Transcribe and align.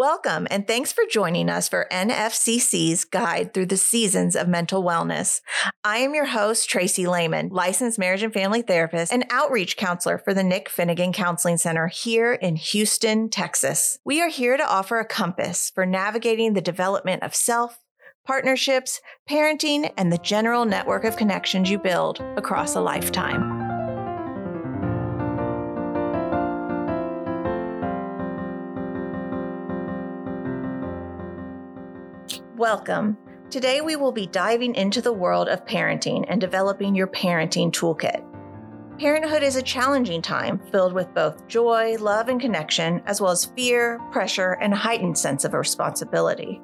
Welcome 0.00 0.48
and 0.50 0.66
thanks 0.66 0.92
for 0.92 1.04
joining 1.10 1.50
us 1.50 1.68
for 1.68 1.86
NFCC's 1.92 3.04
Guide 3.04 3.52
Through 3.52 3.66
the 3.66 3.76
Seasons 3.76 4.34
of 4.34 4.48
Mental 4.48 4.82
Wellness. 4.82 5.42
I 5.84 5.98
am 5.98 6.14
your 6.14 6.24
host, 6.24 6.70
Tracy 6.70 7.06
Lehman, 7.06 7.50
licensed 7.50 7.98
marriage 7.98 8.22
and 8.22 8.32
family 8.32 8.62
therapist 8.62 9.12
and 9.12 9.26
outreach 9.28 9.76
counselor 9.76 10.16
for 10.16 10.32
the 10.32 10.42
Nick 10.42 10.70
Finnegan 10.70 11.12
Counseling 11.12 11.58
Center 11.58 11.88
here 11.88 12.32
in 12.32 12.56
Houston, 12.56 13.28
Texas. 13.28 13.98
We 14.02 14.22
are 14.22 14.30
here 14.30 14.56
to 14.56 14.66
offer 14.66 15.00
a 15.00 15.04
compass 15.04 15.70
for 15.74 15.84
navigating 15.84 16.54
the 16.54 16.62
development 16.62 17.22
of 17.22 17.34
self, 17.34 17.78
partnerships, 18.26 19.02
parenting, 19.28 19.92
and 19.98 20.10
the 20.10 20.16
general 20.16 20.64
network 20.64 21.04
of 21.04 21.18
connections 21.18 21.70
you 21.70 21.78
build 21.78 22.20
across 22.38 22.74
a 22.74 22.80
lifetime. 22.80 23.59
Welcome. 32.60 33.16
Today, 33.48 33.80
we 33.80 33.96
will 33.96 34.12
be 34.12 34.26
diving 34.26 34.74
into 34.74 35.00
the 35.00 35.14
world 35.14 35.48
of 35.48 35.64
parenting 35.64 36.26
and 36.28 36.38
developing 36.38 36.94
your 36.94 37.06
parenting 37.06 37.72
toolkit. 37.72 38.22
Parenthood 38.98 39.42
is 39.42 39.56
a 39.56 39.62
challenging 39.62 40.20
time 40.20 40.60
filled 40.70 40.92
with 40.92 41.14
both 41.14 41.48
joy, 41.48 41.96
love, 41.98 42.28
and 42.28 42.38
connection, 42.38 43.00
as 43.06 43.18
well 43.18 43.30
as 43.30 43.46
fear, 43.56 43.98
pressure, 44.12 44.58
and 44.60 44.74
a 44.74 44.76
heightened 44.76 45.16
sense 45.16 45.46
of 45.46 45.54
responsibility. 45.54 46.60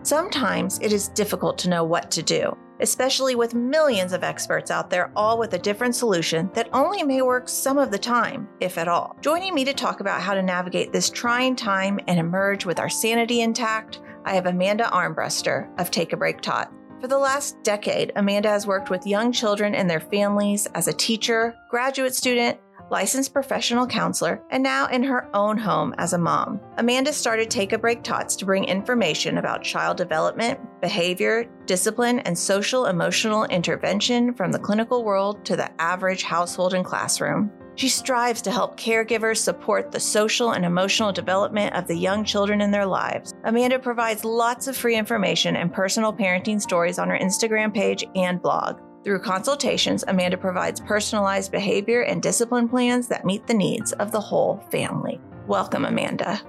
Sometimes 0.00 0.78
it 0.80 0.90
is 0.90 1.08
difficult 1.08 1.58
to 1.58 1.68
know 1.68 1.84
what 1.84 2.10
to 2.12 2.22
do, 2.22 2.56
especially 2.80 3.34
with 3.34 3.54
millions 3.54 4.14
of 4.14 4.24
experts 4.24 4.70
out 4.70 4.88
there, 4.88 5.12
all 5.14 5.38
with 5.38 5.52
a 5.52 5.58
different 5.58 5.94
solution 5.94 6.48
that 6.54 6.70
only 6.72 7.02
may 7.02 7.20
work 7.20 7.46
some 7.46 7.76
of 7.76 7.90
the 7.90 7.98
time, 7.98 8.48
if 8.60 8.78
at 8.78 8.88
all. 8.88 9.14
Joining 9.20 9.54
me 9.54 9.66
to 9.66 9.74
talk 9.74 10.00
about 10.00 10.22
how 10.22 10.32
to 10.32 10.42
navigate 10.42 10.94
this 10.94 11.10
trying 11.10 11.54
time 11.54 12.00
and 12.08 12.18
emerge 12.18 12.64
with 12.64 12.80
our 12.80 12.88
sanity 12.88 13.42
intact 13.42 14.00
I 14.26 14.34
have 14.34 14.46
Amanda 14.46 14.90
Armbruster 14.92 15.70
of 15.78 15.92
Take 15.92 16.12
a 16.12 16.16
Break 16.16 16.40
Tot. 16.40 16.72
For 17.00 17.06
the 17.06 17.16
last 17.16 17.62
decade, 17.62 18.10
Amanda 18.16 18.48
has 18.48 18.66
worked 18.66 18.90
with 18.90 19.06
young 19.06 19.30
children 19.30 19.72
and 19.72 19.88
their 19.88 20.00
families 20.00 20.66
as 20.74 20.88
a 20.88 20.92
teacher, 20.92 21.54
graduate 21.70 22.12
student, 22.12 22.58
licensed 22.90 23.32
professional 23.32 23.86
counselor, 23.86 24.42
and 24.50 24.64
now 24.64 24.88
in 24.88 25.04
her 25.04 25.28
own 25.32 25.56
home 25.56 25.94
as 25.98 26.12
a 26.12 26.18
mom. 26.18 26.60
Amanda 26.76 27.12
started 27.12 27.50
Take 27.50 27.72
a 27.72 27.78
Break 27.78 28.02
Tots 28.02 28.34
to 28.36 28.44
bring 28.44 28.64
information 28.64 29.38
about 29.38 29.62
child 29.62 29.96
development, 29.96 30.58
behavior, 30.80 31.48
discipline, 31.66 32.18
and 32.20 32.36
social 32.36 32.86
emotional 32.86 33.44
intervention 33.44 34.34
from 34.34 34.50
the 34.50 34.58
clinical 34.58 35.04
world 35.04 35.44
to 35.44 35.54
the 35.54 35.70
average 35.80 36.24
household 36.24 36.74
and 36.74 36.84
classroom. 36.84 37.52
She 37.76 37.90
strives 37.90 38.40
to 38.42 38.50
help 38.50 38.78
caregivers 38.78 39.36
support 39.36 39.92
the 39.92 40.00
social 40.00 40.52
and 40.52 40.64
emotional 40.64 41.12
development 41.12 41.74
of 41.74 41.86
the 41.86 41.94
young 41.94 42.24
children 42.24 42.62
in 42.62 42.70
their 42.70 42.86
lives. 42.86 43.34
Amanda 43.44 43.78
provides 43.78 44.24
lots 44.24 44.66
of 44.66 44.74
free 44.74 44.96
information 44.96 45.56
and 45.56 45.70
personal 45.70 46.10
parenting 46.10 46.58
stories 46.58 46.98
on 46.98 47.10
her 47.10 47.18
Instagram 47.18 47.74
page 47.74 48.02
and 48.14 48.40
blog. 48.40 48.80
Through 49.04 49.20
consultations, 49.20 50.04
Amanda 50.08 50.38
provides 50.38 50.80
personalized 50.80 51.52
behavior 51.52 52.00
and 52.00 52.22
discipline 52.22 52.66
plans 52.66 53.08
that 53.08 53.26
meet 53.26 53.46
the 53.46 53.54
needs 53.54 53.92
of 53.92 54.10
the 54.10 54.20
whole 54.20 54.64
family. 54.70 55.20
Welcome, 55.46 55.84
Amanda. 55.84 56.40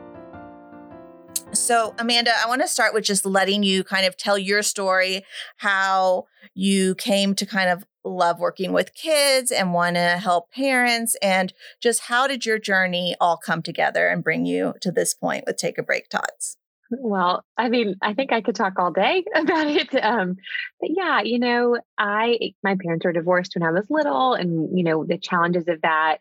So, 1.52 1.94
Amanda, 2.00 2.32
I 2.42 2.48
want 2.48 2.62
to 2.62 2.68
start 2.70 2.94
with 2.94 3.04
just 3.04 3.26
letting 3.26 3.64
you 3.64 3.84
kind 3.84 4.06
of 4.06 4.16
tell 4.16 4.38
your 4.38 4.64
story, 4.64 5.26
how 5.58 6.28
you 6.56 6.96
came 6.96 7.36
to 7.36 7.46
kind 7.46 7.70
of 7.70 7.84
love 8.08 8.40
working 8.40 8.74
with 8.74 8.94
kids 8.94 9.52
and 9.52 9.74
want 9.74 9.96
to 9.96 10.18
help 10.18 10.52
parents, 10.52 11.16
and 11.22 11.54
just 11.82 12.02
how 12.02 12.28
did 12.28 12.46
your 12.46 12.60
journey 12.60 13.16
all 13.20 13.38
come 13.38 13.62
together 13.62 14.08
and 14.08 14.24
bring 14.24 14.46
you 14.46 14.74
to 14.82 14.92
this 14.92 15.14
point 15.14 15.44
with 15.46 15.58
Take 15.58 15.78
a 15.78 15.84
Break 15.84 16.10
Tots? 16.10 16.58
Well, 16.90 17.44
I 17.58 17.70
mean, 17.70 17.96
I 18.02 18.14
think 18.14 18.32
I 18.32 18.42
could 18.42 18.56
talk 18.56 18.80
all 18.80 18.92
day 18.92 19.26
about 19.36 19.68
it. 19.68 19.94
Um, 20.04 20.36
but 20.80 20.90
yeah, 20.96 21.22
you 21.22 21.40
know, 21.40 21.78
I 21.98 22.54
my 22.64 22.76
parents 22.82 23.06
were 23.06 23.14
divorced 23.14 23.54
when 23.56 23.68
I 23.68 23.72
was 23.72 23.86
little, 23.90 24.34
and 24.34 24.78
you 24.78 24.84
know 24.84 25.06
the 25.06 25.18
challenges 25.18 25.68
of 25.68 25.82
that 25.82 26.20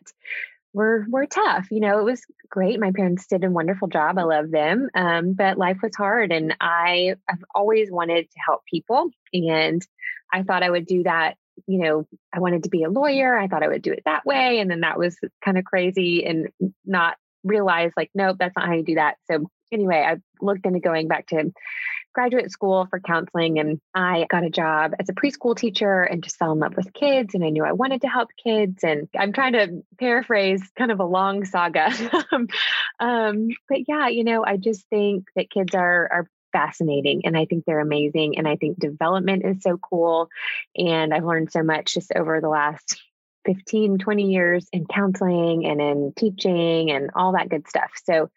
were 0.73 1.05
were 1.09 1.25
tough. 1.25 1.67
You 1.71 1.79
know, 1.79 1.99
it 1.99 2.03
was 2.03 2.21
great. 2.49 2.79
My 2.79 2.91
parents 2.91 3.27
did 3.27 3.43
a 3.43 3.49
wonderful 3.49 3.87
job. 3.87 4.17
I 4.17 4.23
love 4.23 4.51
them. 4.51 4.89
Um, 4.95 5.33
but 5.33 5.57
life 5.57 5.77
was 5.81 5.95
hard 5.95 6.31
and 6.31 6.55
I 6.61 7.15
have 7.27 7.43
always 7.53 7.91
wanted 7.91 8.29
to 8.29 8.39
help 8.45 8.61
people. 8.71 9.09
And 9.33 9.81
I 10.31 10.43
thought 10.43 10.63
I 10.63 10.69
would 10.69 10.85
do 10.85 11.03
that. 11.03 11.35
You 11.65 11.79
know, 11.79 12.07
I 12.33 12.39
wanted 12.39 12.63
to 12.63 12.69
be 12.69 12.83
a 12.83 12.89
lawyer. 12.89 13.37
I 13.37 13.47
thought 13.47 13.63
I 13.63 13.67
would 13.67 13.81
do 13.81 13.91
it 13.91 14.03
that 14.05 14.25
way. 14.25 14.59
And 14.59 14.69
then 14.69 14.81
that 14.81 14.99
was 14.99 15.17
kind 15.43 15.57
of 15.57 15.65
crazy 15.65 16.25
and 16.25 16.49
not 16.85 17.17
realize 17.43 17.91
like, 17.97 18.11
nope, 18.13 18.37
that's 18.39 18.55
not 18.55 18.67
how 18.67 18.73
you 18.73 18.83
do 18.83 18.95
that. 18.95 19.17
So 19.29 19.49
anyway, 19.71 20.05
I 20.07 20.17
looked 20.41 20.65
into 20.65 20.79
going 20.79 21.07
back 21.07 21.27
to 21.27 21.51
graduate 22.13 22.49
school 22.51 22.87
for 22.89 22.99
counseling 22.99 23.59
and 23.59 23.79
I 23.93 24.25
got 24.29 24.43
a 24.43 24.49
job 24.49 24.93
as 24.99 25.07
a 25.07 25.13
preschool 25.13 25.55
teacher 25.55 26.01
and 26.01 26.23
just 26.23 26.37
fell 26.37 26.51
in 26.51 26.59
love 26.59 26.75
with 26.75 26.91
kids. 26.91 27.35
And 27.35 27.43
I 27.43 27.49
knew 27.49 27.63
I 27.63 27.73
wanted 27.73 28.01
to 28.01 28.07
help 28.07 28.29
kids. 28.43 28.83
And 28.83 29.07
I'm 29.15 29.33
trying 29.33 29.53
to 29.53 29.83
paraphrase 29.99 30.63
kind 30.75 30.91
of 30.91 30.99
a 30.99 31.05
long 31.05 31.45
saga. 31.45 31.91
um, 32.99 33.49
but 33.69 33.87
yeah, 33.87 34.07
you 34.07 34.23
know, 34.23 34.43
I 34.43 34.57
just 34.57 34.87
think 34.89 35.27
that 35.35 35.51
kids 35.51 35.75
are, 35.75 36.09
are 36.11 36.29
fascinating 36.57 37.21
and 37.25 37.37
I 37.37 37.45
think 37.45 37.65
they're 37.65 37.79
amazing. 37.79 38.37
And 38.37 38.47
I 38.47 38.55
think 38.55 38.79
development 38.79 39.45
is 39.45 39.61
so 39.61 39.77
cool. 39.77 40.29
And 40.75 41.13
I've 41.13 41.23
learned 41.23 41.51
so 41.51 41.61
much 41.61 41.93
just 41.93 42.11
over 42.15 42.41
the 42.41 42.49
last 42.49 42.99
15, 43.45 43.99
20 43.99 44.23
years 44.23 44.67
in 44.73 44.85
counseling 44.87 45.67
and 45.67 45.79
in 45.79 46.13
teaching 46.17 46.89
and 46.89 47.11
all 47.15 47.33
that 47.33 47.49
good 47.49 47.67
stuff. 47.67 47.91
So 48.03 48.29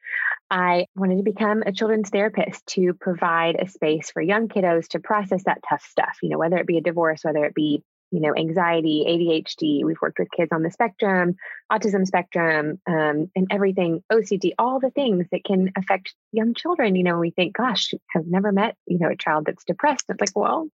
I 0.50 0.86
wanted 0.94 1.16
to 1.16 1.22
become 1.22 1.62
a 1.64 1.72
children's 1.72 2.10
therapist 2.10 2.66
to 2.68 2.92
provide 2.92 3.56
a 3.58 3.68
space 3.68 4.10
for 4.10 4.20
young 4.20 4.48
kiddos 4.48 4.88
to 4.88 5.00
process 5.00 5.44
that 5.44 5.62
tough 5.68 5.82
stuff, 5.82 6.18
you 6.22 6.28
know, 6.28 6.38
whether 6.38 6.58
it 6.58 6.66
be 6.66 6.78
a 6.78 6.82
divorce, 6.82 7.24
whether 7.24 7.44
it 7.44 7.54
be, 7.54 7.82
you 8.10 8.20
know, 8.20 8.34
anxiety, 8.36 9.04
ADHD. 9.06 9.84
We've 9.84 10.00
worked 10.00 10.18
with 10.18 10.30
kids 10.30 10.50
on 10.52 10.62
the 10.62 10.70
spectrum, 10.70 11.36
autism 11.70 12.06
spectrum, 12.06 12.80
um, 12.86 13.30
and 13.34 13.46
everything, 13.50 14.02
OCD, 14.12 14.52
all 14.58 14.80
the 14.80 14.90
things 14.90 15.26
that 15.32 15.44
can 15.44 15.72
affect 15.76 16.14
young 16.32 16.54
children. 16.54 16.96
You 16.96 17.04
know, 17.04 17.18
we 17.18 17.30
think, 17.30 17.56
gosh, 17.56 17.94
I've 18.14 18.26
never 18.26 18.52
met, 18.52 18.76
you 18.86 18.98
know, 18.98 19.08
a 19.08 19.16
child 19.16 19.46
that's 19.46 19.64
depressed. 19.64 20.06
It's 20.08 20.20
like, 20.20 20.36
well, 20.36 20.68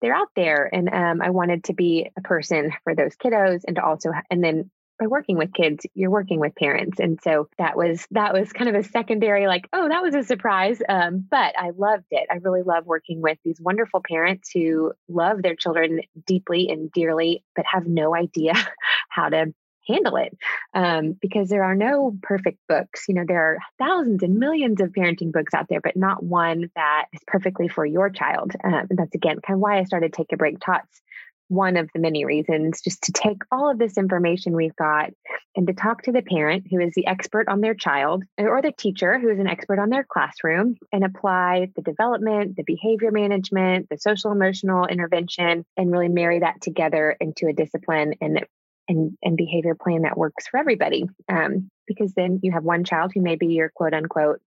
they're 0.00 0.14
out 0.14 0.28
there 0.36 0.68
and 0.72 0.88
um, 0.88 1.20
i 1.20 1.30
wanted 1.30 1.64
to 1.64 1.72
be 1.72 2.08
a 2.16 2.20
person 2.20 2.72
for 2.84 2.94
those 2.94 3.16
kiddos 3.16 3.62
and 3.66 3.76
to 3.76 3.84
also 3.84 4.12
and 4.30 4.44
then 4.44 4.70
by 4.98 5.06
working 5.06 5.36
with 5.36 5.52
kids 5.52 5.86
you're 5.94 6.10
working 6.10 6.40
with 6.40 6.54
parents 6.54 6.98
and 7.00 7.18
so 7.22 7.48
that 7.58 7.76
was 7.76 8.06
that 8.10 8.32
was 8.32 8.52
kind 8.52 8.68
of 8.68 8.74
a 8.74 8.84
secondary 8.88 9.46
like 9.46 9.68
oh 9.72 9.88
that 9.88 10.02
was 10.02 10.14
a 10.14 10.22
surprise 10.22 10.80
um, 10.88 11.26
but 11.30 11.54
i 11.58 11.70
loved 11.76 12.06
it 12.10 12.26
i 12.30 12.36
really 12.36 12.62
love 12.62 12.86
working 12.86 13.20
with 13.20 13.38
these 13.44 13.60
wonderful 13.60 14.02
parents 14.06 14.50
who 14.52 14.92
love 15.08 15.42
their 15.42 15.56
children 15.56 16.00
deeply 16.26 16.68
and 16.68 16.90
dearly 16.92 17.44
but 17.54 17.64
have 17.70 17.86
no 17.86 18.14
idea 18.14 18.52
how 19.08 19.28
to 19.28 19.52
handle 19.88 20.16
it 20.16 20.36
um, 20.74 21.16
because 21.20 21.48
there 21.48 21.64
are 21.64 21.74
no 21.74 22.16
perfect 22.22 22.58
books. 22.68 23.04
You 23.08 23.14
know, 23.14 23.24
there 23.26 23.42
are 23.42 23.58
thousands 23.78 24.22
and 24.22 24.38
millions 24.38 24.80
of 24.80 24.90
parenting 24.90 25.32
books 25.32 25.54
out 25.54 25.66
there, 25.68 25.80
but 25.80 25.96
not 25.96 26.22
one 26.22 26.70
that 26.76 27.06
is 27.12 27.20
perfectly 27.26 27.68
for 27.68 27.84
your 27.84 28.10
child. 28.10 28.52
Um, 28.62 28.86
and 28.90 28.98
that's 28.98 29.14
again 29.14 29.38
kind 29.44 29.56
of 29.56 29.60
why 29.60 29.78
I 29.78 29.84
started 29.84 30.12
Take 30.12 30.32
a 30.32 30.36
Break 30.36 30.60
Tots. 30.60 31.00
One 31.48 31.76
of 31.76 31.88
the 31.94 32.00
many 32.00 32.24
reasons, 32.24 32.80
just 32.82 33.02
to 33.04 33.12
take 33.12 33.38
all 33.50 33.70
of 33.70 33.78
this 33.78 33.96
information 33.96 34.54
we've 34.54 34.76
got 34.76 35.10
and 35.56 35.66
to 35.66 35.72
talk 35.72 36.02
to 36.02 36.12
the 36.12 36.22
parent 36.22 36.66
who 36.70 36.80
is 36.80 36.92
the 36.94 37.06
expert 37.06 37.48
on 37.48 37.60
their 37.60 37.74
child 37.74 38.24
or 38.38 38.62
the 38.62 38.72
teacher 38.72 39.18
who 39.18 39.30
is 39.30 39.38
an 39.38 39.46
expert 39.46 39.78
on 39.78 39.88
their 39.88 40.04
classroom 40.04 40.76
and 40.92 41.04
apply 41.04 41.68
the 41.74 41.82
development, 41.82 42.56
the 42.56 42.64
behavior 42.64 43.10
management, 43.10 43.88
the 43.90 43.98
social 43.98 44.30
emotional 44.30 44.86
intervention, 44.86 45.64
and 45.76 45.90
really 45.90 46.08
marry 46.08 46.40
that 46.40 46.60
together 46.60 47.16
into 47.20 47.46
a 47.46 47.52
discipline 47.52 48.14
and 48.20 48.44
and, 48.90 49.18
and 49.22 49.36
behavior 49.36 49.74
plan 49.74 50.02
that 50.02 50.16
works 50.16 50.48
for 50.48 50.58
everybody. 50.58 51.04
Um, 51.28 51.70
because 51.86 52.14
then 52.14 52.40
you 52.42 52.52
have 52.52 52.64
one 52.64 52.84
child 52.84 53.12
who 53.14 53.20
may 53.20 53.36
be 53.36 53.48
your 53.48 53.70
quote 53.74 53.92
unquote 53.92 54.40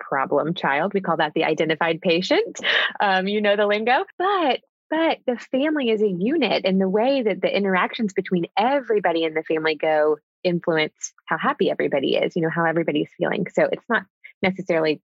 problem 0.00 0.54
child. 0.54 0.92
We 0.94 1.00
call 1.00 1.18
that 1.18 1.32
the 1.34 1.44
identified 1.44 2.00
patient. 2.00 2.60
Um, 3.00 3.26
you 3.26 3.40
know 3.40 3.56
the 3.56 3.66
lingo, 3.66 4.04
but 4.16 4.60
but 4.92 5.20
the 5.26 5.38
family 5.38 5.88
is 5.88 6.02
a 6.02 6.08
unit, 6.08 6.66
and 6.66 6.78
the 6.78 6.88
way 6.88 7.22
that 7.22 7.40
the 7.40 7.56
interactions 7.56 8.12
between 8.12 8.44
everybody 8.58 9.24
in 9.24 9.32
the 9.32 9.42
family 9.42 9.74
go 9.74 10.18
influence 10.44 11.14
how 11.24 11.38
happy 11.38 11.70
everybody 11.70 12.16
is. 12.16 12.36
You 12.36 12.42
know 12.42 12.50
how 12.50 12.66
everybody's 12.66 13.08
feeling. 13.16 13.46
So 13.54 13.70
it's 13.72 13.88
not 13.88 14.04
necessarily 14.42 15.00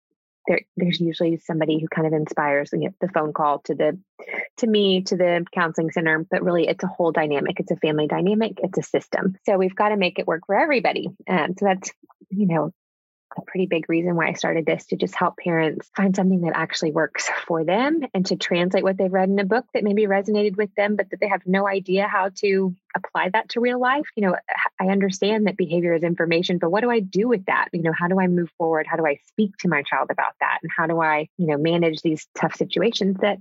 there, 0.47 0.61
there's 0.77 1.01
usually 1.01 1.35
somebody 1.35 1.79
who 1.79 1.89
kind 1.89 2.07
of 2.07 2.13
inspires 2.13 2.69
you 2.71 2.79
know, 2.79 2.93
the 3.01 3.09
phone 3.09 3.33
call 3.33 3.59
to 3.65 3.75
the 3.75 3.99
to 4.57 4.67
me 4.67 5.01
to 5.01 5.17
the 5.17 5.45
counseling 5.53 5.91
center 5.91 6.25
but 6.29 6.43
really 6.43 6.67
it's 6.67 6.83
a 6.83 6.87
whole 6.87 7.13
dynamic 7.13 7.61
it's 7.61 7.71
a 7.71 7.77
family 7.77 8.07
dynamic 8.07 8.59
it's 8.61 8.77
a 8.77 8.83
system 8.83 9.35
so 9.45 9.57
we've 9.57 9.75
got 9.75 9.89
to 9.89 9.97
make 9.97 10.19
it 10.19 10.27
work 10.27 10.41
for 10.45 10.55
everybody 10.55 11.07
um, 11.29 11.55
so 11.57 11.65
that's 11.65 11.91
you 12.29 12.45
know 12.45 12.73
a 13.37 13.41
pretty 13.41 13.65
big 13.65 13.89
reason 13.89 14.15
why 14.15 14.29
I 14.29 14.33
started 14.33 14.65
this 14.65 14.85
to 14.87 14.95
just 14.95 15.15
help 15.15 15.37
parents 15.37 15.89
find 15.95 16.15
something 16.15 16.41
that 16.41 16.53
actually 16.55 16.91
works 16.91 17.29
for 17.47 17.63
them 17.63 18.01
and 18.13 18.25
to 18.27 18.35
translate 18.35 18.83
what 18.83 18.97
they've 18.97 19.11
read 19.11 19.29
in 19.29 19.39
a 19.39 19.45
book 19.45 19.65
that 19.73 19.83
maybe 19.83 20.03
resonated 20.03 20.57
with 20.57 20.73
them, 20.75 20.95
but 20.95 21.09
that 21.09 21.19
they 21.19 21.27
have 21.27 21.41
no 21.45 21.67
idea 21.67 22.07
how 22.07 22.29
to 22.35 22.75
apply 22.95 23.29
that 23.29 23.49
to 23.49 23.59
real 23.59 23.79
life. 23.79 24.05
You 24.15 24.27
know, 24.27 24.35
I 24.79 24.87
understand 24.87 25.47
that 25.47 25.57
behavior 25.57 25.93
is 25.93 26.03
information, 26.03 26.57
but 26.57 26.71
what 26.71 26.81
do 26.81 26.89
I 26.89 26.99
do 26.99 27.27
with 27.27 27.45
that? 27.45 27.69
You 27.73 27.81
know, 27.81 27.93
how 27.97 28.07
do 28.07 28.19
I 28.19 28.27
move 28.27 28.49
forward? 28.57 28.87
How 28.87 28.97
do 28.97 29.05
I 29.05 29.17
speak 29.27 29.57
to 29.59 29.67
my 29.67 29.83
child 29.83 30.09
about 30.11 30.33
that? 30.39 30.59
And 30.61 30.71
how 30.75 30.87
do 30.87 31.01
I, 31.01 31.27
you 31.37 31.47
know, 31.47 31.57
manage 31.57 32.01
these 32.01 32.27
tough 32.35 32.55
situations 32.55 33.17
that 33.21 33.37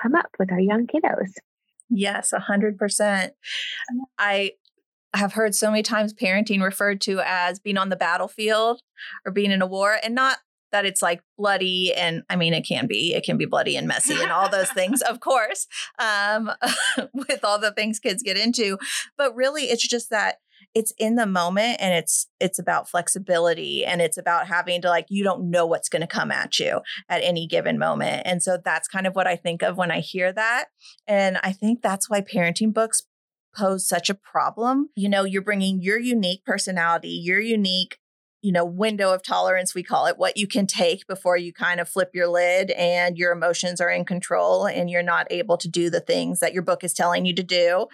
come 0.00 0.14
up 0.14 0.30
with 0.38 0.52
our 0.52 0.60
young 0.60 0.86
kiddos? 0.86 1.32
Yes, 1.90 2.32
a 2.32 2.40
hundred 2.40 2.78
percent. 2.78 3.34
I 4.18 4.52
have 5.14 5.32
heard 5.32 5.54
so 5.54 5.70
many 5.70 5.82
times 5.82 6.12
parenting 6.12 6.62
referred 6.62 7.00
to 7.02 7.20
as 7.24 7.58
being 7.58 7.76
on 7.76 7.88
the 7.88 7.96
battlefield 7.96 8.80
or 9.24 9.32
being 9.32 9.50
in 9.50 9.62
a 9.62 9.66
war 9.66 9.96
and 10.02 10.14
not 10.14 10.38
that 10.72 10.84
it's 10.84 11.02
like 11.02 11.20
bloody 11.38 11.94
and 11.94 12.24
i 12.28 12.36
mean 12.36 12.52
it 12.52 12.66
can 12.66 12.86
be 12.86 13.14
it 13.14 13.24
can 13.24 13.36
be 13.36 13.44
bloody 13.44 13.76
and 13.76 13.86
messy 13.86 14.20
and 14.20 14.32
all 14.32 14.48
those 14.48 14.70
things 14.70 15.02
of 15.08 15.20
course 15.20 15.66
um, 15.98 16.50
with 17.14 17.44
all 17.44 17.58
the 17.58 17.70
things 17.72 18.00
kids 18.00 18.22
get 18.22 18.36
into 18.36 18.76
but 19.16 19.34
really 19.34 19.64
it's 19.64 19.86
just 19.86 20.10
that 20.10 20.38
it's 20.74 20.92
in 20.98 21.14
the 21.14 21.26
moment 21.26 21.76
and 21.80 21.94
it's 21.94 22.26
it's 22.40 22.58
about 22.58 22.88
flexibility 22.88 23.84
and 23.84 24.02
it's 24.02 24.18
about 24.18 24.48
having 24.48 24.82
to 24.82 24.88
like 24.88 25.06
you 25.08 25.22
don't 25.22 25.48
know 25.48 25.64
what's 25.64 25.88
going 25.88 26.02
to 26.02 26.08
come 26.08 26.32
at 26.32 26.58
you 26.58 26.80
at 27.08 27.22
any 27.22 27.46
given 27.46 27.78
moment 27.78 28.22
and 28.24 28.42
so 28.42 28.58
that's 28.62 28.88
kind 28.88 29.06
of 29.06 29.14
what 29.14 29.26
i 29.26 29.36
think 29.36 29.62
of 29.62 29.76
when 29.76 29.90
i 29.90 30.00
hear 30.00 30.32
that 30.32 30.66
and 31.06 31.38
i 31.42 31.52
think 31.52 31.82
that's 31.82 32.10
why 32.10 32.20
parenting 32.20 32.72
books 32.72 33.02
pose 33.54 33.86
such 33.88 34.10
a 34.10 34.14
problem. 34.14 34.90
You 34.94 35.08
know, 35.08 35.24
you're 35.24 35.42
bringing 35.42 35.80
your 35.80 35.98
unique 35.98 36.44
personality, 36.44 37.08
your 37.08 37.40
unique 37.40 37.98
you 38.44 38.52
know 38.52 38.64
window 38.64 39.12
of 39.14 39.22
tolerance 39.22 39.74
we 39.74 39.82
call 39.82 40.04
it 40.04 40.18
what 40.18 40.36
you 40.36 40.46
can 40.46 40.66
take 40.66 41.06
before 41.06 41.36
you 41.38 41.50
kind 41.50 41.80
of 41.80 41.88
flip 41.88 42.10
your 42.12 42.26
lid 42.26 42.70
and 42.72 43.16
your 43.16 43.32
emotions 43.32 43.80
are 43.80 43.88
in 43.88 44.04
control 44.04 44.66
and 44.66 44.90
you're 44.90 45.02
not 45.02 45.26
able 45.30 45.56
to 45.56 45.66
do 45.66 45.88
the 45.88 45.98
things 45.98 46.40
that 46.40 46.52
your 46.52 46.62
book 46.62 46.84
is 46.84 46.92
telling 46.92 47.24
you 47.24 47.34
to 47.34 47.42
do. 47.42 47.86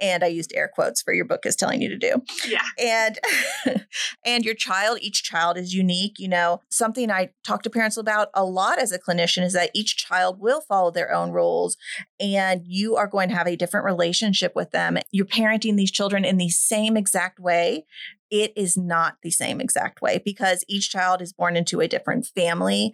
And 0.00 0.24
i 0.24 0.26
used 0.26 0.52
air 0.56 0.70
quotes 0.74 1.02
for 1.02 1.12
your 1.12 1.26
book 1.26 1.44
is 1.44 1.54
telling 1.54 1.82
you 1.82 1.90
to 1.90 1.98
do. 1.98 2.22
Yeah. 2.48 2.62
And 2.82 3.18
and 4.24 4.44
your 4.44 4.54
child 4.54 4.98
each 5.02 5.22
child 5.22 5.58
is 5.58 5.74
unique 5.74 6.18
you 6.18 6.28
know. 6.28 6.62
Something 6.70 7.10
i 7.10 7.30
talk 7.44 7.62
to 7.64 7.70
parents 7.70 7.98
about 7.98 8.28
a 8.32 8.44
lot 8.44 8.78
as 8.78 8.92
a 8.92 8.98
clinician 8.98 9.44
is 9.44 9.52
that 9.52 9.70
each 9.74 9.98
child 9.98 10.40
will 10.40 10.62
follow 10.62 10.90
their 10.90 11.12
own 11.12 11.30
rules 11.30 11.76
and 12.18 12.62
you 12.64 12.96
are 12.96 13.06
going 13.06 13.28
to 13.28 13.34
have 13.34 13.46
a 13.46 13.56
different 13.56 13.84
relationship 13.84 14.56
with 14.56 14.70
them. 14.70 14.96
You're 15.12 15.26
parenting 15.26 15.76
these 15.76 15.90
children 15.90 16.24
in 16.24 16.38
the 16.38 16.48
same 16.48 16.96
exact 16.96 17.38
way 17.38 17.84
it 18.30 18.52
is 18.56 18.76
not 18.76 19.16
the 19.22 19.30
same 19.30 19.60
exact 19.60 20.00
way 20.00 20.20
because 20.24 20.64
each 20.68 20.90
child 20.90 21.20
is 21.20 21.32
born 21.32 21.56
into 21.56 21.80
a 21.80 21.88
different 21.88 22.26
family. 22.26 22.92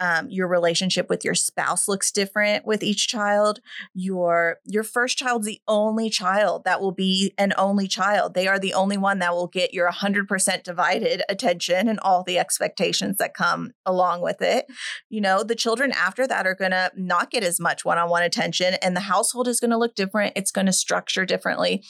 Um, 0.00 0.28
your 0.30 0.46
relationship 0.46 1.08
with 1.10 1.24
your 1.24 1.34
spouse 1.34 1.88
looks 1.88 2.12
different 2.12 2.64
with 2.64 2.84
each 2.84 3.08
child. 3.08 3.58
Your 3.94 4.58
your 4.64 4.84
first 4.84 5.18
child's 5.18 5.46
the 5.46 5.60
only 5.66 6.08
child 6.08 6.62
that 6.64 6.80
will 6.80 6.92
be 6.92 7.34
an 7.36 7.52
only 7.58 7.88
child. 7.88 8.34
They 8.34 8.46
are 8.46 8.60
the 8.60 8.74
only 8.74 8.96
one 8.96 9.18
that 9.18 9.34
will 9.34 9.48
get 9.48 9.74
your 9.74 9.90
100% 9.90 10.62
divided 10.62 11.22
attention 11.28 11.88
and 11.88 11.98
all 12.00 12.22
the 12.22 12.38
expectations 12.38 13.16
that 13.18 13.34
come 13.34 13.72
along 13.84 14.22
with 14.22 14.40
it. 14.40 14.66
You 15.08 15.20
know, 15.20 15.42
the 15.42 15.56
children 15.56 15.90
after 15.90 16.28
that 16.28 16.46
are 16.46 16.54
going 16.54 16.70
to 16.70 16.92
not 16.96 17.32
get 17.32 17.42
as 17.42 17.58
much 17.58 17.84
one-on-one 17.84 18.22
attention 18.22 18.74
and 18.74 18.94
the 18.94 19.00
household 19.00 19.48
is 19.48 19.58
going 19.58 19.72
to 19.72 19.78
look 19.78 19.96
different. 19.96 20.34
It's 20.36 20.52
going 20.52 20.66
to 20.66 20.72
structure 20.72 21.26
differently. 21.26 21.82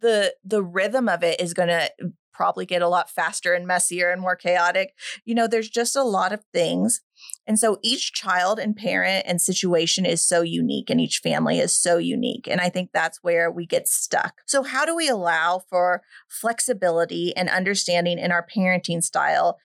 The 0.00 0.34
the 0.44 0.62
rhythm 0.62 1.08
of 1.08 1.24
it 1.24 1.40
is 1.40 1.52
going 1.52 1.68
to 1.68 1.90
probably 2.36 2.66
get 2.66 2.82
a 2.82 2.88
lot 2.88 3.10
faster 3.10 3.54
and 3.54 3.66
messier 3.66 4.10
and 4.10 4.20
more 4.20 4.36
chaotic. 4.36 4.94
You 5.24 5.34
know, 5.34 5.48
there's 5.48 5.70
just 5.70 5.96
a 5.96 6.02
lot 6.02 6.32
of 6.32 6.44
things. 6.52 7.00
And 7.46 7.58
so 7.58 7.78
each 7.82 8.12
child 8.12 8.58
and 8.58 8.76
parent 8.76 9.24
and 9.26 9.40
situation 9.40 10.04
is 10.04 10.20
so 10.26 10.42
unique, 10.42 10.90
and 10.90 11.00
each 11.00 11.20
family 11.20 11.58
is 11.58 11.74
so 11.74 11.96
unique. 11.96 12.46
And 12.46 12.60
I 12.60 12.68
think 12.68 12.90
that's 12.92 13.22
where 13.22 13.50
we 13.50 13.66
get 13.66 13.88
stuck. 13.88 14.42
So, 14.46 14.62
how 14.62 14.84
do 14.84 14.94
we 14.94 15.08
allow 15.08 15.62
for 15.70 16.02
flexibility 16.28 17.34
and 17.34 17.48
understanding 17.48 18.18
in 18.18 18.32
our 18.32 18.46
parenting 18.46 19.02
style 19.02 19.58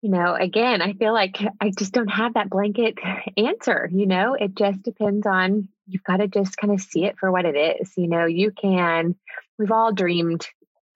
you 0.00 0.10
know, 0.10 0.34
again, 0.34 0.80
I 0.80 0.92
feel 0.92 1.12
like 1.12 1.38
I 1.60 1.72
just 1.76 1.92
don't 1.92 2.08
have 2.08 2.34
that 2.34 2.50
blanket 2.50 2.98
answer. 3.36 3.88
You 3.92 4.06
know, 4.06 4.34
it 4.34 4.54
just 4.54 4.82
depends 4.82 5.26
on, 5.26 5.68
you've 5.86 6.04
got 6.04 6.18
to 6.18 6.28
just 6.28 6.56
kind 6.56 6.72
of 6.72 6.80
see 6.80 7.04
it 7.04 7.18
for 7.18 7.32
what 7.32 7.44
it 7.44 7.56
is. 7.56 7.92
You 7.96 8.08
know, 8.08 8.26
you 8.26 8.52
can, 8.52 9.16
we've 9.58 9.72
all 9.72 9.92
dreamed 9.92 10.46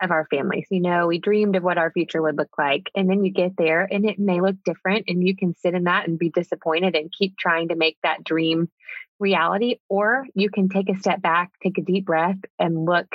of 0.03 0.11
our 0.11 0.27
families. 0.31 0.67
You 0.71 0.81
know, 0.81 1.07
we 1.07 1.19
dreamed 1.19 1.57
of 1.57 1.63
what 1.63 1.79
our 1.79 1.91
future 1.91 2.21
would 2.23 2.37
look 2.37 2.59
like. 2.59 2.91
And 2.95 3.09
then 3.09 3.25
you 3.25 3.33
get 3.33 3.53
there 3.57 3.89
and 3.91 4.05
it 4.05 4.19
may 4.19 4.41
look 4.41 4.57
different, 4.65 5.05
and 5.09 5.27
you 5.27 5.37
can 5.37 5.55
sit 5.57 5.75
in 5.75 5.85
that 5.85 6.09
and 6.09 6.19
be 6.19 6.31
disappointed 6.31 6.97
and 6.97 7.13
keep 7.17 7.37
trying 7.37 7.69
to 7.69 7.77
make 7.77 7.97
that 8.03 8.25
dream 8.25 8.71
reality. 9.19 9.77
Or 9.89 10.27
you 10.35 10.51
can 10.51 10.69
take 10.69 10.89
a 10.89 10.99
step 10.99 11.23
back, 11.23 11.51
take 11.63 11.79
a 11.79 11.83
deep 11.83 12.07
breath, 12.07 12.39
and 12.59 12.85
look 12.85 13.07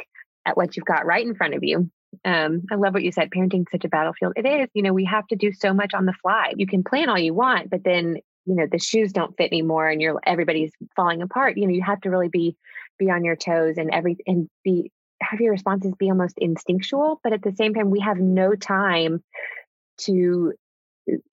at 0.45 0.57
what 0.57 0.75
you've 0.75 0.85
got 0.85 1.05
right 1.05 1.25
in 1.25 1.35
front 1.35 1.53
of 1.53 1.63
you. 1.63 1.89
Um, 2.23 2.63
I 2.71 2.75
love 2.75 2.93
what 2.93 3.03
you 3.03 3.11
said. 3.11 3.29
Parenting 3.29 3.65
such 3.69 3.85
a 3.85 3.89
battlefield. 3.89 4.33
It 4.35 4.45
is. 4.45 4.69
You 4.73 4.81
know, 4.81 4.93
we 4.93 5.05
have 5.05 5.27
to 5.27 5.35
do 5.35 5.51
so 5.51 5.73
much 5.73 5.93
on 5.93 6.05
the 6.05 6.13
fly. 6.21 6.53
You 6.55 6.65
can 6.65 6.83
plan 6.83 7.09
all 7.09 7.19
you 7.19 7.33
want, 7.33 7.69
but 7.69 7.83
then 7.83 8.17
you 8.45 8.55
know 8.55 8.65
the 8.71 8.79
shoes 8.79 9.11
don't 9.11 9.35
fit 9.37 9.51
anymore, 9.51 9.89
and 9.89 10.01
you're 10.01 10.19
everybody's 10.25 10.71
falling 10.95 11.21
apart. 11.21 11.57
You 11.57 11.67
know, 11.67 11.73
you 11.73 11.83
have 11.83 12.01
to 12.01 12.09
really 12.09 12.29
be 12.29 12.55
be 12.97 13.11
on 13.11 13.25
your 13.25 13.35
toes 13.35 13.75
and 13.77 13.91
every 13.91 14.17
and 14.25 14.49
be 14.63 14.91
have 15.21 15.39
your 15.39 15.51
responses 15.51 15.93
be 15.97 16.09
almost 16.09 16.37
instinctual, 16.37 17.19
but 17.23 17.33
at 17.33 17.41
the 17.41 17.53
same 17.53 17.73
time, 17.73 17.89
we 17.89 17.99
have 17.99 18.17
no 18.17 18.55
time 18.55 19.23
to 19.99 20.53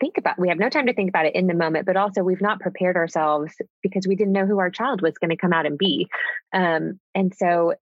think 0.01 0.19
about 0.19 0.39
we 0.39 0.49
have 0.49 0.59
no 0.59 0.69
time 0.69 0.87
to 0.87 0.95
think 0.95 1.09
about 1.09 1.27
it 1.27 1.35
in 1.35 1.47
the 1.47 1.55
moment 1.55 1.87
but 1.87 1.97
also 1.97 2.23
we've 2.23 2.41
not 2.41 2.61
prepared 2.61 2.97
ourselves 2.97 3.53
because 3.83 4.07
we 4.07 4.15
didn't 4.15 4.33
know 4.33 4.47
who 4.47 4.59
our 4.61 4.71
child 4.71 5.03
was 5.03 5.19
going 5.19 5.31
to 5.31 5.37
come 5.37 5.53
out 5.53 5.67
and 5.67 5.79
be 5.79 6.07
um, 6.53 7.01
and 7.15 7.35
so 7.35 7.75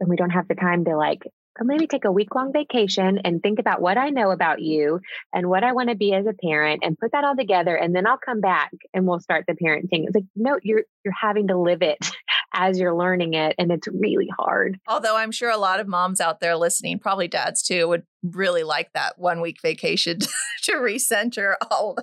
and 0.00 0.08
we 0.08 0.16
don't 0.16 0.30
have 0.30 0.48
the 0.48 0.54
time 0.54 0.84
to 0.84 0.96
like 0.96 1.22
oh, 1.60 1.64
maybe 1.64 1.86
take 1.86 2.04
a 2.04 2.12
week 2.12 2.34
long 2.34 2.52
vacation 2.52 3.20
and 3.24 3.40
think 3.40 3.60
about 3.60 3.80
what 3.80 3.96
I 3.96 4.08
know 4.08 4.32
about 4.32 4.60
you 4.60 5.00
and 5.32 5.48
what 5.48 5.62
I 5.62 5.72
want 5.72 5.90
to 5.90 5.94
be 5.94 6.12
as 6.12 6.26
a 6.26 6.32
parent 6.32 6.82
and 6.84 6.98
put 6.98 7.12
that 7.12 7.24
all 7.24 7.36
together 7.36 7.76
and 7.76 7.94
then 7.94 8.06
I'll 8.06 8.18
come 8.18 8.40
back 8.40 8.72
and 8.92 9.06
we'll 9.06 9.20
start 9.20 9.44
the 9.46 9.54
parenting. 9.54 10.06
It's 10.06 10.14
like 10.14 10.24
no, 10.34 10.58
you're 10.62 10.82
you're 11.04 11.14
having 11.18 11.48
to 11.48 11.58
live 11.58 11.82
it 11.82 11.98
as 12.52 12.78
you're 12.78 12.94
learning 12.94 13.34
it. 13.34 13.54
And 13.58 13.70
it's 13.70 13.88
really 13.88 14.28
hard. 14.38 14.78
Although 14.86 15.16
I'm 15.16 15.32
sure 15.32 15.50
a 15.50 15.56
lot 15.56 15.80
of 15.80 15.88
moms 15.88 16.20
out 16.20 16.40
there 16.40 16.56
listening, 16.56 16.98
probably 16.98 17.28
dads 17.28 17.62
too, 17.62 17.88
would 17.88 18.04
really 18.22 18.62
like 18.62 18.92
that 18.92 19.18
one 19.18 19.40
week 19.40 19.60
vacation 19.62 20.18
to 20.62 20.72
recenter 20.72 21.54
all. 21.70 21.96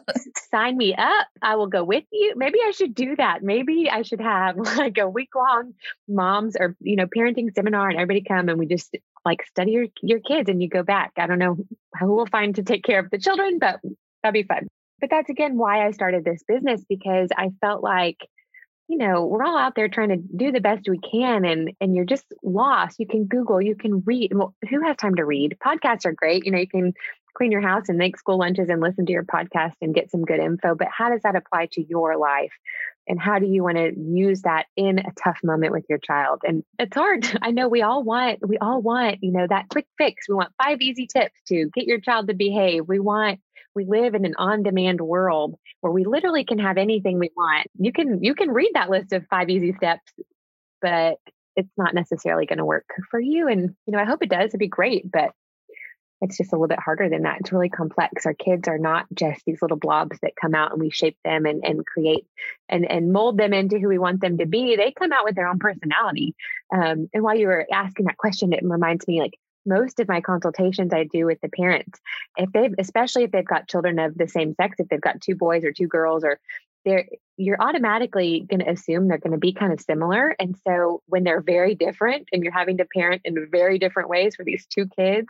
Sign 0.52 0.78
me 0.78 0.94
up. 0.96 1.28
I 1.42 1.56
will 1.56 1.68
go 1.68 1.84
with 1.84 2.04
you. 2.12 2.34
Maybe 2.36 2.60
I 2.66 2.72
should 2.72 2.94
do 2.94 3.16
that. 3.16 3.44
Maybe 3.44 3.90
I 3.90 4.02
should 4.02 4.22
have 4.22 4.58
like 4.78 4.98
a 4.98 5.10
week 5.10 5.30
long 5.36 5.74
moms 6.08 6.56
or, 6.60 6.76
you 6.82 6.96
know, 6.96 7.06
parenting 7.06 7.54
seminar 7.54 7.90
and 7.90 8.00
everybody 8.00 8.24
come 8.28 8.50
and 8.50 8.60
we 8.60 8.66
just 8.66 8.96
like 9.26 9.46
study 9.46 9.72
your, 9.72 9.86
your 10.02 10.20
kids 10.20 10.50
and 10.50 10.62
you 10.62 10.70
go 10.70 10.84
back. 10.84 11.14
I 11.18 11.28
don't 11.28 11.40
know 11.40 11.58
who 12.00 12.16
we'll 12.16 12.26
find 12.26 12.56
to 12.56 12.64
take 12.64 12.84
care 12.84 13.00
of 13.00 13.10
the 13.12 13.18
children, 13.18 13.60
but 13.60 13.80
that'd 14.24 14.34
be 14.34 14.44
fun. 14.44 14.68
But 15.00 15.10
that's 15.10 15.30
again 15.30 15.58
why 15.58 15.86
I 15.86 15.92
started 15.92 16.26
this 16.26 16.44
business 16.46 16.84
because 16.90 17.30
I 17.38 17.52
felt 17.62 17.82
like 17.82 18.18
you 18.90 18.98
know 18.98 19.26
we're 19.26 19.46
all 19.46 19.58
out 19.58 19.76
there 19.76 19.88
trying 19.88 20.10
to 20.10 20.18
do 20.18 20.52
the 20.52 20.60
best 20.60 20.90
we 20.90 21.00
can 21.00 21.46
and 21.46 21.72
and 21.80 21.96
you're 21.96 22.06
just 22.06 22.26
lost. 22.44 23.00
You 23.00 23.08
can 23.08 23.26
google 23.26 23.62
you 23.62 23.76
can 23.76 24.02
read 24.06 24.34
well 24.34 24.56
who 24.70 24.82
has 24.82 24.98
time 24.98 25.16
to 25.16 25.26
read? 25.26 25.58
Podcasts 25.66 26.06
are 26.06 26.12
great 26.12 26.46
you 26.46 26.52
know 26.52 26.58
you 26.58 26.68
can 26.68 26.94
clean 27.36 27.52
your 27.52 27.62
house 27.62 27.88
and 27.88 27.98
make 27.98 28.18
school 28.18 28.40
lunches 28.40 28.68
and 28.70 28.82
listen 28.82 29.06
to 29.06 29.12
your 29.12 29.24
podcast 29.24 29.76
and 29.82 29.94
get 29.94 30.12
some 30.12 30.26
good 30.26 30.40
info 30.40 30.76
but 30.76 30.88
how 30.92 31.10
does 31.10 31.22
that 31.22 31.36
apply 31.36 31.68
to 31.72 31.84
your 31.88 32.18
life? 32.18 32.52
And 33.08 33.20
how 33.20 33.40
do 33.40 33.48
you 33.48 33.64
want 33.64 33.78
to 33.78 33.92
use 33.98 34.44
that 34.44 34.68
in 34.76 35.00
a 35.00 35.12
tough 35.24 35.40
moment 35.44 35.72
with 35.72 35.84
your 35.90 35.98
child? 35.98 36.42
And 36.44 36.64
it's 36.78 36.96
hard. 36.96 37.26
I 37.42 37.50
know 37.50 37.68
we 37.68 37.82
all 37.82 38.04
want 38.04 38.48
we 38.48 38.58
all 38.58 38.82
want 38.82 39.18
you 39.22 39.32
know 39.32 39.48
that 39.50 39.70
quick 39.70 39.88
fix. 39.98 40.30
We 40.30 40.36
want 40.36 40.54
five 40.64 40.80
easy 40.82 41.08
tips 41.08 41.34
to 41.48 41.70
get 41.74 41.86
your 41.86 42.00
child 42.00 42.28
to 42.28 42.36
behave. 42.36 42.88
We 42.88 43.00
want 43.00 43.40
we 43.80 43.86
live 43.86 44.14
in 44.14 44.26
an 44.26 44.36
on-demand 44.38 45.00
world 45.00 45.56
where 45.82 45.94
we 45.94 46.04
literally 46.04 46.44
can 46.44 46.60
have 46.60 46.78
anything 46.78 47.18
we 47.18 47.32
want. 47.36 47.68
You 47.78 47.94
can 47.94 48.22
you 48.22 48.36
can 48.36 48.50
read 48.52 48.72
that 48.74 48.90
list 48.90 49.14
of 49.14 49.26
five 49.30 49.50
easy 49.50 49.74
steps, 49.74 50.12
but 50.82 51.18
it's 51.56 51.72
not 51.78 51.94
necessarily 51.94 52.46
going 52.46 52.60
to 52.60 52.66
work 52.66 52.86
for 53.10 53.20
you. 53.20 53.48
And 53.48 53.76
you 53.86 53.94
know, 53.94 54.00
I 54.00 54.06
hope 54.06 54.22
it 54.22 54.30
does. 54.30 54.50
It'd 54.50 54.60
be 54.60 54.68
great, 54.68 55.10
but 55.10 55.32
it's 56.22 56.38
just 56.38 56.52
a 56.52 56.56
little 56.56 56.68
bit 56.68 56.80
harder 56.80 57.08
than 57.08 57.24
that. 57.24 57.38
It's 57.40 57.54
really 57.54 57.70
complex. 57.70 58.26
Our 58.26 58.34
kids 58.34 58.68
are 58.68 58.78
not 58.78 59.06
just 59.14 59.42
these 59.46 59.62
little 59.62 59.78
blobs 59.78 60.20
that 60.22 60.36
come 60.36 60.54
out 60.54 60.74
and 60.74 60.82
we 60.82 60.90
shape 60.90 61.18
them 61.24 61.46
and, 61.46 61.64
and 61.64 61.86
create 61.86 62.26
and, 62.68 62.86
and 62.90 63.14
mold 63.14 63.38
them 63.38 63.54
into 63.54 63.80
who 63.80 63.88
we 63.88 63.98
want 63.98 64.20
them 64.20 64.38
to 64.40 64.46
be. 64.46 64.76
They 64.76 64.92
come 64.92 65.14
out 65.14 65.24
with 65.24 65.36
their 65.36 65.48
own 65.48 65.60
personality. 65.60 66.36
Um, 66.74 67.10
and 67.14 67.24
while 67.24 67.38
you 67.38 67.48
were 67.48 67.66
asking 67.72 68.08
that 68.08 68.18
question, 68.18 68.52
it 68.52 68.60
reminds 68.64 69.08
me 69.08 69.22
like 69.22 69.39
most 69.66 70.00
of 70.00 70.08
my 70.08 70.22
consultations 70.22 70.94
I 70.94 71.04
do 71.04 71.26
with 71.26 71.40
the 71.42 71.50
parents, 71.50 72.00
if 72.38 72.52
they've, 72.52 72.74
especially 72.78 73.24
if 73.24 73.32
they've 73.32 73.46
got 73.46 73.68
children 73.68 74.00
of 74.00 74.18
the 74.18 74.28
same 74.28 74.54
sex, 74.56 74.76
if 74.80 74.88
they've 74.88 75.02
got 75.02 75.22
two 75.22 75.36
boys 75.36 75.64
or 75.64 75.72
two 75.72 75.88
girls, 75.88 76.24
or 76.24 76.40
they're, 76.86 77.06
you're 77.38 77.62
automatically 77.62 78.46
going 78.50 78.62
to 78.62 78.70
assume 78.70 79.08
they're 79.08 79.18
going 79.18 79.34
to 79.34 79.38
be 79.38 79.54
kind 79.54 79.74
of 79.74 79.82
similar. 79.82 80.36
And 80.40 80.56
so 80.66 81.02
when 81.08 81.24
they're 81.24 81.42
very 81.42 81.76
different 81.76 82.30
and 82.32 82.44
you're 82.44 82.54
having 82.54 82.78
to 82.78 82.86
parent 82.86 83.22
in 83.26 83.48
very 83.52 83.80
different 83.80 84.10
ways 84.10 84.36
for 84.36 84.46
these 84.46 84.66
two 84.66 84.88
kids, 84.88 85.28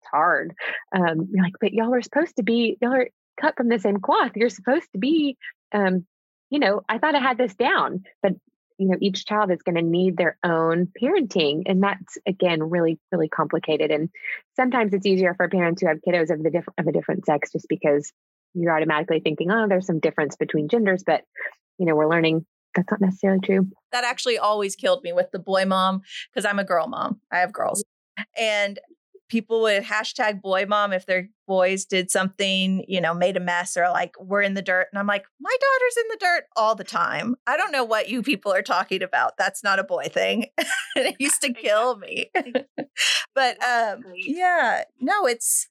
it's 0.00 0.10
hard. 0.10 0.54
Um, 0.94 1.28
you're 1.32 1.44
like, 1.44 1.54
but 1.60 1.72
y'all 1.72 1.94
are 1.94 2.02
supposed 2.02 2.36
to 2.36 2.42
be, 2.42 2.76
y'all 2.80 2.94
are 2.94 3.08
cut 3.40 3.56
from 3.56 3.68
the 3.68 3.78
same 3.78 3.98
cloth. 3.98 4.32
You're 4.36 4.50
supposed 4.50 4.88
to 4.92 4.98
be, 4.98 5.36
um, 5.72 6.06
you 6.50 6.58
know, 6.58 6.82
I 6.88 6.98
thought 6.98 7.14
I 7.14 7.20
had 7.20 7.38
this 7.38 7.54
down, 7.54 8.04
but 8.22 8.32
you 8.80 8.88
know, 8.88 8.96
each 8.98 9.26
child 9.26 9.50
is 9.50 9.62
going 9.62 9.76
to 9.76 9.82
need 9.82 10.16
their 10.16 10.38
own 10.42 10.88
parenting. 11.00 11.64
And 11.66 11.82
that's 11.82 12.16
again 12.26 12.62
really, 12.62 12.98
really 13.12 13.28
complicated. 13.28 13.90
And 13.90 14.08
sometimes 14.56 14.94
it's 14.94 15.04
easier 15.04 15.34
for 15.34 15.50
parents 15.50 15.82
who 15.82 15.88
have 15.88 15.98
kiddos 15.98 16.30
of 16.30 16.42
the 16.42 16.50
different 16.50 16.78
of 16.78 16.86
a 16.86 16.92
different 16.92 17.26
sex 17.26 17.52
just 17.52 17.66
because 17.68 18.10
you're 18.54 18.74
automatically 18.74 19.20
thinking, 19.20 19.50
oh, 19.50 19.68
there's 19.68 19.86
some 19.86 20.00
difference 20.00 20.34
between 20.34 20.68
genders, 20.68 21.04
but 21.04 21.24
you 21.76 21.84
know, 21.84 21.94
we're 21.94 22.08
learning 22.08 22.46
that's 22.74 22.90
not 22.90 23.02
necessarily 23.02 23.40
true. 23.40 23.66
That 23.92 24.04
actually 24.04 24.38
always 24.38 24.76
killed 24.76 25.02
me 25.02 25.12
with 25.12 25.30
the 25.30 25.38
boy 25.38 25.66
mom 25.66 26.00
because 26.32 26.46
I'm 26.46 26.58
a 26.58 26.64
girl 26.64 26.86
mom. 26.86 27.20
I 27.30 27.38
have 27.38 27.52
girls. 27.52 27.84
And 28.38 28.78
people 29.30 29.62
would 29.62 29.82
hashtag 29.82 30.42
boy 30.42 30.66
mom 30.68 30.92
if 30.92 31.06
their 31.06 31.28
boys 31.46 31.84
did 31.84 32.10
something, 32.10 32.84
you 32.86 33.00
know, 33.00 33.14
made 33.14 33.36
a 33.36 33.40
mess 33.40 33.76
or 33.76 33.88
like 33.88 34.14
we're 34.20 34.42
in 34.42 34.54
the 34.54 34.62
dirt. 34.62 34.88
And 34.92 34.98
I'm 34.98 35.06
like, 35.06 35.24
my 35.40 35.56
daughter's 35.60 35.96
in 35.96 36.08
the 36.10 36.18
dirt 36.20 36.44
all 36.56 36.74
the 36.74 36.84
time. 36.84 37.36
I 37.46 37.56
don't 37.56 37.72
know 37.72 37.84
what 37.84 38.08
you 38.08 38.22
people 38.22 38.52
are 38.52 38.62
talking 38.62 39.02
about. 39.02 39.36
That's 39.38 39.64
not 39.64 39.78
a 39.78 39.84
boy 39.84 40.04
thing. 40.04 40.46
it 40.96 41.16
used 41.20 41.40
to 41.42 41.52
kill 41.52 41.96
me. 41.96 42.30
but 43.34 43.56
um 43.64 44.02
yeah, 44.14 44.84
no, 45.00 45.26
it's 45.26 45.68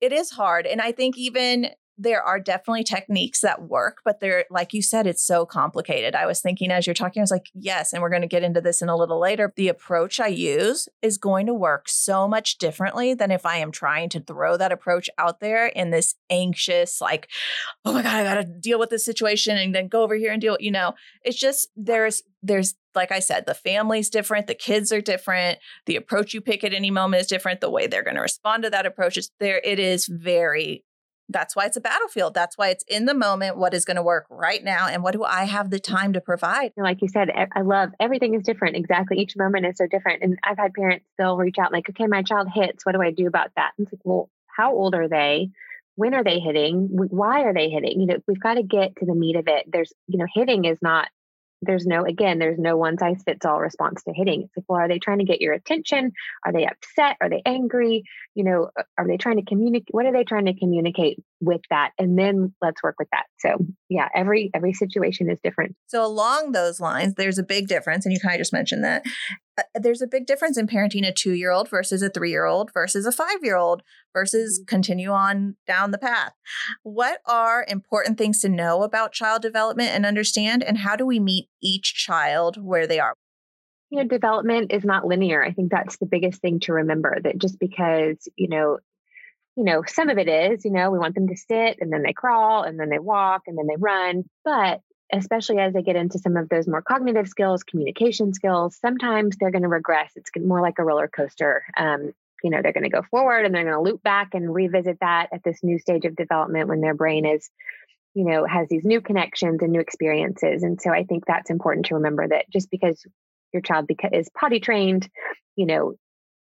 it 0.00 0.12
is 0.12 0.30
hard. 0.30 0.66
And 0.66 0.80
I 0.80 0.92
think 0.92 1.16
even 1.16 1.70
there 2.02 2.22
are 2.22 2.40
definitely 2.40 2.84
techniques 2.84 3.40
that 3.40 3.62
work, 3.62 3.98
but 4.04 4.18
they're, 4.20 4.44
like 4.50 4.72
you 4.72 4.82
said, 4.82 5.06
it's 5.06 5.24
so 5.24 5.46
complicated. 5.46 6.14
I 6.14 6.26
was 6.26 6.40
thinking 6.40 6.70
as 6.70 6.86
you're 6.86 6.94
talking, 6.94 7.20
I 7.20 7.22
was 7.22 7.30
like, 7.30 7.50
yes, 7.54 7.92
and 7.92 8.02
we're 8.02 8.10
going 8.10 8.22
to 8.22 8.28
get 8.28 8.42
into 8.42 8.60
this 8.60 8.82
in 8.82 8.88
a 8.88 8.96
little 8.96 9.20
later. 9.20 9.52
The 9.54 9.68
approach 9.68 10.18
I 10.18 10.26
use 10.26 10.88
is 11.00 11.16
going 11.16 11.46
to 11.46 11.54
work 11.54 11.88
so 11.88 12.26
much 12.26 12.58
differently 12.58 13.14
than 13.14 13.30
if 13.30 13.46
I 13.46 13.58
am 13.58 13.70
trying 13.70 14.08
to 14.10 14.20
throw 14.20 14.56
that 14.56 14.72
approach 14.72 15.08
out 15.16 15.40
there 15.40 15.66
in 15.66 15.90
this 15.90 16.14
anxious, 16.28 17.00
like, 17.00 17.28
oh 17.84 17.92
my 17.92 18.02
God, 18.02 18.14
I 18.14 18.24
got 18.24 18.34
to 18.34 18.44
deal 18.44 18.78
with 18.78 18.90
this 18.90 19.04
situation 19.04 19.56
and 19.56 19.74
then 19.74 19.88
go 19.88 20.02
over 20.02 20.16
here 20.16 20.32
and 20.32 20.40
deal, 20.40 20.56
you 20.58 20.72
know, 20.72 20.94
it's 21.22 21.38
just 21.38 21.68
there's, 21.76 22.22
there's, 22.42 22.74
like 22.94 23.12
I 23.12 23.20
said, 23.20 23.46
the 23.46 23.54
family's 23.54 24.10
different, 24.10 24.48
the 24.48 24.54
kids 24.54 24.92
are 24.92 25.00
different, 25.00 25.58
the 25.86 25.96
approach 25.96 26.34
you 26.34 26.40
pick 26.40 26.64
at 26.64 26.74
any 26.74 26.90
moment 26.90 27.22
is 27.22 27.26
different, 27.26 27.60
the 27.60 27.70
way 27.70 27.86
they're 27.86 28.02
going 28.02 28.16
to 28.16 28.22
respond 28.22 28.64
to 28.64 28.70
that 28.70 28.86
approach 28.86 29.16
is 29.16 29.30
there. 29.38 29.60
It 29.64 29.78
is 29.78 30.06
very 30.06 30.84
that's 31.28 31.56
why 31.56 31.66
it's 31.66 31.76
a 31.76 31.80
battlefield. 31.80 32.34
That's 32.34 32.58
why 32.58 32.68
it's 32.68 32.84
in 32.88 33.06
the 33.06 33.14
moment. 33.14 33.56
What 33.56 33.74
is 33.74 33.84
going 33.84 33.96
to 33.96 34.02
work 34.02 34.26
right 34.30 34.62
now? 34.62 34.88
And 34.88 35.02
what 35.02 35.12
do 35.12 35.24
I 35.24 35.44
have 35.44 35.70
the 35.70 35.80
mm-hmm. 35.80 35.94
time 35.94 36.12
to 36.12 36.20
provide? 36.20 36.72
Like 36.76 37.00
you 37.02 37.08
said, 37.08 37.30
I 37.30 37.60
love 37.62 37.90
everything 38.00 38.34
is 38.34 38.42
different. 38.42 38.76
Exactly. 38.76 39.18
Each 39.18 39.36
moment 39.36 39.66
is 39.66 39.76
so 39.76 39.86
different. 39.86 40.22
And 40.22 40.38
I've 40.44 40.58
had 40.58 40.74
parents 40.74 41.06
still 41.14 41.36
reach 41.36 41.56
out 41.58 41.72
like, 41.72 41.88
okay, 41.90 42.06
my 42.06 42.22
child 42.22 42.48
hits. 42.52 42.84
What 42.84 42.94
do 42.94 43.02
I 43.02 43.10
do 43.10 43.26
about 43.26 43.50
that? 43.56 43.72
And 43.78 43.86
it's 43.86 43.92
like, 43.92 44.00
well, 44.04 44.30
how 44.46 44.72
old 44.74 44.94
are 44.94 45.08
they? 45.08 45.50
When 45.94 46.14
are 46.14 46.24
they 46.24 46.38
hitting? 46.38 46.88
Why 46.90 47.42
are 47.42 47.54
they 47.54 47.68
hitting? 47.68 48.00
You 48.00 48.06
know, 48.06 48.16
we've 48.26 48.40
got 48.40 48.54
to 48.54 48.62
get 48.62 48.96
to 48.96 49.06
the 49.06 49.14
meat 49.14 49.36
of 49.36 49.44
it. 49.46 49.66
There's, 49.70 49.92
you 50.08 50.18
know, 50.18 50.26
hitting 50.32 50.64
is 50.64 50.78
not 50.80 51.08
there's 51.62 51.86
no 51.86 52.04
again 52.04 52.38
there's 52.38 52.58
no 52.58 52.76
one 52.76 52.98
size 52.98 53.22
fits 53.24 53.46
all 53.46 53.60
response 53.60 54.02
to 54.04 54.12
hitting. 54.12 54.42
It's 54.42 54.56
like 54.56 54.64
well 54.68 54.80
are 54.80 54.88
they 54.88 54.98
trying 54.98 55.18
to 55.18 55.24
get 55.24 55.40
your 55.40 55.54
attention? 55.54 56.12
Are 56.44 56.52
they 56.52 56.66
upset? 56.66 57.16
Are 57.20 57.30
they 57.30 57.42
angry? 57.46 58.04
You 58.34 58.44
know 58.44 58.70
uh, 58.76 58.82
are 58.98 59.06
they 59.06 59.16
trying 59.16 59.36
to 59.36 59.44
communicate 59.44 59.88
what 59.92 60.06
are 60.06 60.12
they 60.12 60.24
trying 60.24 60.46
to 60.46 60.54
communicate 60.54 61.22
with 61.42 61.60
that 61.70 61.90
and 61.98 62.18
then 62.18 62.54
let's 62.62 62.82
work 62.82 62.94
with 62.98 63.08
that 63.10 63.24
so 63.38 63.58
yeah 63.88 64.08
every 64.14 64.50
every 64.54 64.72
situation 64.72 65.28
is 65.28 65.38
different 65.42 65.74
so 65.86 66.04
along 66.04 66.52
those 66.52 66.80
lines 66.80 67.14
there's 67.14 67.38
a 67.38 67.42
big 67.42 67.66
difference 67.66 68.06
and 68.06 68.12
you 68.12 68.20
kind 68.20 68.34
of 68.34 68.38
just 68.40 68.52
mentioned 68.52 68.84
that 68.84 69.04
uh, 69.58 69.62
there's 69.74 70.00
a 70.00 70.06
big 70.06 70.26
difference 70.26 70.56
in 70.56 70.66
parenting 70.66 71.06
a 71.06 71.12
two 71.12 71.32
year 71.32 71.50
old 71.50 71.68
versus 71.68 72.00
a 72.02 72.08
three 72.08 72.30
year 72.30 72.46
old 72.46 72.70
versus 72.72 73.04
a 73.04 73.12
five 73.12 73.42
year 73.42 73.56
old 73.56 73.82
versus 74.14 74.58
mm-hmm. 74.58 74.66
continue 74.66 75.10
on 75.10 75.56
down 75.66 75.90
the 75.90 75.98
path. 75.98 76.32
What 76.82 77.20
are 77.26 77.66
important 77.68 78.18
things 78.18 78.40
to 78.40 78.48
know 78.48 78.82
about 78.82 79.12
child 79.12 79.42
development 79.42 79.90
and 79.90 80.06
understand? 80.06 80.62
And 80.62 80.78
how 80.78 80.96
do 80.96 81.04
we 81.04 81.20
meet 81.20 81.48
each 81.62 81.94
child 81.94 82.56
where 82.62 82.86
they 82.86 82.98
are? 82.98 83.14
You 83.90 83.98
know, 83.98 84.08
development 84.08 84.72
is 84.72 84.84
not 84.84 85.06
linear. 85.06 85.44
I 85.44 85.52
think 85.52 85.70
that's 85.70 85.98
the 85.98 86.06
biggest 86.06 86.40
thing 86.40 86.60
to 86.60 86.72
remember 86.72 87.18
that 87.22 87.36
just 87.38 87.58
because, 87.58 88.16
you 88.36 88.48
know, 88.48 88.78
you 89.56 89.64
know, 89.64 89.82
some 89.86 90.08
of 90.08 90.18
it 90.18 90.28
is, 90.28 90.64
you 90.64 90.70
know, 90.70 90.90
we 90.90 90.98
want 90.98 91.14
them 91.14 91.28
to 91.28 91.36
sit 91.36 91.78
and 91.80 91.92
then 91.92 92.02
they 92.02 92.12
crawl 92.12 92.62
and 92.62 92.78
then 92.80 92.88
they 92.88 92.98
walk 92.98 93.42
and 93.46 93.58
then 93.58 93.66
they 93.66 93.76
run. 93.76 94.24
But 94.44 94.80
especially 95.12 95.58
as 95.58 95.74
they 95.74 95.82
get 95.82 95.96
into 95.96 96.18
some 96.18 96.36
of 96.36 96.48
those 96.48 96.66
more 96.66 96.80
cognitive 96.80 97.28
skills, 97.28 97.62
communication 97.62 98.32
skills, 98.32 98.78
sometimes 98.80 99.36
they're 99.36 99.50
going 99.50 99.62
to 99.62 99.68
regress. 99.68 100.12
It's 100.16 100.30
more 100.38 100.62
like 100.62 100.78
a 100.78 100.84
roller 100.84 101.08
coaster. 101.08 101.64
Um, 101.76 102.12
you 102.42 102.50
know, 102.50 102.60
they're 102.62 102.72
going 102.72 102.84
to 102.84 102.90
go 102.90 103.02
forward 103.10 103.44
and 103.44 103.54
they're 103.54 103.64
going 103.64 103.74
to 103.74 103.90
loop 103.90 104.02
back 104.02 104.30
and 104.32 104.52
revisit 104.52 104.98
that 105.00 105.28
at 105.32 105.44
this 105.44 105.60
new 105.62 105.78
stage 105.78 106.06
of 106.06 106.16
development 106.16 106.68
when 106.68 106.80
their 106.80 106.94
brain 106.94 107.26
is, 107.26 107.48
you 108.14 108.24
know, 108.24 108.46
has 108.46 108.68
these 108.68 108.84
new 108.84 109.00
connections 109.00 109.60
and 109.62 109.70
new 109.70 109.80
experiences. 109.80 110.62
And 110.62 110.80
so 110.80 110.90
I 110.90 111.04
think 111.04 111.24
that's 111.26 111.50
important 111.50 111.86
to 111.86 111.96
remember 111.96 112.26
that 112.26 112.46
just 112.50 112.70
because 112.70 113.04
your 113.52 113.62
child 113.62 113.86
beca- 113.86 114.18
is 114.18 114.30
potty 114.34 114.60
trained, 114.60 115.08
you 115.56 115.66
know, 115.66 115.94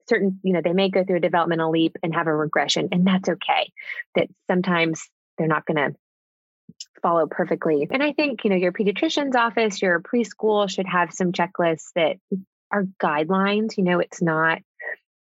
certain, 0.09 0.39
you 0.43 0.53
know, 0.53 0.61
they 0.63 0.73
may 0.73 0.89
go 0.89 1.03
through 1.03 1.17
a 1.17 1.21
developmental 1.21 1.71
leap 1.71 1.97
and 2.03 2.13
have 2.13 2.27
a 2.27 2.35
regression, 2.35 2.89
and 2.91 3.05
that's 3.05 3.29
okay. 3.29 3.71
That 4.15 4.27
sometimes 4.49 5.07
they're 5.37 5.47
not 5.47 5.65
going 5.65 5.77
to 5.77 5.95
follow 7.01 7.27
perfectly. 7.27 7.87
And 7.89 8.03
I 8.03 8.11
think, 8.13 8.43
you 8.43 8.49
know, 8.49 8.55
your 8.55 8.73
pediatrician's 8.73 9.35
office, 9.35 9.81
your 9.81 10.01
preschool 10.01 10.69
should 10.69 10.87
have 10.87 11.13
some 11.13 11.31
checklists 11.31 11.91
that 11.95 12.17
are 12.71 12.85
guidelines. 13.01 13.77
You 13.77 13.83
know, 13.83 13.99
it's 13.99 14.21
not 14.21 14.59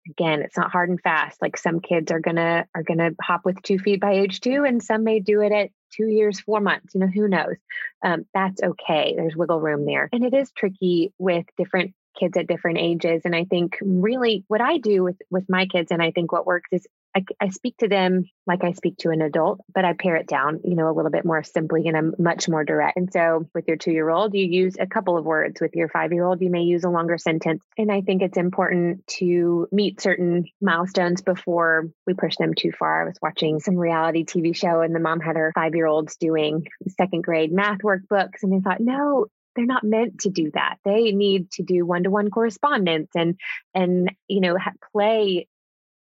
again, 0.10 0.42
it's 0.42 0.58
not 0.58 0.72
hard 0.72 0.90
and 0.90 1.02
fast. 1.02 1.42
Like 1.42 1.58
some 1.58 1.80
kids 1.80 2.12
are 2.12 2.20
gonna 2.20 2.66
are 2.74 2.84
gonna 2.84 3.12
hop 3.22 3.42
with 3.46 3.62
two 3.62 3.80
feet 3.80 4.02
by 4.02 4.14
age 4.14 4.42
two, 4.42 4.64
and 4.66 4.82
some 4.82 5.04
may 5.04 5.20
do 5.20 5.42
it 5.42 5.52
at 5.52 5.70
two 5.92 6.08
years, 6.08 6.40
four 6.40 6.60
months. 6.60 6.94
You 6.94 7.02
know, 7.02 7.08
who 7.08 7.28
knows? 7.28 7.56
Um, 8.04 8.26
that's 8.34 8.62
okay. 8.62 9.14
There's 9.16 9.36
wiggle 9.36 9.60
room 9.60 9.86
there, 9.86 10.10
and 10.12 10.24
it 10.24 10.34
is 10.34 10.52
tricky 10.52 11.14
with 11.18 11.46
different 11.58 11.94
kids 12.18 12.38
at 12.38 12.48
different 12.48 12.80
ages. 12.80 13.22
And 13.26 13.36
I 13.36 13.46
think 13.46 13.78
really 13.82 14.44
what 14.48 14.62
I 14.62 14.78
do 14.78 15.04
with 15.04 15.18
with 15.30 15.46
my 15.50 15.66
kids, 15.66 15.92
and 15.92 16.02
I 16.02 16.12
think 16.12 16.32
what 16.32 16.46
works 16.46 16.70
is 16.72 16.88
I, 17.16 17.24
I, 17.42 17.50
speak 17.50 17.78
to 17.78 17.88
them 17.88 18.26
like 18.46 18.64
I 18.64 18.74
speak 18.74 18.98
to 19.00 19.10
an 19.10 19.22
adult, 19.22 19.62
but 19.74 19.86
I 19.86 19.94
pare 19.94 20.18
it 20.18 20.28
down, 20.28 20.60
you 20.64 20.76
know, 20.76 20.90
a 20.90 20.94
little 20.94 21.10
bit 21.10 21.26
more 21.26 21.42
simply 21.42 21.88
and 21.88 21.98
I'm 21.98 22.14
much 22.20 22.48
more 22.48 22.64
direct. 22.64 22.98
And 22.98 23.12
so 23.12 23.48
with 23.56 23.68
your 23.68 23.78
two 23.78 23.92
year 23.92 24.10
old, 24.10 24.36
you 24.36 24.46
use 24.46 24.76
a 24.80 24.86
couple 24.86 25.18
of 25.18 25.26
words. 25.26 25.60
With 25.60 25.76
your 25.76 25.90
five 25.90 26.14
year 26.14 26.26
old, 26.26 26.42
you 26.42 26.52
may 26.52 26.62
use 26.62 26.84
a 26.84 26.90
longer 26.90 27.18
sentence. 27.18 27.64
And 27.78 27.92
I 27.92 28.02
think 28.02 28.22
it's 28.22 28.38
important 28.38 29.08
to 29.20 29.68
meet 29.72 30.00
certain 30.00 30.46
milestones 30.62 31.22
before 31.22 31.88
we 32.06 32.14
push 32.14 32.36
them 32.38 32.54
too 32.54 32.72
far. 32.72 33.02
I 33.02 33.06
was 33.06 33.18
watching 33.22 33.60
some 33.60 33.78
reality 33.78 34.24
TV 34.24 34.56
show 34.56 34.82
and 34.82 34.94
the 34.94 35.00
mom 35.00 35.20
had 35.20 35.38
her 35.38 35.52
five 35.56 35.74
year 35.74 35.88
olds 35.88 36.18
doing 36.18 36.68
second 36.90 37.24
grade 37.24 37.52
math 37.52 37.80
workbooks. 37.80 38.44
And 38.44 38.54
I 38.54 38.60
thought, 38.60 38.80
no, 38.80 39.26
they're 39.58 39.66
not 39.66 39.84
meant 39.84 40.22
to 40.22 40.30
do 40.30 40.52
that. 40.54 40.78
They 40.86 41.12
need 41.12 41.52
to 41.52 41.64
do 41.64 41.86
one 41.86 42.04
to 42.04 42.10
one 42.10 42.30
correspondence 42.30 43.10
and, 43.16 43.36
and, 43.74 44.12
you 44.28 44.40
know, 44.40 44.58
ha- 44.58 44.72
play 44.94 45.48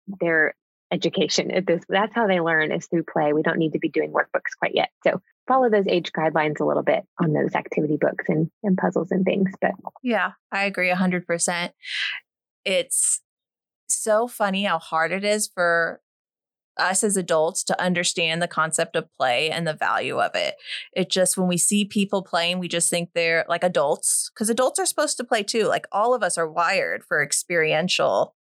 their 0.08 0.54
education. 0.92 1.50
At 1.50 1.66
this 1.66 1.84
that's 1.90 2.14
how 2.14 2.28
they 2.28 2.40
learn 2.40 2.72
is 2.72 2.86
through 2.86 3.06
play. 3.12 3.34
We 3.34 3.42
don't 3.42 3.58
need 3.58 3.74
to 3.74 3.80
be 3.80 3.90
doing 3.90 4.12
workbooks 4.12 4.56
quite 4.60 4.76
yet. 4.76 4.90
So 5.04 5.22
follow 5.48 5.70
those 5.70 5.88
age 5.88 6.12
guidelines 6.12 6.60
a 6.60 6.66
little 6.66 6.84
bit 6.84 7.04
on 7.20 7.34
those 7.34 7.56
activity 7.56 7.98
books 8.00 8.26
and, 8.28 8.50
and 8.64 8.78
puzzles 8.78 9.12
and 9.12 9.26
things 9.26 9.52
but 9.62 9.72
yeah 10.04 10.32
i 10.52 10.66
agree 10.66 10.90
100% 10.90 11.72
it's 12.64 13.22
so 13.88 14.28
funny 14.28 14.64
how 14.64 14.80
hard 14.80 15.12
it 15.12 15.24
is 15.24 15.50
for 15.54 16.02
us 16.78 17.04
as 17.04 17.18
adults 17.18 17.64
to 17.66 17.82
understand 17.82 18.42
the 18.42 18.48
concept 18.48 18.96
of 18.96 19.12
play 19.18 19.50
and 19.50 19.68
the 19.68 19.74
value 19.74 20.20
of 20.20 20.36
it. 20.36 20.56
It 20.94 21.10
just, 21.10 21.38
when 21.38 21.48
we 21.48 21.58
see 21.58 21.86
people 21.86 22.24
playing, 22.24 22.60
we 22.60 22.68
just 22.68 22.90
think 22.90 23.10
they're 23.14 23.46
like 23.48 23.64
adults, 23.64 24.30
because 24.34 24.50
adults 24.50 24.80
are 24.80 24.86
supposed 24.86 25.18
to 25.18 25.24
play 25.24 25.44
too. 25.44 25.66
Like 25.66 25.86
all 25.92 26.14
of 26.14 26.24
us 26.24 26.38
are 26.38 26.50
wired 26.50 27.04
for 27.04 27.22
experiential 27.24 28.36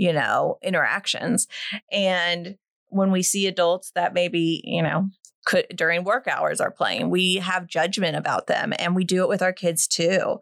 you 0.00 0.14
know, 0.14 0.56
interactions. 0.62 1.46
And 1.92 2.56
when 2.88 3.12
we 3.12 3.22
see 3.22 3.46
adults 3.46 3.92
that 3.94 4.14
maybe, 4.14 4.62
you 4.64 4.82
know, 4.82 5.08
could 5.44 5.66
during 5.74 6.04
work 6.04 6.26
hours 6.26 6.58
are 6.58 6.70
playing, 6.70 7.10
we 7.10 7.34
have 7.36 7.66
judgment 7.66 8.16
about 8.16 8.46
them 8.46 8.72
and 8.78 8.96
we 8.96 9.04
do 9.04 9.22
it 9.22 9.28
with 9.28 9.42
our 9.42 9.52
kids 9.52 9.86
too. 9.86 10.38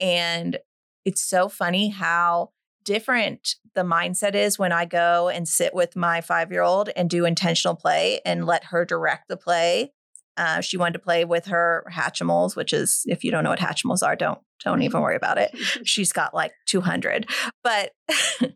And 0.00 0.58
it's 1.04 1.22
so 1.22 1.48
funny 1.48 1.90
how 1.90 2.50
different 2.86 3.56
the 3.74 3.82
mindset 3.82 4.34
is 4.34 4.58
when 4.58 4.72
I 4.72 4.86
go 4.86 5.28
and 5.28 5.46
sit 5.46 5.74
with 5.74 5.96
my 5.96 6.22
five 6.22 6.50
year 6.50 6.62
old 6.62 6.88
and 6.96 7.10
do 7.10 7.26
intentional 7.26 7.76
play 7.76 8.20
and 8.24 8.46
let 8.46 8.64
her 8.64 8.86
direct 8.86 9.28
the 9.28 9.36
play 9.36 9.92
uh, 10.36 10.60
she 10.60 10.76
wanted 10.76 10.92
to 10.92 10.98
play 10.98 11.24
with 11.24 11.46
her 11.46 11.84
Hatchimals, 11.90 12.56
which 12.56 12.72
is 12.72 13.02
if 13.06 13.24
you 13.24 13.30
don't 13.30 13.42
know 13.42 13.50
what 13.50 13.58
Hatchimals 13.58 14.02
are, 14.02 14.16
don't 14.16 14.38
don't 14.64 14.82
even 14.82 15.00
worry 15.00 15.16
about 15.16 15.38
it. 15.38 15.56
She's 15.84 16.12
got 16.12 16.34
like 16.34 16.52
200, 16.66 17.26
but 17.62 17.92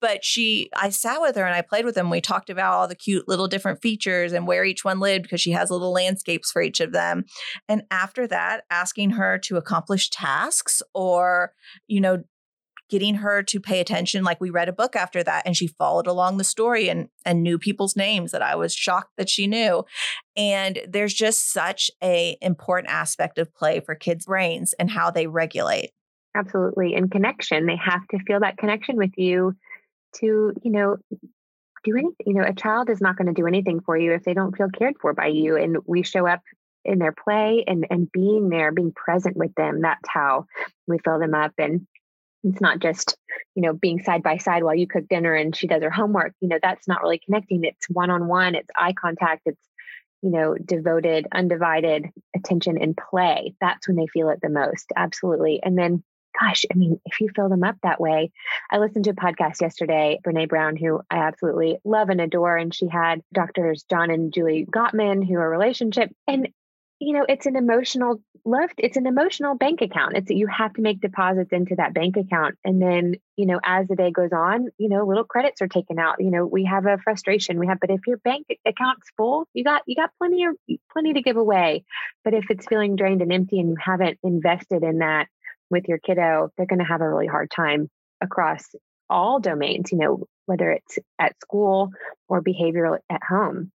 but 0.00 0.24
she 0.24 0.70
I 0.76 0.90
sat 0.90 1.20
with 1.20 1.36
her 1.36 1.44
and 1.44 1.54
I 1.54 1.62
played 1.62 1.84
with 1.84 1.94
them. 1.94 2.10
We 2.10 2.20
talked 2.20 2.50
about 2.50 2.74
all 2.74 2.88
the 2.88 2.94
cute 2.94 3.26
little 3.26 3.48
different 3.48 3.82
features 3.82 4.32
and 4.32 4.46
where 4.46 4.64
each 4.64 4.84
one 4.84 5.00
lived 5.00 5.24
because 5.24 5.40
she 5.40 5.52
has 5.52 5.70
little 5.70 5.92
landscapes 5.92 6.50
for 6.50 6.62
each 6.62 6.80
of 6.80 6.92
them. 6.92 7.24
And 7.68 7.82
after 7.90 8.26
that, 8.28 8.62
asking 8.70 9.10
her 9.10 9.38
to 9.38 9.56
accomplish 9.56 10.10
tasks 10.10 10.80
or 10.94 11.52
you 11.88 12.00
know 12.00 12.22
getting 12.88 13.16
her 13.16 13.42
to 13.42 13.60
pay 13.60 13.80
attention. 13.80 14.24
Like 14.24 14.40
we 14.40 14.50
read 14.50 14.68
a 14.68 14.72
book 14.72 14.96
after 14.96 15.22
that 15.24 15.42
and 15.44 15.56
she 15.56 15.66
followed 15.66 16.06
along 16.06 16.36
the 16.36 16.44
story 16.44 16.88
and, 16.88 17.08
and 17.24 17.42
knew 17.42 17.58
people's 17.58 17.96
names 17.96 18.32
that 18.32 18.42
I 18.42 18.54
was 18.54 18.74
shocked 18.74 19.12
that 19.16 19.28
she 19.28 19.46
knew. 19.46 19.84
And 20.36 20.80
there's 20.88 21.14
just 21.14 21.52
such 21.52 21.90
a 22.02 22.36
important 22.40 22.92
aspect 22.92 23.38
of 23.38 23.54
play 23.54 23.80
for 23.80 23.94
kids' 23.94 24.26
brains 24.26 24.72
and 24.74 24.90
how 24.90 25.10
they 25.10 25.26
regulate. 25.26 25.90
Absolutely. 26.34 26.94
And 26.94 27.10
connection. 27.10 27.66
They 27.66 27.76
have 27.76 28.06
to 28.10 28.18
feel 28.26 28.40
that 28.40 28.58
connection 28.58 28.96
with 28.96 29.12
you 29.16 29.54
to, 30.16 30.52
you 30.62 30.70
know, 30.70 30.96
do 31.82 31.92
anything. 31.92 32.14
You 32.26 32.34
know, 32.34 32.44
a 32.46 32.54
child 32.54 32.90
is 32.90 33.00
not 33.00 33.16
going 33.16 33.28
to 33.28 33.40
do 33.40 33.46
anything 33.46 33.80
for 33.80 33.96
you 33.96 34.12
if 34.12 34.24
they 34.24 34.34
don't 34.34 34.56
feel 34.56 34.68
cared 34.68 34.96
for 35.00 35.14
by 35.14 35.28
you. 35.28 35.56
And 35.56 35.78
we 35.86 36.02
show 36.02 36.26
up 36.26 36.40
in 36.84 36.98
their 36.98 37.12
play 37.12 37.64
and 37.66 37.86
and 37.90 38.10
being 38.12 38.48
there, 38.48 38.70
being 38.72 38.92
present 38.92 39.36
with 39.36 39.54
them. 39.54 39.80
That's 39.82 40.08
how 40.08 40.46
we 40.86 40.98
fill 41.04 41.18
them 41.18 41.34
up. 41.34 41.52
And 41.58 41.86
it's 42.44 42.60
not 42.60 42.80
just 42.80 43.16
you 43.54 43.62
know 43.62 43.72
being 43.72 44.02
side 44.02 44.22
by 44.22 44.36
side 44.36 44.62
while 44.62 44.74
you 44.74 44.86
cook 44.86 45.08
dinner 45.08 45.34
and 45.34 45.54
she 45.54 45.66
does 45.66 45.82
her 45.82 45.90
homework. 45.90 46.32
You 46.40 46.48
know, 46.48 46.58
that's 46.62 46.88
not 46.88 47.02
really 47.02 47.20
connecting. 47.24 47.64
It's 47.64 47.88
one 47.88 48.10
on 48.10 48.28
one. 48.28 48.54
It's 48.54 48.70
eye 48.76 48.94
contact. 48.94 49.42
It's 49.46 49.60
you 50.22 50.30
know, 50.30 50.54
devoted, 50.54 51.26
undivided 51.32 52.06
attention 52.34 52.78
and 52.80 52.96
play. 52.96 53.54
That's 53.60 53.86
when 53.86 53.96
they 53.96 54.06
feel 54.06 54.30
it 54.30 54.40
the 54.42 54.48
most. 54.48 54.92
Absolutely. 54.96 55.60
And 55.62 55.78
then 55.78 56.02
gosh, 56.38 56.64
I 56.70 56.76
mean, 56.76 57.00
if 57.06 57.20
you 57.20 57.28
fill 57.34 57.48
them 57.48 57.64
up 57.64 57.76
that 57.82 58.00
way, 58.00 58.30
I 58.70 58.78
listened 58.78 59.04
to 59.04 59.10
a 59.10 59.14
podcast 59.14 59.60
yesterday, 59.60 60.18
Brene 60.26 60.48
Brown, 60.48 60.76
who 60.76 61.00
I 61.10 61.18
absolutely 61.18 61.78
love 61.84 62.08
and 62.08 62.20
adore. 62.20 62.56
And 62.56 62.74
she 62.74 62.88
had 62.88 63.22
doctors 63.32 63.84
John 63.88 64.10
and 64.10 64.32
Julie 64.34 64.66
Gottman, 64.66 65.26
who 65.26 65.36
are 65.36 65.48
relationship. 65.48 66.10
And, 66.26 66.48
you 66.98 67.12
know, 67.12 67.26
it's 67.28 67.46
an 67.46 67.56
emotional 67.56 68.22
left, 68.44 68.74
it's 68.78 68.96
an 68.96 69.06
emotional 69.06 69.54
bank 69.54 69.82
account. 69.82 70.16
It's 70.16 70.30
you 70.30 70.46
have 70.46 70.72
to 70.74 70.82
make 70.82 71.00
deposits 71.00 71.52
into 71.52 71.74
that 71.76 71.92
bank 71.92 72.16
account. 72.16 72.56
And 72.64 72.80
then, 72.80 73.16
you 73.36 73.46
know, 73.46 73.60
as 73.62 73.86
the 73.88 73.96
day 73.96 74.10
goes 74.10 74.32
on, 74.32 74.68
you 74.78 74.88
know, 74.88 75.04
little 75.04 75.24
credits 75.24 75.60
are 75.60 75.68
taken 75.68 75.98
out. 75.98 76.16
You 76.20 76.30
know, 76.30 76.46
we 76.46 76.64
have 76.64 76.86
a 76.86 76.98
frustration. 76.98 77.58
We 77.58 77.66
have, 77.66 77.80
but 77.80 77.90
if 77.90 78.00
your 78.06 78.16
bank 78.18 78.46
account's 78.64 79.08
full, 79.16 79.46
you 79.52 79.64
got 79.64 79.82
you 79.86 79.96
got 79.96 80.10
plenty 80.18 80.44
of 80.44 80.56
plenty 80.92 81.12
to 81.14 81.22
give 81.22 81.36
away. 81.36 81.84
But 82.24 82.34
if 82.34 82.46
it's 82.50 82.66
feeling 82.66 82.96
drained 82.96 83.20
and 83.20 83.32
empty 83.32 83.60
and 83.60 83.70
you 83.70 83.76
haven't 83.78 84.18
invested 84.22 84.82
in 84.82 84.98
that 84.98 85.26
with 85.68 85.88
your 85.88 85.98
kiddo, 85.98 86.50
they're 86.56 86.66
going 86.66 86.78
to 86.78 86.84
have 86.84 87.00
a 87.02 87.08
really 87.08 87.26
hard 87.26 87.50
time 87.50 87.90
across 88.22 88.64
all 89.10 89.40
domains, 89.40 89.92
you 89.92 89.98
know, 89.98 90.24
whether 90.46 90.70
it's 90.70 90.98
at 91.18 91.38
school 91.42 91.90
or 92.28 92.42
behavioral 92.42 92.98
at 93.10 93.22
home. 93.22 93.70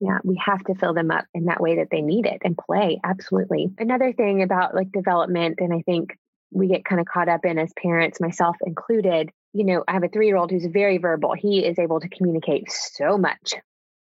Yeah, 0.00 0.18
we 0.24 0.40
have 0.44 0.62
to 0.64 0.74
fill 0.74 0.92
them 0.92 1.10
up 1.10 1.24
in 1.34 1.46
that 1.46 1.60
way 1.60 1.76
that 1.76 1.88
they 1.90 2.02
need 2.02 2.26
it 2.26 2.42
and 2.44 2.58
play. 2.58 3.00
Absolutely. 3.04 3.70
Another 3.78 4.12
thing 4.12 4.42
about 4.42 4.74
like 4.74 4.92
development, 4.92 5.60
and 5.60 5.72
I 5.72 5.82
think 5.82 6.18
we 6.50 6.68
get 6.68 6.84
kind 6.84 7.00
of 7.00 7.06
caught 7.06 7.28
up 7.28 7.44
in 7.44 7.58
as 7.58 7.72
parents, 7.80 8.20
myself 8.20 8.56
included, 8.64 9.30
you 9.52 9.64
know, 9.64 9.84
I 9.86 9.92
have 9.92 10.04
a 10.04 10.08
three 10.08 10.26
year 10.26 10.36
old 10.36 10.50
who's 10.50 10.66
very 10.66 10.98
verbal. 10.98 11.34
He 11.34 11.64
is 11.64 11.78
able 11.78 12.00
to 12.00 12.08
communicate 12.08 12.70
so 12.70 13.16
much, 13.16 13.54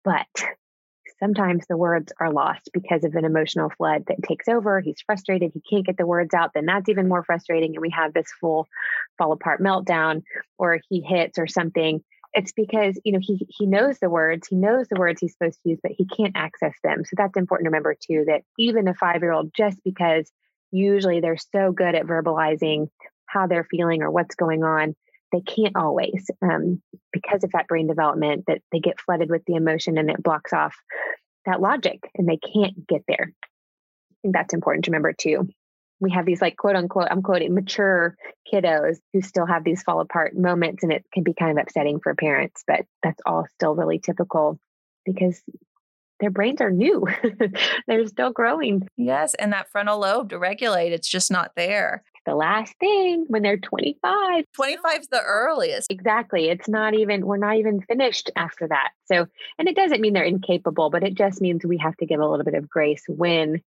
but 0.05 0.27
sometimes 1.21 1.65
the 1.69 1.77
words 1.77 2.13
are 2.21 2.33
lost 2.33 2.71
because 2.73 3.05
of 3.05 3.15
an 3.15 3.25
emotional 3.25 3.71
flood 3.77 4.05
that 4.09 4.23
takes 4.23 4.49
over. 4.49 4.81
He's 4.81 5.01
frustrated. 5.05 5.53
He 5.55 5.63
can't 5.69 5.87
get 5.87 5.97
the 5.97 6.07
words 6.07 6.35
out. 6.35 6.51
Then 6.55 6.67
that's 6.67 6.89
even 6.89 7.09
more 7.09 7.25
frustrating. 7.25 7.75
And 7.75 7.83
we 7.83 7.91
have 7.91 8.13
this 8.13 8.33
full 8.41 8.67
fall 9.19 9.33
apart 9.33 9.61
meltdown, 9.61 10.23
or 10.59 10.81
he 10.89 11.01
hits 11.01 11.39
or 11.39 11.47
something. 11.47 12.03
It's 12.35 12.53
because, 12.53 13.01
you 13.05 13.13
know, 13.13 13.21
he 13.23 13.47
he 13.49 13.67
knows 13.67 13.99
the 14.01 14.11
words, 14.11 14.49
he 14.49 14.57
knows 14.57 14.89
the 14.89 14.99
words 14.99 15.21
he's 15.21 15.33
supposed 15.33 15.63
to 15.63 15.71
use, 15.71 15.79
but 15.83 15.93
he 15.97 16.05
can't 16.05 16.37
access 16.37 16.75
them. 16.83 17.05
So 17.05 17.15
that's 17.17 17.37
important 17.37 17.67
to 17.67 17.69
remember 17.69 17.95
too, 17.95 18.25
that 18.27 18.43
even 18.59 18.89
a 18.89 18.95
five-year-old, 18.95 19.53
just 19.55 19.79
because 19.85 20.31
usually 20.73 21.21
they're 21.21 21.37
so 21.37 21.71
good 21.71 21.95
at 21.95 22.07
verbalizing 22.07 22.89
how 23.27 23.47
they're 23.47 23.67
feeling 23.71 24.03
or 24.03 24.11
what's 24.11 24.35
going 24.35 24.65
on, 24.65 24.97
they 25.33 25.41
can't 25.41 25.77
always 25.77 26.29
um, 26.43 26.83
because 27.13 27.45
of 27.45 27.53
that 27.53 27.69
brain 27.69 27.87
development 27.87 28.45
that 28.47 28.61
they 28.73 28.81
get 28.81 29.01
flooded 29.01 29.31
with 29.31 29.43
the 29.47 29.55
emotion 29.55 29.97
and 29.99 30.11
it 30.11 30.23
blocks 30.23 30.53
off 30.53 30.75
that 31.47 31.61
logic 31.61 32.01
and 32.17 32.29
they 32.29 32.39
can't 32.39 32.87
get 32.87 33.03
there. 33.07 33.33
I 33.33 34.17
think 34.23 34.35
that's 34.35 34.55
important 34.55 34.85
to 34.85 34.91
remember 34.91 35.13
too. 35.13 35.49
We 36.01 36.11
have 36.13 36.27
these 36.27 36.43
like 36.43 36.57
quote 36.57 36.77
unquote, 36.77 37.09
I'm 37.11 37.23
quoting 37.23 37.55
mature 37.55 38.17
kiddos 38.53 38.97
who 39.13 39.23
still 39.23 39.47
have 39.47 39.65
these 39.65 39.83
fall 39.83 40.01
apart 40.01 40.37
moments 40.37 40.83
and 40.83 40.93
it 40.93 41.05
can 41.13 41.23
be 41.23 41.35
kind 41.35 41.57
of 41.57 41.63
upsetting 41.63 42.01
for 42.01 42.15
parents, 42.15 42.63
but 42.67 42.85
that's 43.03 43.21
all 43.27 43.47
still 43.55 43.75
really 43.75 43.99
typical 43.99 44.59
because 45.05 45.43
their 46.21 46.31
brains 46.31 46.61
are 46.61 46.71
new. 46.71 47.07
They're 47.87 48.07
still 48.07 48.31
growing. 48.31 48.89
Yes. 48.97 49.35
And 49.35 49.53
that 49.53 49.71
frontal 49.71 49.99
lobe 49.99 50.31
to 50.31 50.39
regulate, 50.39 50.93
it's 50.93 51.09
just 51.09 51.31
not 51.31 51.53
there 51.57 52.05
the 52.25 52.35
last 52.35 52.75
thing 52.79 53.25
when 53.29 53.43
they're 53.43 53.59
25. 53.59 54.45
25 54.55 55.01
is 55.01 55.09
the 55.09 55.21
earliest. 55.21 55.91
Exactly. 55.91 56.49
It's 56.49 56.69
not 56.69 56.95
even, 56.95 57.27
we're 57.27 57.37
not 57.37 57.57
even 57.57 57.81
finished 57.83 58.31
after 58.37 58.69
that. 58.69 58.91
So, 59.07 59.27
and 59.59 59.69
it 59.69 59.77
doesn't 59.77 60.01
mean 60.01 60.13
they're 60.13 60.25
incapable, 60.25 60.91
but 60.91 61.03
it 61.03 61.15
just 61.15 61.41
means 61.41 61.65
we 61.65 61.79
have 61.79 61.97
to 61.99 62.07
give 62.07 62.21
a 62.21 62.29
little 62.29 62.45
bit 62.45 62.55
of 62.55 62.69
grace 62.69 63.03
when 63.09 63.63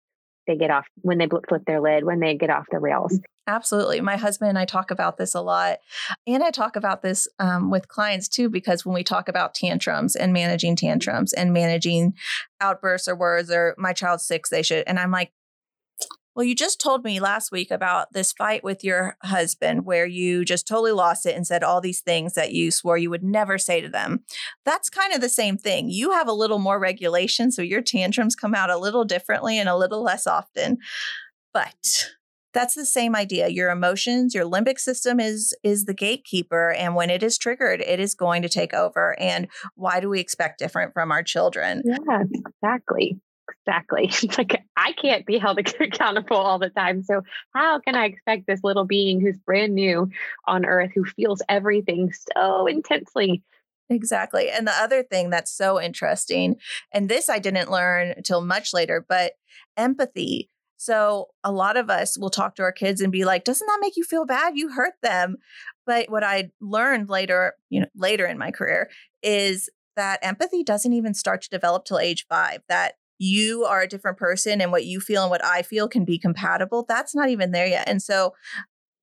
they 0.47 0.58
get 0.58 0.71
off, 0.71 0.86
when 1.01 1.17
they 1.17 1.27
flip 1.27 1.63
their 1.65 1.81
lid, 1.81 2.03
when 2.03 2.19
they 2.19 2.36
get 2.36 2.49
off 2.49 2.65
the 2.71 2.79
rails. 2.79 3.19
Absolutely. 3.47 4.01
My 4.01 4.17
husband 4.17 4.49
and 4.49 4.58
I 4.58 4.65
talk 4.65 4.89
about 4.89 5.17
this 5.17 5.36
a 5.36 5.41
lot. 5.41 5.77
And 6.25 6.43
I 6.43 6.49
talk 6.49 6.75
about 6.75 7.03
this 7.03 7.27
um, 7.38 7.69
with 7.69 7.88
clients 7.88 8.27
too, 8.27 8.49
because 8.49 8.86
when 8.86 8.95
we 8.95 9.03
talk 9.03 9.29
about 9.29 9.53
tantrums 9.53 10.15
and 10.15 10.34
managing 10.34 10.75
tantrums 10.75 11.31
and 11.31 11.53
managing 11.53 12.15
outbursts 12.60 13.08
or 13.08 13.15
words 13.15 13.51
or 13.51 13.75
my 13.77 13.93
child's 13.93 14.25
six, 14.25 14.49
they 14.49 14.63
should, 14.63 14.84
and 14.88 14.99
I'm 14.99 15.12
like, 15.12 15.31
well, 16.36 16.43
you 16.43 16.54
just 16.54 16.82
told 16.82 17.04
me 17.04 17.19
last 17.19 17.52
week 17.52 17.71
about 17.71 18.12
this 18.12 18.34
fight 18.34 18.63
with 18.63 18.84
your 18.84 19.15
husband 19.24 19.86
where 19.86 20.06
you 20.06 20.43
just 20.43 20.67
totally 20.67 20.91
lost 20.91 21.26
it 21.26 21.36
and 21.36 21.48
said 21.48 21.63
all 21.63 21.80
these 21.80 22.02
things 22.02 22.34
that 22.34 22.52
you 22.52 22.71
swore 22.71 22.98
you 22.98 23.10
would 23.10 23.24
never 23.24 23.58
say 23.58 23.80
to 23.80 23.89
them. 23.89 24.24
That's 24.65 24.89
kind 24.89 25.13
of 25.13 25.21
the 25.21 25.30
same 25.30 25.58
thing. 25.58 25.89
You 25.89 26.12
have 26.12 26.28
a 26.28 26.34
little 26.34 26.60
more 26.60 26.80
regulation, 26.80 27.52
so 27.52 27.62
your 27.62 27.82
tantrums 27.82 28.36
come 28.36 28.54
out 28.54 28.69
a 28.69 28.78
little 28.78 29.06
differently 29.06 29.58
and 29.58 29.69
a 29.69 29.78
little 29.78 30.04
less 30.04 30.28
often. 30.28 30.78
But 31.54 32.10
that's 32.54 32.74
the 32.74 32.86
same 32.86 33.15
idea 33.15 33.50
your 33.50 33.69
emotions 33.69 34.34
your 34.34 34.45
limbic 34.45 34.80
system 34.80 35.19
is 35.19 35.54
is 35.62 35.86
the 35.86 35.93
gatekeeper 35.93 36.71
and 36.71 36.95
when 36.95 37.10
it 37.10 37.21
is 37.21 37.38
triggered 37.38 37.82
it 37.82 38.00
is 38.00 38.15
going 38.15 38.41
to 38.41 38.50
take 38.50 38.74
over 38.74 39.19
and 39.19 39.48
why 39.76 40.00
do 40.00 40.08
we 40.08 40.21
expect 40.21 40.58
different 40.58 40.93
from 40.93 41.12
our 41.12 41.21
children 41.21 41.84
yeah 41.86 42.24
exactly 42.63 43.19
Exactly. 43.49 44.05
It's 44.23 44.38
like 44.38 44.62
I 44.75 44.93
can't 44.93 45.25
be 45.25 45.38
held 45.38 45.60
accountable 45.79 46.38
all 46.38 46.60
the 46.60 46.69
time. 46.69 47.03
So, 47.03 47.21
how 47.53 47.79
can 47.79 47.95
I 47.95 48.05
expect 48.05 48.47
this 48.47 48.62
little 48.63 48.86
being 48.86 49.21
who's 49.21 49.38
brand 49.38 49.73
new 49.75 50.10
on 50.47 50.65
earth, 50.65 50.91
who 50.95 51.05
feels 51.05 51.41
everything 51.49 52.12
so 52.36 52.65
intensely? 52.67 53.43
Exactly. 53.89 54.49
And 54.49 54.67
the 54.67 54.71
other 54.73 55.03
thing 55.03 55.29
that's 55.29 55.51
so 55.55 55.79
interesting, 55.79 56.55
and 56.91 57.08
this 57.08 57.29
I 57.29 57.38
didn't 57.39 57.69
learn 57.69 58.13
until 58.17 58.41
much 58.41 58.73
later, 58.73 59.05
but 59.08 59.34
empathy. 59.77 60.49
So, 60.77 61.27
a 61.43 61.51
lot 61.51 61.77
of 61.77 61.89
us 61.89 62.17
will 62.17 62.29
talk 62.31 62.55
to 62.55 62.63
our 62.63 62.71
kids 62.71 62.99
and 63.01 63.12
be 63.12 63.25
like, 63.25 63.43
doesn't 63.43 63.65
that 63.67 63.79
make 63.81 63.95
you 63.95 64.03
feel 64.03 64.25
bad? 64.25 64.53
You 64.58 64.69
hurt 64.69 64.93
them. 65.03 65.38
But 65.86 66.10
what 66.10 66.23
I 66.23 66.51
learned 66.60 67.10
later, 67.10 67.53
you 67.69 67.81
know, 67.81 67.88
later 67.95 68.25
in 68.25 68.38
my 68.38 68.51
career 68.51 68.89
is 69.23 69.69
that 69.95 70.19
empathy 70.23 70.63
doesn't 70.63 70.93
even 70.93 71.13
start 71.13 71.41
to 71.43 71.49
develop 71.49 71.86
till 71.86 71.99
age 71.99 72.25
five. 72.27 72.62
That 72.69 72.93
you 73.17 73.63
are 73.65 73.82
a 73.82 73.88
different 73.88 74.17
person 74.17 74.62
and 74.62 74.71
what 74.71 74.86
you 74.86 74.99
feel 74.99 75.23
and 75.23 75.32
what 75.32 75.43
I 75.43 75.62
feel 75.62 75.88
can 75.88 76.06
be 76.06 76.17
compatible. 76.17 76.86
That's 76.88 77.15
not 77.15 77.30
even 77.30 77.51
there 77.51 77.67
yet. 77.67 77.88
And 77.88 78.01
so 78.01 78.34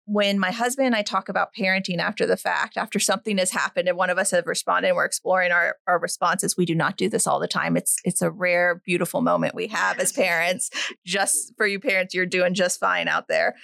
when 0.08 0.38
my 0.38 0.52
husband 0.52 0.86
and 0.86 0.96
I 0.96 1.02
talk 1.02 1.30
about 1.30 1.50
parenting 1.58 1.98
after 1.98 2.28
the 2.28 2.38
fact, 2.38 2.78
after 2.78 3.00
something 3.00 3.39
has 3.39 3.50
happened 3.50 3.88
and 3.88 3.98
one 3.98 4.12
of 4.12 4.20
us 4.20 4.32
have 4.32 4.46
responded 4.46 4.89
and 4.89 4.96
we're 4.96 5.06
exploring 5.06 5.52
our, 5.52 5.78
our 5.88 6.00
responses, 6.00 6.56
we 6.56 6.65
do 6.65 6.76
not 6.76 6.96
do 6.96 7.10
this 7.10 7.26
all 7.26 7.39
the 7.39 7.48
time. 7.48 7.76
It's 7.76 7.98
it's 8.06 8.22
a 8.22 8.30
rare, 8.30 8.82
beautiful 8.86 9.22
moment 9.22 9.56
we 9.56 9.68
have 9.68 10.00
as 10.00 10.12
parents. 10.13 10.70
Just 11.06 11.54
for 11.58 11.65
you 11.65 11.80
parents, 11.80 12.13
you're 12.13 12.28
doing 12.28 12.54
just 12.54 12.80
fine 12.80 13.08
out 13.08 13.28
there. 13.28 13.56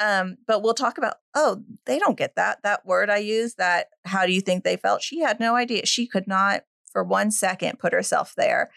Um, 0.00 0.36
but 0.48 0.62
we'll 0.62 0.74
talk 0.74 0.98
about, 0.98 1.16
oh, 1.36 1.62
they 1.86 2.00
don't 2.00 2.18
get 2.18 2.34
that. 2.34 2.62
That 2.64 2.84
word 2.84 3.08
I 3.08 3.18
used, 3.18 3.58
that 3.58 3.86
how 4.04 4.26
do 4.26 4.32
you 4.32 4.40
think 4.40 4.64
they 4.64 4.76
felt? 4.76 5.00
She 5.00 5.20
had 5.20 5.38
no 5.38 5.54
idea. 5.54 5.86
She 5.86 6.08
could 6.08 6.26
not 6.26 6.62
for 6.94 7.04
one 7.04 7.30
second 7.30 7.78
put 7.78 7.92
herself 7.92 8.32
there. 8.38 8.70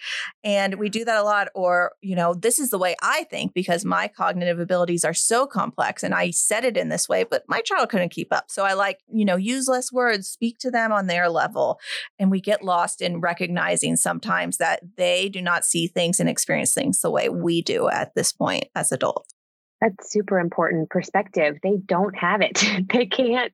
And 0.43 0.75
we 0.75 0.89
do 0.89 1.06
that 1.06 1.17
a 1.17 1.23
lot. 1.23 1.47
Or, 1.56 1.93
you 2.01 2.15
know, 2.15 2.34
this 2.34 2.60
is 2.60 2.71
the 2.71 2.77
way 2.77 2.95
I 3.01 3.23
think 3.25 3.53
because 3.53 3.86
my 3.86 4.10
cognitive 4.10 4.60
abilities 4.60 5.06
are 5.06 5.13
so 5.13 5.45
complex 5.45 6.03
and 6.03 6.13
I 6.13 6.32
said 6.32 6.65
it 6.65 6.75
in 6.75 6.89
this 6.89 7.08
way, 7.08 7.23
but 7.23 7.43
my 7.47 7.62
child 7.62 7.89
couldn't 7.89 8.10
keep 8.10 8.34
up. 8.34 8.45
So 8.49 8.65
I 8.65 8.73
like, 8.73 8.99
you 9.13 9.23
know, 9.23 9.38
use 9.38 9.67
less 9.69 9.93
words, 9.93 10.27
speak 10.27 10.58
to 10.60 10.71
them 10.71 10.91
on 10.91 11.08
their 11.08 11.30
level. 11.30 11.80
And 12.19 12.32
we 12.32 12.41
get 12.41 12.63
lost 12.63 13.01
in 13.01 13.21
recognizing 13.21 13.95
sometimes 13.95 14.58
that 14.58 14.82
they 14.97 15.30
do 15.30 15.41
not 15.41 15.63
see 15.63 15.88
things 15.88 16.19
and 16.19 16.27
experience 16.27 16.73
things 16.73 17.01
the 17.01 17.12
way 17.12 17.30
we 17.30 17.62
do 17.62 17.88
at 17.88 18.15
this 18.15 18.34
point 18.34 18.65
as 18.75 18.91
adults. 18.91 19.37
That's 19.81 20.11
super 20.11 20.39
important 20.39 20.89
perspective. 20.89 21.57
They 21.61 21.77
don't 21.77 22.15
have 22.17 22.41
it. 22.41 22.63
they 22.91 23.05
can't, 23.05 23.53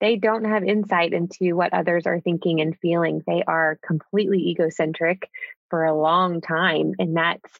they 0.00 0.16
don't 0.16 0.44
have 0.44 0.62
insight 0.64 1.12
into 1.12 1.56
what 1.56 1.74
others 1.74 2.06
are 2.06 2.20
thinking 2.20 2.60
and 2.60 2.78
feeling. 2.78 3.22
They 3.26 3.42
are 3.46 3.78
completely 3.84 4.50
egocentric 4.50 5.28
for 5.70 5.84
a 5.84 5.96
long 5.96 6.40
time. 6.40 6.92
And 6.98 7.16
that's 7.16 7.58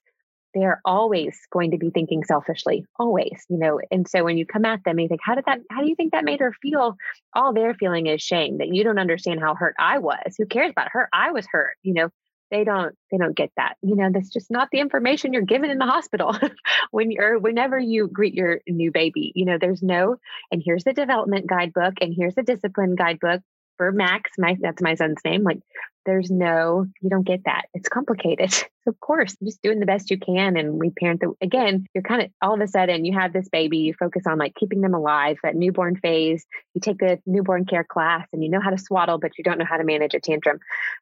they're 0.54 0.80
always 0.84 1.36
going 1.52 1.72
to 1.72 1.78
be 1.78 1.90
thinking 1.90 2.22
selfishly, 2.24 2.86
always, 2.98 3.44
you 3.48 3.58
know. 3.58 3.80
And 3.90 4.08
so 4.08 4.22
when 4.24 4.38
you 4.38 4.46
come 4.46 4.64
at 4.64 4.84
them, 4.84 4.92
and 4.92 5.02
you 5.02 5.08
think, 5.08 5.20
how 5.22 5.34
did 5.34 5.44
that, 5.46 5.58
how 5.70 5.82
do 5.82 5.88
you 5.88 5.96
think 5.96 6.12
that 6.12 6.24
made 6.24 6.40
her 6.40 6.54
feel? 6.62 6.96
All 7.34 7.52
they're 7.52 7.74
feeling 7.74 8.06
is 8.06 8.22
shame 8.22 8.58
that 8.58 8.68
you 8.68 8.84
don't 8.84 8.98
understand 8.98 9.40
how 9.40 9.54
hurt 9.54 9.74
I 9.78 9.98
was. 9.98 10.36
Who 10.38 10.46
cares 10.46 10.70
about 10.70 10.92
her? 10.92 11.08
I 11.12 11.32
was 11.32 11.46
hurt, 11.50 11.76
you 11.82 11.94
know. 11.94 12.08
They 12.50 12.64
don't, 12.64 12.94
they 13.10 13.18
don't 13.18 13.36
get 13.36 13.50
that. 13.56 13.74
You 13.82 13.96
know, 13.96 14.10
that's 14.12 14.30
just 14.30 14.50
not 14.50 14.68
the 14.70 14.80
information 14.80 15.32
you're 15.32 15.42
given 15.42 15.70
in 15.70 15.78
the 15.78 15.86
hospital 15.86 16.36
when 16.90 17.10
you're, 17.10 17.38
whenever 17.38 17.78
you 17.78 18.08
greet 18.08 18.34
your 18.34 18.60
new 18.68 18.92
baby. 18.92 19.32
You 19.34 19.44
know, 19.44 19.58
there's 19.60 19.82
no, 19.82 20.16
and 20.50 20.62
here's 20.64 20.84
the 20.84 20.92
development 20.92 21.46
guidebook, 21.46 21.94
and 22.00 22.14
here's 22.16 22.34
the 22.34 22.42
discipline 22.42 22.94
guidebook 22.94 23.40
for 23.76 23.92
Max, 23.92 24.30
my 24.38 24.56
that's 24.60 24.82
my 24.82 24.94
son's 24.94 25.20
name. 25.24 25.42
Like 25.42 25.58
there's 26.06 26.30
no, 26.30 26.86
you 27.00 27.10
don't 27.10 27.26
get 27.26 27.44
that. 27.44 27.66
It's 27.74 27.88
complicated. 27.88 28.52
of 28.86 28.98
course, 29.00 29.36
just 29.42 29.62
doing 29.62 29.80
the 29.80 29.86
best 29.86 30.10
you 30.10 30.18
can. 30.18 30.56
And 30.56 30.78
we 30.78 30.90
parent 30.90 31.20
the, 31.20 31.32
again, 31.40 31.86
you're 31.94 32.02
kind 32.02 32.22
of 32.22 32.30
all 32.42 32.54
of 32.54 32.60
a 32.60 32.68
sudden 32.68 33.04
you 33.04 33.14
have 33.18 33.32
this 33.32 33.48
baby, 33.48 33.78
you 33.78 33.94
focus 33.94 34.24
on 34.26 34.38
like 34.38 34.54
keeping 34.54 34.80
them 34.80 34.94
alive, 34.94 35.38
that 35.42 35.56
newborn 35.56 35.96
phase. 35.96 36.44
You 36.74 36.80
take 36.80 36.98
the 36.98 37.18
newborn 37.26 37.64
care 37.64 37.84
class 37.84 38.26
and 38.32 38.42
you 38.42 38.50
know 38.50 38.60
how 38.60 38.70
to 38.70 38.78
swaddle, 38.78 39.18
but 39.18 39.32
you 39.38 39.44
don't 39.44 39.58
know 39.58 39.64
how 39.64 39.78
to 39.78 39.84
manage 39.84 40.14
a 40.14 40.20
tantrum. 40.20 40.58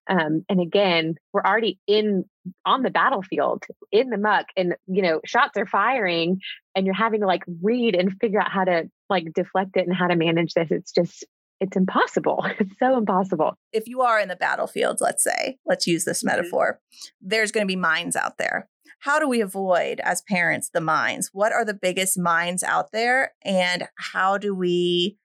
Um, 0.08 0.44
and 0.48 0.60
again, 0.60 1.16
we're 1.32 1.42
already 1.42 1.78
in 1.86 2.24
on 2.64 2.82
the 2.82 2.90
battlefield 2.90 3.64
in 3.92 4.10
the 4.10 4.18
muck 4.18 4.46
and 4.56 4.74
you 4.88 5.00
know 5.00 5.20
shots 5.24 5.56
are 5.56 5.66
firing 5.66 6.40
and 6.74 6.86
you're 6.86 6.94
having 6.94 7.20
to 7.20 7.26
like 7.26 7.44
read 7.62 7.94
and 7.94 8.18
figure 8.20 8.40
out 8.40 8.50
how 8.50 8.64
to 8.64 8.90
like 9.08 9.32
deflect 9.32 9.76
it 9.76 9.86
and 9.86 9.96
how 9.96 10.08
to 10.08 10.16
manage 10.16 10.52
this 10.54 10.72
it's 10.72 10.90
just 10.90 11.24
it's 11.62 11.76
impossible. 11.76 12.44
It's 12.58 12.78
so 12.78 12.98
impossible. 12.98 13.54
If 13.72 13.86
you 13.86 14.02
are 14.02 14.20
in 14.20 14.28
the 14.28 14.36
battlefield, 14.36 14.98
let's 15.00 15.22
say, 15.22 15.58
let's 15.64 15.86
use 15.86 16.04
this 16.04 16.18
mm-hmm. 16.18 16.36
metaphor, 16.36 16.80
there's 17.20 17.52
going 17.52 17.66
to 17.66 17.72
be 17.72 17.76
mines 17.76 18.16
out 18.16 18.38
there. 18.38 18.68
How 19.00 19.18
do 19.18 19.28
we 19.28 19.40
avoid, 19.40 20.00
as 20.04 20.22
parents, 20.22 20.70
the 20.72 20.80
mines? 20.80 21.30
What 21.32 21.52
are 21.52 21.64
the 21.64 21.74
biggest 21.74 22.18
mines 22.18 22.62
out 22.62 22.92
there? 22.92 23.32
And 23.44 23.88
how 23.96 24.38
do 24.38 24.54
we 24.54 25.18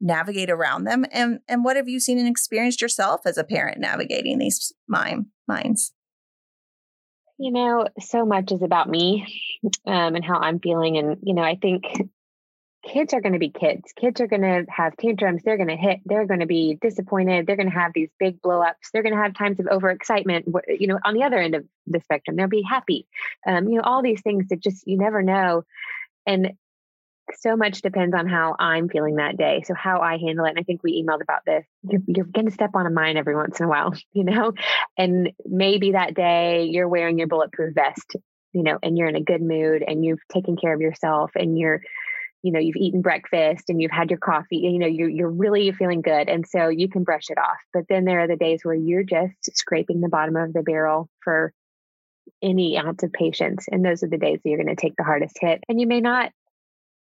navigate 0.00 0.50
around 0.50 0.84
them? 0.84 1.04
And, 1.12 1.40
and 1.48 1.64
what 1.64 1.76
have 1.76 1.88
you 1.88 2.00
seen 2.00 2.18
and 2.18 2.28
experienced 2.28 2.80
yourself 2.80 3.22
as 3.26 3.36
a 3.36 3.44
parent 3.44 3.78
navigating 3.78 4.38
these 4.38 4.72
mine 4.88 5.26
mines? 5.46 5.92
You 7.38 7.52
know, 7.52 7.86
so 8.00 8.26
much 8.26 8.52
is 8.52 8.62
about 8.62 8.88
me 8.88 9.26
um, 9.86 10.14
and 10.14 10.24
how 10.24 10.38
I'm 10.38 10.58
feeling. 10.60 10.98
And, 10.98 11.18
you 11.22 11.34
know, 11.34 11.42
I 11.42 11.56
think 11.56 11.84
kids 12.82 13.12
are 13.12 13.20
going 13.20 13.34
to 13.34 13.38
be 13.38 13.50
kids. 13.50 13.92
Kids 13.94 14.20
are 14.20 14.26
going 14.26 14.42
to 14.42 14.64
have 14.68 14.96
tantrums. 14.96 15.42
They're 15.44 15.56
going 15.56 15.68
to 15.68 15.76
hit. 15.76 16.00
They're 16.04 16.26
going 16.26 16.40
to 16.40 16.46
be 16.46 16.78
disappointed. 16.80 17.46
They're 17.46 17.56
going 17.56 17.70
to 17.70 17.78
have 17.78 17.92
these 17.94 18.10
big 18.18 18.40
blowups. 18.40 18.90
They're 18.92 19.02
going 19.02 19.14
to 19.14 19.22
have 19.22 19.34
times 19.34 19.60
of 19.60 19.66
overexcitement. 19.66 20.44
You 20.68 20.86
know, 20.86 20.98
on 21.04 21.14
the 21.14 21.24
other 21.24 21.38
end 21.38 21.54
of 21.54 21.64
the 21.86 22.00
spectrum, 22.00 22.36
they'll 22.36 22.48
be 22.48 22.62
happy. 22.62 23.06
Um, 23.46 23.68
you 23.68 23.76
know, 23.76 23.82
all 23.84 24.02
these 24.02 24.22
things 24.22 24.48
that 24.48 24.60
just 24.60 24.86
you 24.86 24.96
never 24.96 25.22
know, 25.22 25.64
and 26.26 26.52
so 27.36 27.56
much 27.56 27.82
depends 27.82 28.14
on 28.14 28.26
how 28.26 28.56
I'm 28.58 28.88
feeling 28.88 29.16
that 29.16 29.36
day. 29.36 29.62
So 29.64 29.74
how 29.74 30.00
I 30.00 30.18
handle 30.18 30.44
it. 30.46 30.50
And 30.50 30.58
I 30.58 30.62
think 30.62 30.82
we 30.82 31.02
emailed 31.02 31.22
about 31.22 31.44
this. 31.46 31.64
You're, 31.82 32.02
you're 32.06 32.24
going 32.24 32.46
to 32.46 32.52
step 32.52 32.70
on 32.74 32.86
a 32.86 32.90
mine 32.90 33.16
every 33.16 33.36
once 33.36 33.60
in 33.60 33.66
a 33.66 33.68
while, 33.68 33.94
you 34.12 34.24
know, 34.24 34.52
and 34.96 35.30
maybe 35.44 35.92
that 35.92 36.14
day 36.14 36.64
you're 36.64 36.88
wearing 36.88 37.18
your 37.18 37.28
bulletproof 37.28 37.74
vest, 37.74 38.16
you 38.52 38.62
know, 38.62 38.78
and 38.82 38.98
you're 38.98 39.08
in 39.08 39.16
a 39.16 39.22
good 39.22 39.42
mood 39.42 39.84
and 39.86 40.04
you've 40.04 40.26
taken 40.32 40.56
care 40.56 40.74
of 40.74 40.80
yourself 40.80 41.30
and 41.36 41.58
you're 41.58 41.82
you 42.42 42.52
know 42.52 42.58
you've 42.58 42.76
eaten 42.76 43.02
breakfast 43.02 43.64
and 43.68 43.80
you've 43.80 43.90
had 43.90 44.10
your 44.10 44.18
coffee 44.18 44.58
you 44.58 44.78
know 44.78 44.86
you're, 44.86 45.08
you're 45.08 45.30
really 45.30 45.72
feeling 45.72 46.00
good 46.00 46.28
and 46.28 46.46
so 46.46 46.68
you 46.68 46.88
can 46.88 47.04
brush 47.04 47.30
it 47.30 47.38
off. 47.38 47.58
But 47.72 47.84
then 47.88 48.04
there 48.04 48.20
are 48.20 48.28
the 48.28 48.36
days 48.36 48.60
where 48.62 48.74
you're 48.74 49.04
just 49.04 49.56
scraping 49.56 50.00
the 50.00 50.08
bottom 50.08 50.36
of 50.36 50.52
the 50.52 50.62
barrel 50.62 51.08
for 51.22 51.52
any 52.42 52.78
ounce 52.78 53.02
of 53.02 53.12
patience 53.12 53.66
and 53.70 53.84
those 53.84 54.02
are 54.02 54.08
the 54.08 54.18
days 54.18 54.40
that 54.42 54.48
you're 54.48 54.62
going 54.62 54.74
to 54.74 54.80
take 54.80 54.96
the 54.96 55.04
hardest 55.04 55.36
hit 55.40 55.62
and 55.68 55.80
you 55.80 55.86
may 55.86 56.00
not 56.00 56.32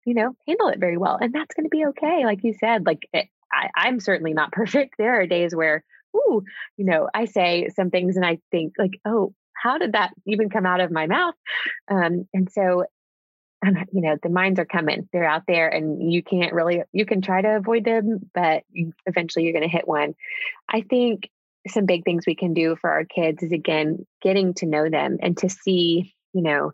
you 0.05 0.15
know 0.15 0.35
handle 0.47 0.69
it 0.69 0.79
very 0.79 0.97
well 0.97 1.19
and 1.21 1.33
that's 1.33 1.55
going 1.55 1.65
to 1.65 1.71
be 1.71 1.87
okay 1.87 2.25
like 2.25 2.45
you 2.45 2.55
said 2.61 2.85
like 2.85 3.09
it, 3.13 3.27
I, 3.51 3.71
i'm 3.75 4.01
certainly 4.01 4.35
not 4.35 4.53
perfect. 4.53 4.95
There 4.99 5.21
are 5.21 5.27
days 5.27 5.55
where 5.55 5.83
ooh 6.15 6.43
you 6.77 6.85
know 6.85 7.09
i 7.15 7.25
say 7.25 7.69
some 7.75 7.91
things 7.91 8.17
and 8.17 8.25
i 8.25 8.39
think 8.51 8.75
like 8.79 9.01
oh 9.07 9.35
how 9.65 9.79
did 9.79 9.93
that 9.93 10.13
even 10.27 10.51
come 10.51 10.67
out 10.67 10.81
of 10.81 10.91
my 10.91 11.07
mouth? 11.07 11.35
Um, 11.91 12.29
and 12.35 12.51
so 12.51 12.85
you 13.93 14.01
know 14.01 14.17
the 14.23 14.29
mines 14.29 14.59
are 14.59 14.65
coming 14.65 15.09
they're 15.13 15.25
out 15.25 15.43
there 15.47 15.69
and 15.69 16.13
you 16.13 16.23
can't 16.23 16.53
really 16.53 16.83
you 16.93 17.07
can 17.07 17.21
try 17.21 17.41
to 17.41 17.57
avoid 17.57 17.85
them 17.85 18.31
but 18.35 18.63
eventually 19.07 19.45
you're 19.45 19.53
going 19.53 19.63
to 19.63 19.69
hit 19.69 19.87
one. 19.87 20.15
I 20.69 20.83
think 20.83 21.31
some 21.69 21.87
big 21.87 22.05
things 22.05 22.25
we 22.27 22.35
can 22.35 22.53
do 22.53 22.77
for 22.77 22.91
our 22.91 23.05
kids 23.05 23.43
is 23.43 23.53
again 23.53 24.07
getting 24.23 24.55
to 24.55 24.67
know 24.67 24.89
them 24.91 25.19
and 25.23 25.37
to 25.39 25.49
see 25.49 26.15
you 26.33 26.43
know 26.43 26.73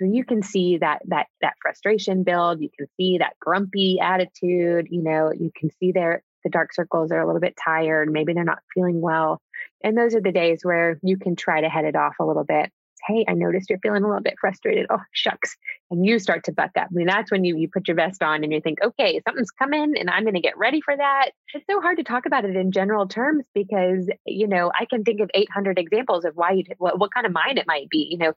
you 0.00 0.24
can 0.24 0.42
see 0.42 0.78
that 0.78 1.02
that 1.06 1.26
that 1.40 1.54
frustration 1.60 2.22
build 2.22 2.60
you 2.60 2.70
can 2.76 2.86
see 2.96 3.18
that 3.18 3.34
grumpy 3.40 3.98
attitude 4.00 4.86
you 4.90 5.02
know 5.02 5.32
you 5.32 5.50
can 5.54 5.70
see 5.78 5.92
their 5.92 6.22
the 6.44 6.50
dark 6.50 6.72
circles 6.72 7.12
are 7.12 7.20
a 7.20 7.26
little 7.26 7.40
bit 7.40 7.54
tired 7.62 8.10
maybe 8.10 8.32
they're 8.32 8.44
not 8.44 8.62
feeling 8.72 9.00
well 9.00 9.40
and 9.82 9.96
those 9.96 10.14
are 10.14 10.22
the 10.22 10.32
days 10.32 10.60
where 10.62 10.98
you 11.02 11.18
can 11.18 11.36
try 11.36 11.60
to 11.60 11.68
head 11.68 11.84
it 11.84 11.96
off 11.96 12.14
a 12.20 12.24
little 12.24 12.44
bit 12.44 12.70
hey, 13.10 13.24
I 13.28 13.34
noticed 13.34 13.70
you're 13.70 13.78
feeling 13.80 14.04
a 14.04 14.06
little 14.06 14.22
bit 14.22 14.36
frustrated. 14.40 14.86
Oh, 14.90 15.00
shucks. 15.12 15.56
And 15.90 16.06
you 16.06 16.18
start 16.18 16.44
to 16.44 16.52
buck 16.52 16.70
up. 16.76 16.88
I 16.90 16.92
mean, 16.92 17.06
that's 17.06 17.30
when 17.30 17.44
you, 17.44 17.56
you 17.56 17.68
put 17.68 17.88
your 17.88 17.96
vest 17.96 18.22
on 18.22 18.44
and 18.44 18.52
you 18.52 18.60
think, 18.60 18.78
okay, 18.82 19.20
something's 19.26 19.50
coming 19.50 19.94
and 19.98 20.08
I'm 20.08 20.22
going 20.22 20.34
to 20.34 20.40
get 20.40 20.56
ready 20.56 20.80
for 20.80 20.96
that. 20.96 21.30
It's 21.52 21.64
so 21.68 21.80
hard 21.80 21.98
to 21.98 22.04
talk 22.04 22.26
about 22.26 22.44
it 22.44 22.56
in 22.56 22.72
general 22.72 23.08
terms 23.08 23.44
because, 23.54 24.08
you 24.26 24.46
know, 24.46 24.70
I 24.78 24.84
can 24.84 25.04
think 25.04 25.20
of 25.20 25.30
800 25.34 25.78
examples 25.78 26.24
of 26.24 26.36
why 26.36 26.52
you, 26.52 26.64
what, 26.78 26.98
what 26.98 27.12
kind 27.12 27.26
of 27.26 27.32
mind 27.32 27.58
it 27.58 27.66
might 27.66 27.88
be, 27.90 28.08
you 28.10 28.18
know, 28.18 28.32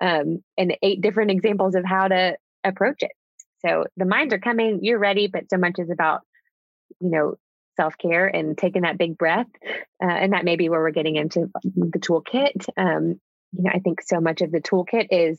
um, 0.00 0.42
and 0.58 0.76
eight 0.82 1.00
different 1.00 1.30
examples 1.30 1.74
of 1.74 1.84
how 1.84 2.08
to 2.08 2.36
approach 2.64 3.02
it. 3.02 3.12
So 3.64 3.84
the 3.96 4.04
minds 4.04 4.34
are 4.34 4.38
coming, 4.38 4.80
you're 4.82 4.98
ready, 4.98 5.28
but 5.28 5.48
so 5.50 5.56
much 5.56 5.78
is 5.78 5.90
about, 5.90 6.20
you 7.00 7.10
know, 7.10 7.34
self 7.76 7.96
care 7.98 8.26
and 8.26 8.56
taking 8.56 8.82
that 8.82 8.98
big 8.98 9.16
breath. 9.16 9.46
Uh, 10.02 10.10
and 10.10 10.32
that 10.32 10.44
may 10.44 10.56
be 10.56 10.68
where 10.68 10.80
we're 10.80 10.90
getting 10.90 11.16
into 11.16 11.50
the 11.64 11.98
toolkit. 11.98 12.68
Um, 12.76 13.20
you 13.52 13.64
know, 13.64 13.70
I 13.74 13.78
think 13.78 14.02
so 14.02 14.20
much 14.20 14.42
of 14.42 14.52
the 14.52 14.60
toolkit 14.60 15.08
is 15.10 15.38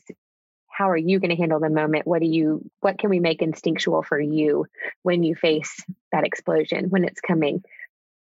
how 0.68 0.90
are 0.90 0.96
you 0.96 1.18
going 1.18 1.30
to 1.30 1.36
handle 1.36 1.58
the 1.58 1.70
moment? 1.70 2.06
What 2.06 2.20
do 2.20 2.28
you, 2.28 2.70
what 2.80 2.98
can 2.98 3.10
we 3.10 3.18
make 3.18 3.42
instinctual 3.42 4.02
for 4.02 4.20
you 4.20 4.66
when 5.02 5.24
you 5.24 5.34
face 5.34 5.84
that 6.12 6.24
explosion, 6.24 6.86
when 6.90 7.04
it's 7.04 7.20
coming? 7.20 7.62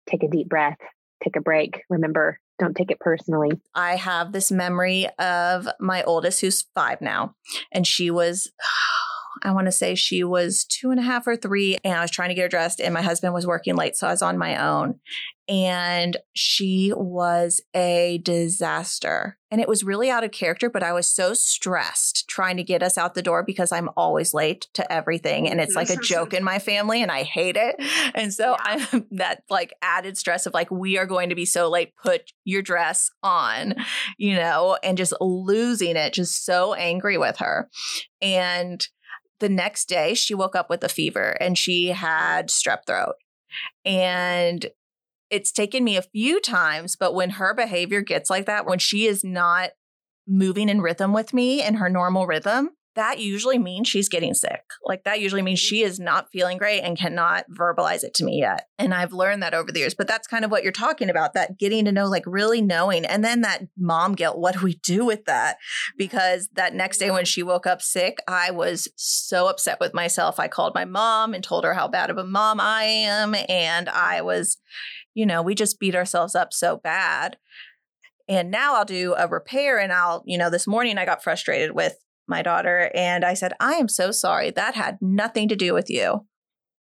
Take 0.08 0.24
a 0.24 0.28
deep 0.28 0.50
breath, 0.50 0.78
take 1.24 1.36
a 1.36 1.42
break. 1.42 1.82
Remember, 1.90 2.40
don't 2.60 2.76
take 2.76 2.92
it 2.92 3.00
personally. 3.00 3.52
I 3.74 3.96
have 3.96 4.32
this 4.32 4.52
memory 4.52 5.08
of 5.18 5.68
my 5.80 6.04
oldest, 6.04 6.42
who's 6.42 6.66
five 6.76 7.02
now, 7.02 7.36
and 7.72 7.88
she 7.88 8.12
was. 8.12 8.52
I 9.42 9.52
want 9.52 9.66
to 9.66 9.72
say 9.72 9.96
she 9.96 10.24
was 10.24 10.64
two 10.64 10.92
and 10.92 11.00
a 11.00 11.04
half 11.04 11.26
or 11.26 11.36
three, 11.36 11.78
and 11.84 11.96
I 11.96 12.02
was 12.02 12.12
trying 12.12 12.30
to 12.30 12.36
get 12.36 12.44
her 12.44 12.48
dressed, 12.48 12.80
and 12.80 12.94
my 12.94 13.02
husband 13.02 13.34
was 13.34 13.48
working 13.48 13.76
late, 13.76 13.98
so 13.98 14.08
I 14.08 14.12
was 14.12 14.22
on 14.22 14.38
my 14.38 14.56
own 14.64 15.00
and 15.48 16.18
she 16.34 16.94
was 16.96 17.60
a 17.76 18.20
disaster. 18.24 19.38
And 19.52 19.60
it 19.60 19.68
was 19.68 19.84
really 19.84 20.10
out 20.10 20.24
of 20.24 20.32
character, 20.32 20.70
but 20.70 20.84
I 20.84 20.94
was 20.94 21.10
so 21.10 21.34
stressed 21.34 22.28
trying 22.30 22.58
to 22.58 22.64
get 22.64 22.82
us 22.82 22.98
out 22.98 23.14
the 23.14 23.22
door 23.22 23.44
because 23.44 23.72
I'm 23.72 23.90
always 23.98 24.34
late 24.34 24.68
to 24.74 24.92
everything. 24.92 25.50
And 25.50 25.60
it's 25.60 25.76
like 25.76 25.90
a 25.90 25.98
joke 25.98 26.34
in 26.34 26.44
my 26.44 26.60
family 26.60 27.02
and 27.02 27.12
I 27.12 27.24
hate 27.24 27.58
it. 27.58 27.76
And 28.16 28.34
so 28.34 28.52
yeah. 28.52 28.86
I'm 28.92 29.06
that 29.12 29.44
like 29.50 29.74
added 29.82 30.18
stress 30.18 30.46
of 30.46 30.54
like, 30.54 30.72
we 30.72 30.98
are 30.98 31.06
going 31.06 31.30
to 31.30 31.36
be 31.36 31.46
so 31.46 31.70
late, 31.70 31.94
put 32.02 32.32
your 32.46 32.62
dress 32.62 33.12
on, 33.22 33.76
you 34.18 34.36
know, 34.36 34.78
and 34.82 34.98
just 34.98 35.14
losing 35.20 35.98
it, 35.98 36.14
just 36.14 36.46
so 36.46 36.74
angry 36.74 37.18
with 37.18 37.38
her. 37.38 37.70
And 38.22 38.88
the 39.40 39.50
next 39.50 39.90
day 39.90 40.14
she 40.14 40.34
woke 40.34 40.56
up 40.56 40.70
with 40.70 40.84
a 40.86 40.90
fever 40.90 41.32
and 41.42 41.58
she 41.58 41.90
had 41.90 42.48
strep 42.48 42.86
throat. 42.88 43.16
And 43.86 44.66
it's 45.34 45.52
taken 45.52 45.84
me 45.84 45.98
a 45.98 46.04
few 46.04 46.40
times, 46.40 46.96
but 46.96 47.16
when 47.16 47.32
her 47.32 47.56
behavior 47.56 48.02
gets 48.02 48.30
like 48.30 48.46
that, 48.46 48.68
when 48.68 48.78
she 48.78 49.08
is 49.08 49.24
not 49.24 49.72
moving 50.28 50.70
in 50.70 50.80
rhythm 50.80 51.12
with 51.12 51.34
me 51.34 51.64
in 51.64 51.76
her 51.76 51.90
normal 51.90 52.28
rhythm, 52.28 52.70
that 52.96 53.20
usually 53.20 53.58
means 53.58 53.88
she's 53.88 54.10
getting 54.10 54.36
sick. 54.36 54.62
Like 54.86 55.04
that 55.04 55.20
usually 55.20 55.42
means 55.42 55.60
she 55.60 55.82
is 55.82 56.00
not 56.00 56.30
feeling 56.32 56.60
great 56.60 56.82
and 56.82 56.98
cannot 56.98 57.46
verbalize 57.50 58.04
it 58.04 58.14
to 58.16 58.24
me 58.24 58.40
yet. 58.40 58.68
And 58.78 58.94
I've 58.94 59.12
learned 59.12 59.42
that 59.42 59.56
over 59.56 59.72
the 59.72 59.80
years. 59.80 59.96
But 59.96 60.08
that's 60.08 60.28
kind 60.28 60.46
of 60.46 60.52
what 60.52 60.62
you're 60.62 60.72
talking 60.72 61.10
about 61.10 61.34
that 61.34 61.58
getting 61.58 61.86
to 61.86 61.92
know, 61.92 62.06
like 62.06 62.24
really 62.28 62.62
knowing. 62.62 63.06
And 63.06 63.24
then 63.24 63.42
that 63.42 63.64
mom 63.78 64.14
guilt. 64.14 64.38
What 64.38 64.54
do 64.54 64.64
we 64.64 64.76
do 64.76 65.06
with 65.06 65.26
that? 65.26 65.58
Because 65.98 66.50
that 66.54 66.76
next 66.76 67.00
day 67.00 67.10
when 67.10 67.26
she 67.26 67.42
woke 67.42 67.66
up 67.66 67.82
sick, 67.82 68.20
I 68.28 68.52
was 68.52 68.88
so 68.96 69.48
upset 69.48 69.80
with 69.80 69.96
myself. 69.96 70.40
I 70.40 70.48
called 70.48 70.76
my 70.76 70.86
mom 70.86 71.34
and 71.34 71.44
told 71.44 71.64
her 71.64 71.74
how 71.74 71.88
bad 71.88 72.12
of 72.12 72.20
a 72.20 72.24
mom 72.24 72.60
I 72.60 72.84
am. 72.84 73.36
And 73.50 73.90
I 73.90 74.22
was 74.22 74.58
you 75.14 75.26
know, 75.26 75.42
we 75.42 75.56
just 75.56 75.80
beat 75.80 75.96
ourselves 75.96 76.36
up 76.36 76.54
so 76.54 76.78
bad. 76.78 77.38
And 78.28 78.52
now 78.52 78.76
I'll 78.76 78.86
do 78.86 79.16
a 79.18 79.28
repair 79.28 79.80
and 79.80 79.92
I'll, 79.92 80.24
you 80.26 80.38
know, 80.38 80.50
this 80.50 80.68
morning 80.68 80.98
I 80.98 81.06
got 81.06 81.24
frustrated 81.24 81.72
with 81.72 81.98
my 82.28 82.42
daughter 82.42 82.90
and 82.96 83.26
I 83.26 83.34
said, 83.34 83.54
I 83.60 83.74
am 83.74 83.90
so 83.90 84.12
sorry. 84.12 84.50
That 84.52 84.76
had 84.76 84.98
nothing 85.02 85.50
to 85.50 85.56
do 85.56 85.74
with 85.74 85.90
you. 85.90 86.26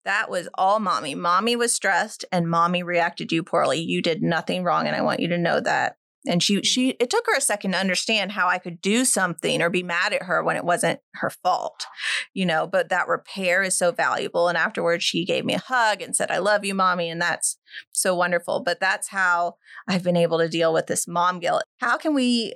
That 0.05 0.31
was 0.31 0.49
all 0.55 0.79
mommy. 0.79 1.15
Mommy 1.15 1.57
was 1.57 1.75
stressed 1.75 2.25
and 2.33 2.49
mommy 2.49 2.83
reacted 2.83 3.33
you 3.33 3.43
poorly. 3.43 3.81
You 3.81 4.01
did 4.01 4.23
nothing 4.23 4.63
wrong. 4.63 4.87
And 4.87 4.97
I 4.97 5.03
want 5.03 5.21
you 5.21 5.29
to 5.29 5.39
know 5.39 5.61
that. 5.61 5.97
And 6.27 6.43
she 6.43 6.63
she 6.63 6.91
it 7.01 7.11
took 7.11 7.27
her 7.27 7.37
a 7.37 7.41
second 7.41 7.73
to 7.73 7.79
understand 7.79 8.33
how 8.33 8.49
I 8.49 8.59
could 8.59 8.81
do 8.81 9.05
something 9.05 9.63
or 9.63 9.71
be 9.71 9.83
mad 9.83 10.13
at 10.13 10.25
her 10.25 10.43
when 10.43 10.57
it 10.57 10.65
wasn't 10.65 11.01
her 11.15 11.31
fault. 11.31 11.87
You 12.35 12.47
know, 12.47 12.67
but 12.67 12.89
that 12.89 13.09
repair 13.09 13.63
is 13.63 13.77
so 13.77 13.93
valuable 13.93 14.49
and 14.49 14.59
afterwards 14.59 15.05
she 15.05 15.25
gave 15.25 15.45
me 15.45 15.55
a 15.55 15.59
hug 15.59 16.03
and 16.03 16.15
said 16.15 16.31
I 16.31 16.39
love 16.39 16.65
you 16.65 16.75
mommy 16.75 17.09
and 17.09 17.21
that's 17.21 17.59
so 17.93 18.15
wonderful. 18.15 18.63
But 18.63 18.81
that's 18.81 19.09
how 19.09 19.57
I've 19.89 20.05
been 20.05 20.17
able 20.17 20.39
to 20.39 20.49
deal 20.49 20.73
with 20.73 20.87
this 20.87 21.07
mom 21.07 21.41
guilt. 21.41 21.63
How 21.79 21.97
can 21.97 22.15
we 22.15 22.55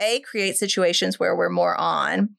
a 0.00 0.20
create 0.20 0.56
situations 0.56 1.18
where 1.18 1.34
we're 1.36 1.48
more 1.48 1.76
on 1.76 2.30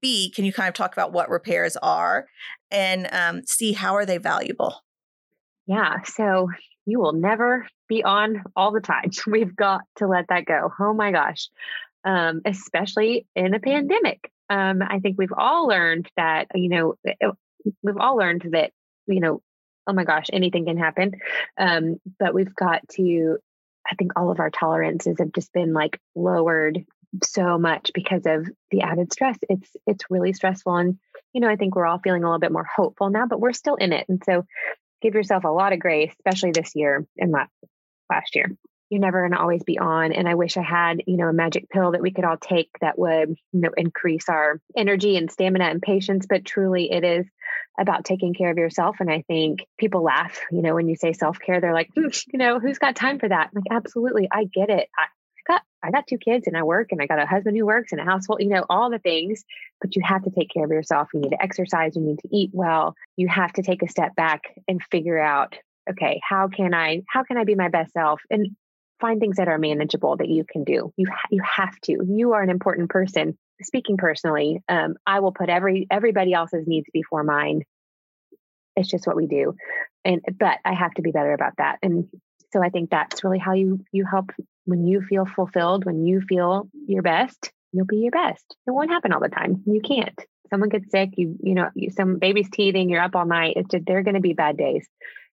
b 0.00 0.32
can 0.34 0.44
you 0.44 0.52
kind 0.52 0.68
of 0.68 0.74
talk 0.74 0.92
about 0.92 1.12
what 1.12 1.28
repairs 1.28 1.76
are 1.82 2.26
and 2.70 3.08
um, 3.12 3.42
c 3.46 3.72
how 3.72 3.94
are 3.94 4.06
they 4.06 4.18
valuable 4.18 4.82
yeah 5.66 6.02
so 6.04 6.48
you 6.86 6.98
will 6.98 7.12
never 7.12 7.66
be 7.88 8.02
on 8.04 8.42
all 8.56 8.72
the 8.72 8.80
time. 8.80 9.10
We've 9.26 9.54
got 9.54 9.82
to 9.96 10.06
let 10.06 10.28
that 10.28 10.44
go. 10.44 10.72
Oh 10.78 10.94
my 10.94 11.12
gosh. 11.12 11.48
Um, 12.04 12.42
especially 12.44 13.26
in 13.36 13.54
a 13.54 13.60
pandemic. 13.60 14.30
Um, 14.48 14.82
i 14.82 14.98
think 14.98 15.16
we've 15.16 15.32
all 15.36 15.68
learned 15.68 16.08
that 16.16 16.48
you 16.56 16.68
know 16.68 16.94
uh, 17.06 17.30
we've 17.84 17.98
all 17.98 18.16
learned 18.16 18.48
that 18.50 18.72
you 19.06 19.20
know 19.20 19.42
oh 19.86 19.92
my 19.92 20.02
gosh 20.04 20.26
anything 20.32 20.64
can 20.64 20.76
happen. 20.76 21.12
Um, 21.56 22.00
but 22.18 22.34
we've 22.34 22.54
got 22.54 22.88
to 22.96 23.38
I 23.88 23.94
think 23.94 24.12
all 24.16 24.30
of 24.30 24.40
our 24.40 24.50
tolerances 24.50 25.16
have 25.18 25.32
just 25.32 25.52
been 25.52 25.72
like 25.72 26.00
lowered 26.14 26.84
so 27.22 27.58
much 27.58 27.90
because 27.94 28.22
of 28.26 28.48
the 28.70 28.82
added 28.82 29.12
stress. 29.12 29.38
It's 29.48 29.76
it's 29.86 30.04
really 30.10 30.32
stressful 30.32 30.74
and 30.76 30.98
you 31.32 31.40
know, 31.40 31.48
I 31.48 31.56
think 31.56 31.76
we're 31.76 31.86
all 31.86 32.00
feeling 32.02 32.24
a 32.24 32.26
little 32.26 32.40
bit 32.40 32.52
more 32.52 32.64
hopeful 32.64 33.10
now, 33.10 33.26
but 33.26 33.40
we're 33.40 33.52
still 33.52 33.76
in 33.76 33.92
it. 33.92 34.06
And 34.08 34.22
so 34.24 34.44
give 35.00 35.14
yourself 35.14 35.44
a 35.44 35.48
lot 35.48 35.72
of 35.72 35.78
grace, 35.78 36.12
especially 36.18 36.52
this 36.52 36.72
year 36.74 37.06
and 37.18 37.32
last 37.32 37.52
last 38.10 38.34
year. 38.34 38.56
You're 38.90 39.00
never 39.00 39.20
going 39.20 39.32
to 39.32 39.40
always 39.40 39.62
be 39.62 39.78
on. 39.78 40.12
And 40.12 40.28
I 40.28 40.34
wish 40.34 40.56
I 40.56 40.62
had, 40.62 41.02
you 41.06 41.16
know, 41.16 41.28
a 41.28 41.32
magic 41.32 41.70
pill 41.70 41.92
that 41.92 42.02
we 42.02 42.10
could 42.10 42.24
all 42.24 42.36
take 42.36 42.70
that 42.80 42.98
would, 42.98 43.28
you 43.52 43.60
know, 43.60 43.70
increase 43.76 44.28
our 44.28 44.60
energy 44.76 45.16
and 45.16 45.30
stamina 45.30 45.66
and 45.66 45.80
patience. 45.80 46.26
But 46.28 46.44
truly, 46.44 46.90
it 46.90 47.04
is 47.04 47.24
about 47.78 48.04
taking 48.04 48.34
care 48.34 48.50
of 48.50 48.58
yourself. 48.58 48.96
And 48.98 49.08
I 49.08 49.22
think 49.28 49.64
people 49.78 50.02
laugh, 50.02 50.40
you 50.50 50.60
know, 50.60 50.74
when 50.74 50.88
you 50.88 50.96
say 50.96 51.12
self 51.12 51.38
care, 51.38 51.60
they're 51.60 51.72
like, 51.72 51.90
hmm, 51.94 52.08
you 52.32 52.38
know, 52.38 52.58
who's 52.58 52.78
got 52.78 52.96
time 52.96 53.20
for 53.20 53.28
that? 53.28 53.50
I'm 53.54 53.62
like, 53.62 53.76
absolutely, 53.84 54.28
I 54.30 54.44
get 54.44 54.70
it. 54.70 54.88
I, 54.98 55.04
got 55.46 55.62
I 55.82 55.90
got 55.90 56.06
two 56.06 56.18
kids 56.18 56.46
and 56.46 56.56
I 56.56 56.62
work 56.62 56.88
and 56.92 57.00
I 57.00 57.06
got 57.06 57.22
a 57.22 57.26
husband 57.26 57.56
who 57.56 57.66
works 57.66 57.92
and 57.92 58.00
a 58.00 58.04
household, 58.04 58.42
you 58.42 58.48
know, 58.48 58.64
all 58.68 58.90
the 58.90 58.98
things, 58.98 59.44
but 59.80 59.96
you 59.96 60.02
have 60.04 60.22
to 60.24 60.30
take 60.30 60.50
care 60.50 60.64
of 60.64 60.70
yourself. 60.70 61.08
You 61.14 61.20
need 61.20 61.30
to 61.30 61.42
exercise, 61.42 61.96
you 61.96 62.02
need 62.02 62.18
to 62.20 62.28
eat 62.30 62.50
well. 62.52 62.94
You 63.16 63.28
have 63.28 63.52
to 63.54 63.62
take 63.62 63.82
a 63.82 63.88
step 63.88 64.14
back 64.14 64.42
and 64.68 64.82
figure 64.90 65.18
out, 65.18 65.56
okay, 65.88 66.20
how 66.22 66.48
can 66.48 66.74
I 66.74 67.02
how 67.08 67.22
can 67.24 67.36
I 67.36 67.44
be 67.44 67.54
my 67.54 67.68
best 67.68 67.92
self 67.92 68.20
and 68.30 68.56
find 69.00 69.18
things 69.18 69.36
that 69.36 69.48
are 69.48 69.56
manageable 69.56 70.18
that 70.18 70.28
you 70.28 70.44
can 70.44 70.62
do. 70.62 70.92
You 70.96 71.06
ha- 71.10 71.28
you 71.30 71.42
have 71.42 71.80
to. 71.84 71.98
You 72.06 72.32
are 72.32 72.42
an 72.42 72.50
important 72.50 72.90
person. 72.90 73.38
Speaking 73.62 73.96
personally, 73.96 74.62
um, 74.68 74.96
I 75.06 75.20
will 75.20 75.32
put 75.32 75.48
every 75.48 75.86
everybody 75.90 76.34
else's 76.34 76.66
needs 76.66 76.86
before 76.92 77.24
mine 77.24 77.62
it's 78.76 78.88
just 78.88 79.06
what 79.06 79.16
we 79.16 79.26
do. 79.26 79.54
And 80.04 80.22
but 80.38 80.58
I 80.64 80.72
have 80.72 80.92
to 80.94 81.02
be 81.02 81.12
better 81.12 81.32
about 81.32 81.54
that. 81.58 81.78
And 81.82 82.08
so 82.52 82.62
I 82.62 82.70
think 82.70 82.90
that's 82.90 83.24
really 83.24 83.38
how 83.38 83.54
you 83.54 83.84
you 83.92 84.04
help 84.04 84.30
when 84.64 84.86
you 84.86 85.02
feel 85.02 85.26
fulfilled, 85.26 85.84
when 85.84 86.06
you 86.06 86.20
feel 86.20 86.68
your 86.86 87.02
best, 87.02 87.52
you'll 87.72 87.86
be 87.86 87.98
your 87.98 88.10
best. 88.10 88.44
It 88.66 88.70
won't 88.70 88.90
happen 88.90 89.12
all 89.12 89.20
the 89.20 89.28
time. 89.28 89.62
You 89.66 89.80
can't. 89.80 90.18
Someone 90.50 90.68
gets 90.68 90.90
sick, 90.90 91.10
you 91.16 91.36
you 91.42 91.54
know, 91.54 91.70
you, 91.74 91.90
some 91.90 92.18
baby's 92.18 92.50
teething, 92.50 92.88
you're 92.88 93.02
up 93.02 93.14
all 93.14 93.26
night. 93.26 93.54
It's 93.56 93.70
just 93.70 93.86
there 93.86 93.98
are 93.98 94.02
going 94.02 94.14
to 94.14 94.20
be 94.20 94.32
bad 94.32 94.56
days 94.56 94.86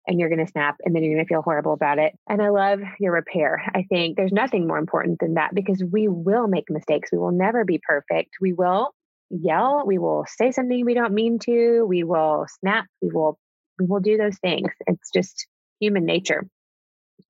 and 0.08 0.20
you're 0.20 0.30
going 0.30 0.46
to 0.46 0.52
snap 0.52 0.76
and 0.84 0.96
then 0.96 1.04
you're 1.04 1.16
going 1.16 1.26
to 1.26 1.30
feel 1.30 1.42
horrible 1.42 1.74
about 1.74 2.00
it. 2.00 2.14
And 2.30 2.42
I 2.42 2.50
love 2.50 2.80
your 3.00 3.14
repair. 3.14 3.64
I 3.74 3.84
think 3.84 4.18
there's 4.18 4.32
nothing 4.32 4.68
more 4.68 4.78
important 4.78 5.20
than 5.20 5.36
that 5.36 5.56
because 5.56 5.84
we 5.84 6.08
will 6.08 6.48
make 6.48 6.70
mistakes. 6.70 7.10
We 7.12 7.18
will 7.18 7.32
never 7.32 7.66
be 7.66 7.80
perfect. 7.86 8.32
We 8.42 8.54
will 8.54 8.92
yell, 9.30 9.84
we 9.86 9.98
will 9.98 10.26
say 10.28 10.52
something 10.52 10.86
we 10.86 10.94
don't 10.94 11.14
mean 11.14 11.40
to, 11.40 11.84
we 11.88 12.04
will 12.04 12.46
snap, 12.60 12.86
we 13.02 13.10
will 13.10 13.40
we 13.80 13.86
will 13.86 14.00
do 14.00 14.18
those 14.18 14.38
things. 14.38 14.70
It's 14.88 15.10
just 15.12 15.48
human 15.80 16.06
nature. 16.06 16.48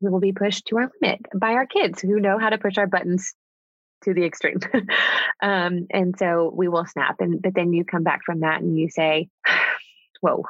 We 0.02 0.10
will 0.10 0.20
be 0.20 0.34
pushed 0.34 0.68
to 0.68 0.78
our 0.78 0.92
limit 1.02 1.22
by 1.34 1.54
our 1.54 1.66
kids 1.66 2.02
who 2.02 2.20
know 2.20 2.38
how 2.38 2.50
to 2.50 2.58
push 2.58 2.78
our 2.78 2.88
buttons 2.88 3.34
to 4.04 4.14
the 4.14 4.26
extreme. 4.26 4.60
um, 5.42 5.88
and 5.90 6.16
so 6.18 6.52
we 6.56 6.68
will 6.68 6.86
snap. 6.86 7.16
And 7.20 7.42
but 7.42 7.54
then 7.56 7.74
you 7.74 7.86
come 7.86 8.04
back 8.04 8.22
from 8.26 8.42
that 8.42 8.62
and 8.62 8.78
you 8.78 8.90
say, 8.90 9.30
Whoa, 10.22 10.44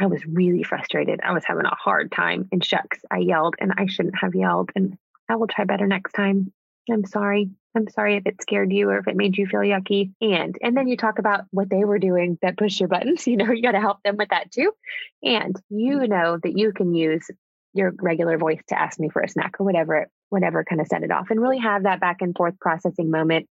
I 0.00 0.06
was 0.06 0.24
really 0.26 0.62
frustrated. 0.62 1.20
I 1.22 1.32
was 1.32 1.44
having 1.44 1.66
a 1.66 1.74
hard 1.74 2.10
time. 2.10 2.48
And 2.52 2.64
shucks, 2.64 3.00
I 3.10 3.18
yelled 3.18 3.56
and 3.60 3.72
I 3.76 3.86
shouldn't 3.86 4.18
have 4.18 4.34
yelled. 4.34 4.70
And 4.74 4.96
I 5.28 5.36
will 5.36 5.46
try 5.46 5.64
better 5.64 5.86
next 5.86 6.12
time. 6.12 6.52
I'm 6.90 7.04
sorry. 7.04 7.50
I'm 7.76 7.88
sorry 7.88 8.16
if 8.16 8.26
it 8.26 8.42
scared 8.42 8.72
you 8.72 8.88
or 8.88 8.98
if 8.98 9.06
it 9.06 9.16
made 9.16 9.38
you 9.38 9.46
feel 9.46 9.60
yucky. 9.60 10.12
And 10.20 10.56
and 10.60 10.76
then 10.76 10.88
you 10.88 10.96
talk 10.96 11.18
about 11.18 11.44
what 11.50 11.70
they 11.70 11.84
were 11.84 11.98
doing 11.98 12.38
that 12.42 12.58
pushed 12.58 12.80
your 12.80 12.88
buttons. 12.88 13.26
You 13.30 13.36
know, 13.36 13.52
you 13.52 13.62
got 13.62 13.72
to 13.72 13.80
help 13.80 14.02
them 14.02 14.16
with 14.16 14.30
that 14.30 14.50
too. 14.50 14.72
And 15.22 15.54
you 15.68 15.98
mm-hmm. 15.98 16.10
know 16.10 16.38
that 16.42 16.58
you 16.58 16.72
can 16.72 16.94
use 16.94 17.30
your 17.72 17.92
regular 18.00 18.36
voice 18.38 18.60
to 18.68 18.78
ask 18.78 18.98
me 18.98 19.08
for 19.08 19.22
a 19.22 19.28
snack 19.28 19.60
or 19.60 19.64
whatever, 19.64 20.08
whatever 20.28 20.64
kind 20.64 20.80
of 20.80 20.88
set 20.88 21.04
it 21.04 21.12
off 21.12 21.30
and 21.30 21.40
really 21.40 21.58
have 21.58 21.84
that 21.84 22.00
back 22.00 22.20
and 22.20 22.36
forth 22.36 22.58
processing 22.58 23.10
moment 23.10 23.48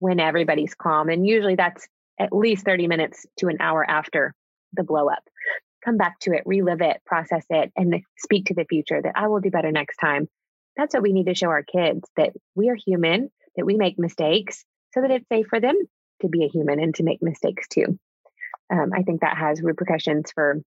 when 0.00 0.18
everybody's 0.18 0.74
calm. 0.74 1.08
And 1.08 1.24
usually 1.26 1.54
that's 1.54 1.86
at 2.18 2.32
least 2.32 2.64
30 2.64 2.88
minutes 2.88 3.24
to 3.38 3.46
an 3.46 3.58
hour 3.60 3.88
after 3.88 4.34
the 4.72 4.82
blow 4.82 5.08
up. 5.08 5.22
Come 5.84 5.96
back 5.96 6.18
to 6.20 6.32
it, 6.32 6.42
relive 6.44 6.80
it, 6.80 7.00
process 7.06 7.44
it, 7.48 7.72
and 7.76 8.02
speak 8.18 8.46
to 8.46 8.54
the 8.54 8.66
future 8.68 9.00
that 9.00 9.12
I 9.14 9.28
will 9.28 9.40
do 9.40 9.50
better 9.50 9.70
next 9.70 9.96
time 9.98 10.28
that's 10.80 10.94
what 10.94 11.02
we 11.02 11.12
need 11.12 11.26
to 11.26 11.34
show 11.34 11.48
our 11.48 11.62
kids 11.62 12.08
that 12.16 12.30
we 12.54 12.70
are 12.70 12.74
human, 12.74 13.30
that 13.56 13.66
we 13.66 13.76
make 13.76 13.98
mistakes 13.98 14.64
so 14.94 15.02
that 15.02 15.10
it's 15.10 15.28
safe 15.28 15.46
for 15.48 15.60
them 15.60 15.76
to 16.22 16.28
be 16.28 16.44
a 16.44 16.48
human 16.48 16.80
and 16.80 16.94
to 16.94 17.02
make 17.02 17.22
mistakes 17.22 17.68
too. 17.68 17.98
Um, 18.72 18.90
I 18.94 19.02
think 19.02 19.20
that 19.20 19.36
has 19.36 19.60
repercussions 19.60 20.32
for 20.32 20.62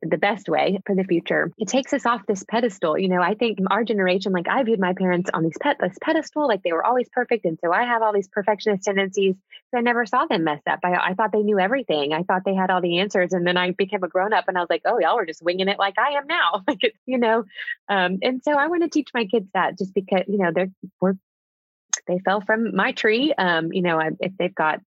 the 0.00 0.16
best 0.16 0.48
way 0.48 0.80
for 0.86 0.94
the 0.94 1.04
future. 1.04 1.50
It 1.58 1.68
takes 1.68 1.92
us 1.92 2.06
off 2.06 2.26
this 2.26 2.44
pedestal. 2.44 2.98
You 2.98 3.08
know, 3.08 3.20
I 3.20 3.34
think 3.34 3.58
our 3.70 3.84
generation, 3.84 4.32
like 4.32 4.48
I 4.48 4.62
viewed 4.62 4.80
my 4.80 4.94
parents 4.94 5.30
on 5.32 5.42
these 5.42 5.56
pet 5.60 5.76
this 5.80 5.96
pedestal, 6.00 6.48
like 6.48 6.62
they 6.62 6.72
were 6.72 6.84
always 6.84 7.08
perfect. 7.10 7.44
And 7.44 7.58
so 7.62 7.72
I 7.72 7.84
have 7.84 8.02
all 8.02 8.12
these 8.12 8.28
perfectionist 8.28 8.84
tendencies. 8.84 9.34
So 9.70 9.78
I 9.78 9.80
never 9.82 10.06
saw 10.06 10.24
them 10.26 10.44
mess 10.44 10.60
up. 10.66 10.80
I, 10.82 10.94
I 10.94 11.14
thought 11.14 11.32
they 11.32 11.42
knew 11.42 11.58
everything. 11.58 12.12
I 12.12 12.22
thought 12.22 12.42
they 12.44 12.54
had 12.54 12.70
all 12.70 12.80
the 12.80 13.00
answers. 13.00 13.32
And 13.32 13.46
then 13.46 13.56
I 13.56 13.72
became 13.72 14.02
a 14.02 14.08
grown 14.08 14.32
up 14.32 14.46
and 14.48 14.56
I 14.56 14.60
was 14.60 14.70
like, 14.70 14.82
oh, 14.84 14.98
y'all 14.98 15.16
were 15.16 15.26
just 15.26 15.42
winging 15.42 15.68
it 15.68 15.78
like 15.78 15.98
I 15.98 16.12
am 16.12 16.26
now. 16.26 16.62
like, 16.68 16.94
you 17.06 17.18
know, 17.18 17.44
um, 17.88 18.18
and 18.22 18.42
so 18.42 18.52
I 18.52 18.68
want 18.68 18.82
to 18.82 18.88
teach 18.88 19.08
my 19.12 19.26
kids 19.26 19.48
that 19.54 19.78
just 19.78 19.94
because, 19.94 20.24
you 20.26 20.38
know, 20.38 20.52
they're, 20.54 20.70
we're, 21.00 21.14
they 22.06 22.18
fell 22.18 22.40
from 22.40 22.74
my 22.74 22.92
tree. 22.92 23.32
Um, 23.36 23.72
you 23.72 23.82
know, 23.82 24.00
if 24.20 24.32
they've 24.38 24.54
got 24.54 24.80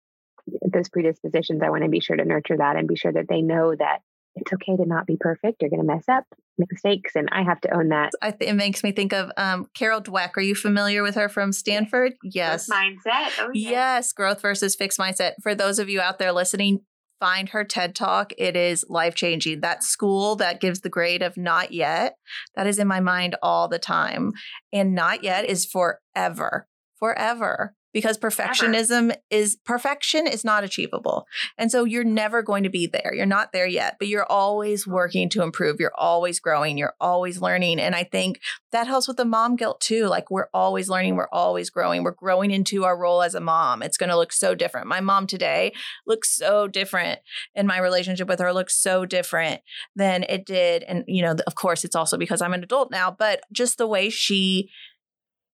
those 0.62 0.89
predispositions, 0.89 1.62
I 1.62 1.70
want 1.70 1.84
to 1.84 1.89
be 1.89 2.00
sure 2.00 2.15
to 2.15 2.26
nurture 2.26 2.58
that 2.58 2.76
and 2.76 2.88
be 2.88 2.96
sure 2.96 3.13
that 3.13 3.28
they 3.30 3.41
know 3.41 3.74
that 3.76 4.00
it's 4.36 4.52
okay 4.54 4.76
to 4.76 4.86
not 4.86 5.08
be 5.08 5.17
perfect. 5.17 5.62
You're 5.62 5.69
going 5.69 5.82
to 5.82 5.88
mess 5.88 6.04
up, 6.10 6.26
make 6.58 6.71
mistakes, 6.71 7.15
and 7.15 7.30
I 7.32 7.43
have 7.43 7.62
to 7.62 7.76
own 7.76 7.89
that. 7.89 8.12
I 8.21 8.32
th- 8.32 8.50
it 8.50 8.54
makes 8.56 8.84
me 8.84 8.91
think 8.91 9.13
of 9.13 9.32
um, 9.38 9.67
Carol 9.74 10.02
Dweck. 10.02 10.32
Are 10.36 10.41
you 10.41 10.56
familiar 10.56 11.04
with 11.04 11.15
her 11.15 11.30
from 11.30 11.52
Stanford? 11.52 12.13
Yes. 12.24 12.67
Growth 12.67 12.80
mindset. 12.80 13.32
Oh, 13.39 13.52
yes. 13.54 13.71
yes, 13.71 14.13
growth 14.13 14.41
versus 14.41 14.76
fixed 14.76 15.00
mindset. 15.00 15.34
For 15.41 15.56
those 15.56 15.80
of 15.80 15.89
you 15.89 16.02
out 16.02 16.19
there 16.19 16.34
listening, 16.34 16.82
find 17.19 17.50
her 17.50 17.63
TED 17.63 17.95
Talk. 17.95 18.34
It 18.38 18.56
is 18.56 18.86
life 18.89 19.15
changing. 19.15 19.62
That 19.62 19.84
school 19.84 20.36
that 20.36 20.60
gives 20.60 20.82
the 20.82 20.89
grade 20.89 21.21
of 21.21 21.38
not 21.38 21.71
yet, 21.71 22.17
that 22.56 22.67
is 22.67 22.78
in 22.78 22.88
my 22.88 23.00
mind 23.00 23.36
all 23.41 23.67
the 23.67 23.80
time. 23.80 24.34
And 24.74 24.93
not 24.93 25.24
yet 25.24 25.45
is 25.45 25.65
forever, 25.65 26.67
forever 27.00 27.74
because 27.95 28.17
perfectionism 28.17 29.15
is 29.29 29.55
perfection 29.63 30.27
is 30.27 30.43
not 30.43 30.65
achievable. 30.65 31.25
And 31.58 31.71
so 31.71 31.86
you're 31.86 32.03
never 32.03 32.43
going 32.43 32.63
to 32.63 32.69
be 32.69 32.88
there. 32.88 33.13
You're 33.15 33.25
not 33.25 33.53
there 33.53 33.65
yet, 33.65 33.95
but 33.99 34.10
you're 34.10 34.29
always 34.29 34.86
working 34.86 35.29
to 35.29 35.41
improve. 35.41 35.79
You're 35.79 35.95
always 35.97 36.41
growing. 36.41 36.77
You're 36.77 36.95
always 36.99 37.39
learning. 37.39 37.79
And 37.79 37.95
I 37.95 38.03
think 38.03 38.41
that 38.73 38.86
helps 38.86 39.08
with 39.08 39.15
the 39.15 39.23
mom 39.23 39.55
guilt 39.55 39.79
too. 39.79 40.08
Like 40.08 40.29
we're 40.29 40.49
always 40.53 40.89
learning, 40.89 41.15
we're 41.15 41.29
always 41.31 41.69
growing. 41.69 42.03
We're 42.03 42.12
growing 42.12 42.51
into 42.51 42.84
our 42.84 42.97
role 42.97 43.21
as 43.21 43.34
a 43.34 43.39
mom. 43.39 43.81
It's 43.81 43.97
going 43.97 44.10
to 44.10 44.17
look 44.17 44.34
so 44.34 44.55
different. 44.55 44.88
My 44.88 44.99
mom 44.99 45.25
today 45.25 45.71
looks 46.05 46.36
so 46.36 46.67
different 46.67 47.21
and 47.55 47.65
my 47.65 47.79
relationship 47.79 48.27
with 48.27 48.41
her 48.41 48.51
looks 48.51 48.75
so 48.77 49.05
different 49.05 49.62
than 49.95 50.23
it 50.27 50.45
did 50.45 50.84
and 50.84 51.05
you 51.08 51.21
know, 51.21 51.38
of 51.47 51.55
course 51.55 51.86
it's 51.86 51.95
also 51.95 52.17
because 52.17 52.41
I'm 52.41 52.53
an 52.53 52.62
adult 52.62 52.91
now, 52.91 53.10
but 53.10 53.39
just 53.53 53.77
the 53.77 53.88
way 53.88 54.10
she 54.10 54.69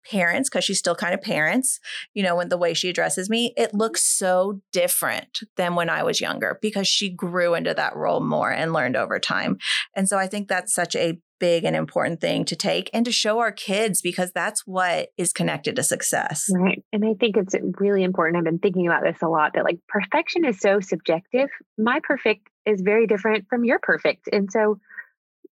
parents 0.05 0.49
because 0.49 0.63
she's 0.63 0.79
still 0.79 0.95
kind 0.95 1.13
of 1.13 1.21
parents 1.21 1.79
you 2.13 2.23
know 2.23 2.35
when 2.35 2.49
the 2.49 2.57
way 2.57 2.73
she 2.73 2.89
addresses 2.89 3.29
me 3.29 3.53
it 3.57 3.69
mm-hmm. 3.69 3.77
looks 3.77 4.03
so 4.03 4.61
different 4.71 5.39
than 5.57 5.75
when 5.75 5.89
i 5.89 6.03
was 6.03 6.21
younger 6.21 6.57
because 6.61 6.87
she 6.87 7.09
grew 7.09 7.53
into 7.53 7.73
that 7.73 7.95
role 7.95 8.19
more 8.19 8.51
and 8.51 8.73
learned 8.73 8.95
over 8.95 9.19
time. 9.19 9.57
And 9.95 10.07
so 10.07 10.17
i 10.17 10.27
think 10.27 10.47
that's 10.47 10.73
such 10.73 10.95
a 10.95 11.19
big 11.39 11.63
and 11.63 11.75
important 11.75 12.19
thing 12.19 12.43
to 12.43 12.55
take 12.55 12.89
and 12.93 13.05
to 13.05 13.13
show 13.13 13.39
our 13.39 13.51
kids 13.51 14.01
because 14.01 14.31
that's 14.33 14.67
what 14.67 15.07
is 15.17 15.31
connected 15.31 15.75
to 15.77 15.83
success. 15.83 16.49
Right 16.53 16.83
and 16.91 17.03
i 17.05 17.13
think 17.19 17.37
it's 17.37 17.55
really 17.79 18.03
important 18.03 18.37
i've 18.37 18.43
been 18.43 18.59
thinking 18.59 18.87
about 18.87 19.03
this 19.03 19.21
a 19.21 19.27
lot 19.27 19.53
that 19.53 19.63
like 19.63 19.79
perfection 19.87 20.45
is 20.45 20.59
so 20.59 20.79
subjective. 20.79 21.49
My 21.77 21.99
perfect 22.03 22.47
is 22.65 22.81
very 22.81 23.07
different 23.07 23.45
from 23.49 23.63
your 23.63 23.79
perfect 23.79 24.29
and 24.31 24.51
so 24.51 24.79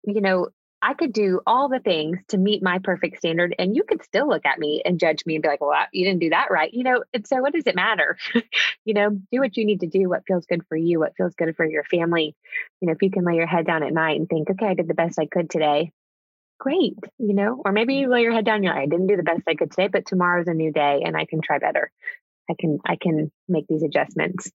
you 0.03 0.21
know 0.21 0.47
I 0.81 0.93
could 0.93 1.11
do 1.11 1.41
all 1.47 1.69
the 1.69 1.79
things 1.79 2.19
to 2.27 2.37
meet 2.37 2.61
my 2.61 2.79
perfect 2.79 3.17
standard, 3.17 3.55
and 3.57 3.75
you 3.75 3.83
could 3.83 4.03
still 4.03 4.27
look 4.27 4.45
at 4.45 4.59
me 4.59 4.81
and 4.85 4.99
judge 4.99 5.25
me 5.25 5.35
and 5.35 5.41
be 5.41 5.49
like, 5.49 5.59
well, 5.59 5.73
you 5.91 6.05
didn't 6.05 6.21
do 6.21 6.29
that 6.29 6.51
right. 6.51 6.71
You 6.71 6.83
know, 6.83 7.03
and 7.13 7.25
so 7.25 7.37
what 7.37 7.53
does 7.53 7.65
it 7.65 7.75
matter? 7.75 8.17
you 8.85 8.93
know, 8.93 9.09
do 9.09 9.39
what 9.39 9.57
you 9.57 9.65
need 9.65 9.79
to 9.79 9.87
do, 9.87 10.07
what 10.07 10.23
feels 10.27 10.45
good 10.45 10.61
for 10.69 10.77
you, 10.77 10.99
what 10.99 11.15
feels 11.17 11.33
good 11.33 11.55
for 11.55 11.65
your 11.65 11.83
family. 11.83 12.35
You 12.79 12.87
know, 12.87 12.93
if 12.93 13.01
you 13.01 13.09
can 13.09 13.25
lay 13.25 13.35
your 13.35 13.47
head 13.47 13.65
down 13.65 13.81
at 13.81 13.93
night 13.93 14.19
and 14.19 14.29
think, 14.29 14.49
okay, 14.51 14.67
I 14.67 14.73
did 14.75 14.87
the 14.87 14.93
best 14.93 15.17
I 15.17 15.25
could 15.25 15.49
today, 15.49 15.91
great, 16.59 16.97
you 17.17 17.33
know, 17.33 17.59
or 17.65 17.71
maybe 17.71 17.95
you 17.95 18.07
lay 18.07 18.21
your 18.21 18.33
head 18.33 18.45
down, 18.45 18.61
you're 18.61 18.73
like, 18.73 18.83
I 18.83 18.87
didn't 18.87 19.07
do 19.07 19.17
the 19.17 19.23
best 19.23 19.43
I 19.47 19.55
could 19.55 19.71
today, 19.71 19.87
but 19.87 20.05
tomorrow's 20.05 20.47
a 20.47 20.53
new 20.53 20.71
day 20.71 21.01
and 21.03 21.17
I 21.17 21.25
can 21.25 21.41
try 21.41 21.57
better. 21.57 21.91
I 22.49 22.53
can, 22.57 22.77
I 22.85 22.97
can 23.01 23.31
make 23.47 23.65
these 23.67 23.83
adjustments. 23.83 24.51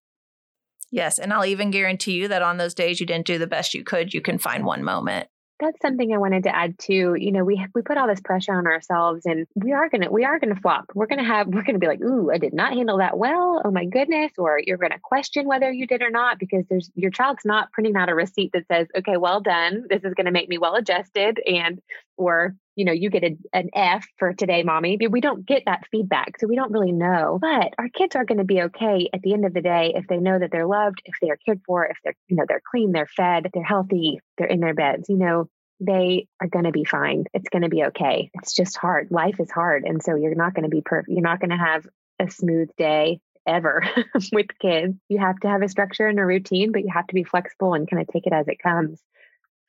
Yes. 0.89 1.19
And 1.19 1.33
I'll 1.33 1.45
even 1.45 1.69
guarantee 1.69 2.13
you 2.13 2.29
that 2.29 2.41
on 2.41 2.57
those 2.57 2.73
days 2.73 2.99
you 2.99 3.05
didn't 3.05 3.27
do 3.27 3.37
the 3.37 3.47
best 3.47 3.73
you 3.73 3.83
could, 3.83 4.13
you 4.13 4.21
can 4.21 4.37
find 4.37 4.63
one 4.63 4.83
moment 4.83 5.27
that's 5.63 5.81
something 5.81 6.13
I 6.13 6.17
wanted 6.17 6.43
to 6.43 6.55
add 6.55 6.77
too. 6.77 7.15
You 7.15 7.31
know, 7.31 7.43
we 7.43 7.65
we 7.73 7.81
put 7.81 7.97
all 7.97 8.07
this 8.07 8.21
pressure 8.21 8.53
on 8.53 8.67
ourselves, 8.67 9.25
and 9.25 9.47
we 9.55 9.71
are 9.71 9.89
gonna 9.89 10.11
we 10.11 10.25
are 10.25 10.39
gonna 10.39 10.59
flop. 10.59 10.91
We're 10.93 11.07
gonna 11.07 11.23
have 11.23 11.47
we're 11.53 11.63
gonna 11.63 11.79
be 11.79 11.87
like, 11.87 12.01
ooh, 12.01 12.31
I 12.31 12.37
did 12.37 12.53
not 12.53 12.73
handle 12.73 12.97
that 12.97 13.17
well. 13.17 13.61
Oh 13.63 13.71
my 13.71 13.85
goodness, 13.85 14.31
or 14.37 14.59
you're 14.63 14.77
gonna 14.77 14.99
question 15.01 15.47
whether 15.47 15.71
you 15.71 15.87
did 15.87 16.01
or 16.01 16.09
not 16.09 16.39
because 16.39 16.65
there's 16.69 16.91
your 16.95 17.11
child's 17.11 17.45
not 17.45 17.71
printing 17.71 17.95
out 17.95 18.09
a 18.09 18.15
receipt 18.15 18.51
that 18.53 18.67
says, 18.67 18.87
okay, 18.97 19.17
well 19.17 19.41
done. 19.41 19.85
This 19.89 20.03
is 20.03 20.13
gonna 20.13 20.31
make 20.31 20.49
me 20.49 20.57
well 20.57 20.75
adjusted, 20.75 21.39
and 21.45 21.79
or 22.17 22.55
you 22.75 22.85
know, 22.85 22.91
you 22.91 23.09
get 23.09 23.23
a, 23.23 23.37
an 23.53 23.69
F 23.73 24.05
for 24.17 24.33
today, 24.33 24.63
mommy. 24.63 24.97
We 25.09 25.21
don't 25.21 25.45
get 25.45 25.63
that 25.65 25.85
feedback. 25.91 26.39
So 26.39 26.47
we 26.47 26.55
don't 26.55 26.71
really 26.71 26.91
know. 26.91 27.37
But 27.39 27.73
our 27.77 27.89
kids 27.89 28.15
are 28.15 28.25
going 28.25 28.39
to 28.39 28.43
be 28.43 28.61
okay 28.63 29.09
at 29.13 29.21
the 29.21 29.33
end 29.33 29.45
of 29.45 29.53
the 29.53 29.61
day 29.61 29.93
if 29.95 30.07
they 30.07 30.17
know 30.17 30.39
that 30.39 30.51
they're 30.51 30.67
loved, 30.67 31.01
if 31.05 31.15
they 31.21 31.29
are 31.29 31.37
cared 31.45 31.61
for, 31.65 31.85
if 31.85 31.97
they're, 32.03 32.15
you 32.27 32.35
know, 32.35 32.45
they're 32.47 32.61
clean, 32.71 32.91
they're 32.91 33.07
fed, 33.07 33.49
they're 33.53 33.63
healthy, 33.63 34.19
they're 34.37 34.47
in 34.47 34.59
their 34.59 34.73
beds. 34.73 35.07
You 35.09 35.17
know, 35.17 35.49
they 35.85 36.27
are 36.41 36.47
going 36.47 36.65
to 36.65 36.71
be 36.71 36.85
fine. 36.85 37.25
It's 37.33 37.49
going 37.49 37.63
to 37.63 37.69
be 37.69 37.83
okay. 37.85 38.31
It's 38.35 38.53
just 38.53 38.77
hard. 38.77 39.09
Life 39.11 39.39
is 39.39 39.51
hard. 39.51 39.83
And 39.85 40.01
so 40.01 40.15
you're 40.15 40.35
not 40.35 40.53
going 40.53 40.63
to 40.63 40.69
be 40.69 40.81
perfect. 40.81 41.09
You're 41.09 41.21
not 41.21 41.39
going 41.39 41.49
to 41.49 41.57
have 41.57 41.85
a 42.19 42.29
smooth 42.29 42.69
day 42.77 43.19
ever 43.47 43.83
with 44.31 44.47
kids. 44.59 44.95
You 45.09 45.19
have 45.19 45.39
to 45.41 45.49
have 45.49 45.61
a 45.61 45.69
structure 45.69 46.07
and 46.07 46.19
a 46.19 46.25
routine, 46.25 46.71
but 46.71 46.81
you 46.81 46.89
have 46.93 47.07
to 47.07 47.13
be 47.15 47.23
flexible 47.23 47.73
and 47.73 47.89
kind 47.89 48.01
of 48.01 48.07
take 48.07 48.25
it 48.25 48.33
as 48.33 48.47
it 48.47 48.57
comes. 48.61 49.01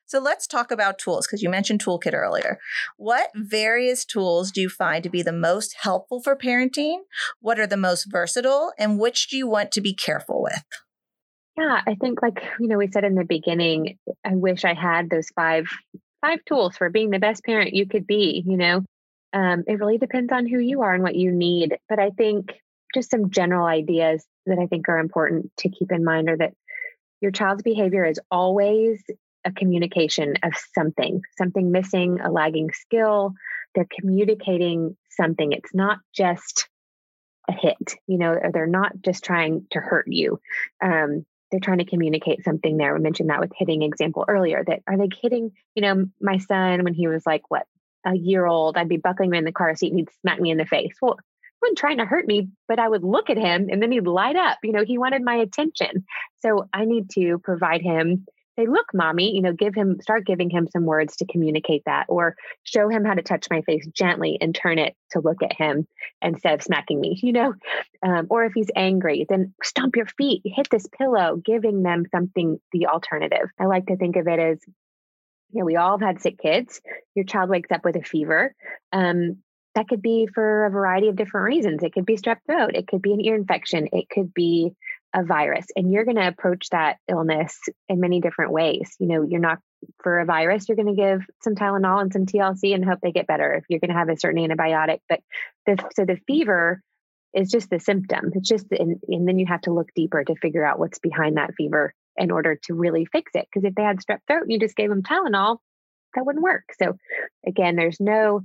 So 0.07 0.19
let's 0.19 0.45
talk 0.45 0.69
about 0.69 0.99
tools 0.99 1.25
because 1.25 1.41
you 1.41 1.49
mentioned 1.49 1.83
Toolkit 1.83 2.13
earlier. 2.13 2.59
What 2.97 3.31
various 3.33 4.05
tools 4.05 4.51
do 4.51 4.61
you 4.61 4.69
find 4.69 5.03
to 5.03 5.09
be 5.09 5.23
the 5.23 5.31
most 5.31 5.75
helpful 5.81 6.21
for 6.21 6.35
parenting? 6.35 6.99
What 7.41 7.59
are 7.59 7.65
the 7.65 7.75
most 7.75 8.05
versatile? 8.11 8.71
And 8.77 8.99
which 8.99 9.29
do 9.29 9.37
you 9.37 9.47
want 9.47 9.71
to 9.71 9.81
be 9.81 9.95
careful 9.95 10.43
with? 10.43 10.63
Yeah, 11.57 11.81
I 11.87 11.95
think 11.95 12.21
like, 12.21 12.43
you 12.59 12.67
know, 12.67 12.77
we 12.77 12.91
said 12.91 13.03
in 13.03 13.15
the 13.15 13.23
beginning, 13.23 13.97
I 14.23 14.35
wish 14.35 14.63
I 14.65 14.73
had 14.73 15.09
those 15.09 15.29
five 15.35 15.65
five 16.25 16.43
tools 16.45 16.75
for 16.77 16.89
being 16.89 17.09
the 17.09 17.19
best 17.19 17.43
parent 17.43 17.73
you 17.73 17.87
could 17.87 18.07
be, 18.07 18.43
you 18.45 18.57
know. 18.57 18.83
Um, 19.33 19.63
it 19.67 19.79
really 19.79 19.97
depends 19.97 20.31
on 20.31 20.47
who 20.47 20.59
you 20.59 20.81
are 20.81 20.93
and 20.93 21.03
what 21.03 21.15
you 21.15 21.31
need. 21.31 21.77
But 21.89 21.99
I 21.99 22.09
think 22.11 22.53
just 22.93 23.11
some 23.11 23.29
general 23.29 23.65
ideas 23.65 24.25
that 24.45 24.57
I 24.57 24.67
think 24.67 24.87
are 24.87 24.99
important 24.99 25.51
to 25.57 25.69
keep 25.69 25.91
in 25.91 26.03
mind 26.03 26.29
are 26.29 26.37
that 26.37 26.53
your 27.21 27.31
child's 27.31 27.63
behavior 27.63 28.05
is 28.05 28.19
always 28.31 29.03
a 29.45 29.51
communication 29.51 30.35
of 30.43 30.53
something, 30.73 31.21
something 31.37 31.71
missing, 31.71 32.19
a 32.21 32.31
lagging 32.31 32.71
skill. 32.71 33.33
They're 33.75 33.87
communicating 33.99 34.95
something. 35.11 35.51
It's 35.51 35.73
not 35.73 35.99
just 36.15 36.67
a 37.49 37.53
hit, 37.53 37.95
you 38.07 38.17
know, 38.17 38.31
or 38.31 38.51
they're 38.51 38.65
not 38.65 38.93
just 39.01 39.23
trying 39.23 39.67
to 39.71 39.79
hurt 39.79 40.07
you. 40.07 40.39
Um, 40.81 41.25
they're 41.55 41.61
trying 41.61 41.77
to 41.77 41.85
communicate 41.85 42.43
something 42.43 42.75
there. 42.75 42.93
We 42.93 42.99
mentioned 42.99 43.29
that 43.29 43.39
with 43.39 43.53
hitting 43.57 43.81
example 43.81 44.25
earlier 44.27 44.61
that 44.67 44.81
are 44.87 44.97
they 44.97 45.07
hitting, 45.21 45.51
you 45.73 45.81
know, 45.81 46.05
my 46.19 46.37
son 46.37 46.83
when 46.83 46.93
he 46.93 47.07
was 47.07 47.25
like, 47.25 47.43
what, 47.49 47.65
a 48.05 48.13
year 48.13 48.45
old, 48.45 48.75
I'd 48.75 48.89
be 48.89 48.97
buckling 48.97 49.29
him 49.29 49.35
in 49.35 49.45
the 49.45 49.53
car 49.53 49.73
seat 49.73 49.93
and 49.93 49.99
he'd 49.99 50.09
smack 50.19 50.37
me 50.37 50.51
in 50.51 50.57
the 50.57 50.65
face. 50.65 50.95
Well, 51.01 51.17
he 51.17 51.57
wasn't 51.61 51.77
trying 51.77 51.99
to 51.99 52.05
hurt 52.05 52.27
me, 52.27 52.49
but 52.67 52.77
I 52.77 52.89
would 52.89 53.05
look 53.05 53.29
at 53.29 53.37
him 53.37 53.69
and 53.71 53.81
then 53.81 53.93
he'd 53.93 54.05
light 54.05 54.35
up. 54.35 54.57
You 54.63 54.73
know, 54.73 54.83
he 54.83 54.97
wanted 54.97 55.21
my 55.23 55.35
attention. 55.35 56.05
So 56.39 56.67
I 56.73 56.83
need 56.83 57.09
to 57.11 57.39
provide 57.39 57.81
him 57.81 58.25
say, 58.57 58.67
look, 58.67 58.85
mommy, 58.93 59.35
you 59.35 59.41
know, 59.41 59.53
give 59.53 59.75
him, 59.75 59.97
start 60.01 60.25
giving 60.25 60.49
him 60.49 60.67
some 60.71 60.85
words 60.85 61.17
to 61.17 61.25
communicate 61.25 61.83
that, 61.85 62.05
or 62.07 62.35
show 62.63 62.89
him 62.89 63.03
how 63.03 63.13
to 63.13 63.21
touch 63.21 63.47
my 63.49 63.61
face 63.61 63.85
gently 63.93 64.37
and 64.39 64.55
turn 64.55 64.79
it 64.79 64.95
to 65.11 65.19
look 65.19 65.43
at 65.43 65.53
him 65.53 65.87
instead 66.21 66.53
of 66.53 66.63
smacking 66.63 66.99
me, 66.99 67.19
you 67.21 67.33
know? 67.33 67.53
Um, 68.05 68.27
or 68.29 68.45
if 68.45 68.53
he's 68.53 68.69
angry, 68.75 69.25
then 69.27 69.53
stomp 69.63 69.95
your 69.95 70.07
feet, 70.17 70.41
hit 70.45 70.67
this 70.69 70.87
pillow, 70.97 71.41
giving 71.43 71.83
them 71.83 72.05
something, 72.11 72.59
the 72.71 72.87
alternative. 72.87 73.49
I 73.59 73.65
like 73.65 73.87
to 73.87 73.97
think 73.97 74.15
of 74.15 74.27
it 74.27 74.39
as, 74.39 74.59
you 75.51 75.59
know, 75.59 75.65
we 75.65 75.75
all 75.75 75.97
have 75.97 76.07
had 76.07 76.21
sick 76.21 76.37
kids. 76.37 76.81
Your 77.15 77.25
child 77.25 77.49
wakes 77.49 77.71
up 77.71 77.83
with 77.83 77.95
a 77.95 78.03
fever. 78.03 78.53
Um, 78.91 79.37
that 79.75 79.89
could 79.89 80.01
be 80.01 80.27
for 80.33 80.65
a 80.65 80.69
variety 80.69 81.09
of 81.09 81.17
different 81.17 81.45
reasons. 81.45 81.83
It 81.83 81.93
could 81.93 82.05
be 82.05 82.15
strep 82.15 82.37
throat. 82.45 82.71
It 82.75 82.87
could 82.87 83.01
be 83.01 83.13
an 83.13 83.19
ear 83.19 83.35
infection. 83.35 83.89
It 83.91 84.09
could 84.09 84.33
be 84.33 84.73
a 85.15 85.23
virus 85.23 85.65
and 85.75 85.91
you're 85.91 86.03
going 86.03 86.17
to 86.17 86.27
approach 86.27 86.67
that 86.71 86.97
illness 87.09 87.57
in 87.87 88.01
many 88.01 88.19
different 88.19 88.51
ways. 88.51 88.95
You 88.99 89.07
know, 89.07 89.23
you're 89.23 89.39
not 89.39 89.59
for 90.03 90.19
a 90.19 90.25
virus, 90.25 90.67
you're 90.67 90.75
going 90.75 90.93
to 90.93 91.01
give 91.01 91.21
some 91.41 91.55
Tylenol 91.55 92.01
and 92.01 92.11
some 92.11 92.25
TLC 92.25 92.75
and 92.75 92.83
hope 92.83 92.99
they 93.01 93.11
get 93.11 93.27
better 93.27 93.53
if 93.53 93.63
you're 93.69 93.79
going 93.79 93.91
to 93.91 93.97
have 93.97 94.09
a 94.09 94.17
certain 94.19 94.45
antibiotic. 94.45 94.99
But 95.07 95.21
the, 95.65 95.77
so 95.95 96.05
the 96.05 96.17
fever 96.27 96.81
is 97.33 97.49
just 97.49 97.69
the 97.69 97.79
symptom. 97.79 98.31
It's 98.33 98.49
just, 98.49 98.65
and, 98.71 98.99
and 99.07 99.27
then 99.27 99.39
you 99.39 99.45
have 99.45 99.61
to 99.61 99.73
look 99.73 99.87
deeper 99.95 100.23
to 100.23 100.35
figure 100.35 100.65
out 100.65 100.79
what's 100.79 100.99
behind 100.99 101.37
that 101.37 101.53
fever 101.55 101.93
in 102.17 102.31
order 102.31 102.59
to 102.63 102.73
really 102.73 103.05
fix 103.05 103.31
it. 103.35 103.47
Because 103.51 103.65
if 103.65 103.75
they 103.75 103.83
had 103.83 103.99
strep 103.99 104.19
throat 104.27 104.43
and 104.43 104.51
you 104.51 104.59
just 104.59 104.75
gave 104.75 104.89
them 104.89 105.03
Tylenol, 105.03 105.57
that 106.15 106.25
wouldn't 106.25 106.43
work. 106.43 106.63
So 106.81 106.97
again, 107.45 107.75
there's 107.75 107.99
no 107.99 108.41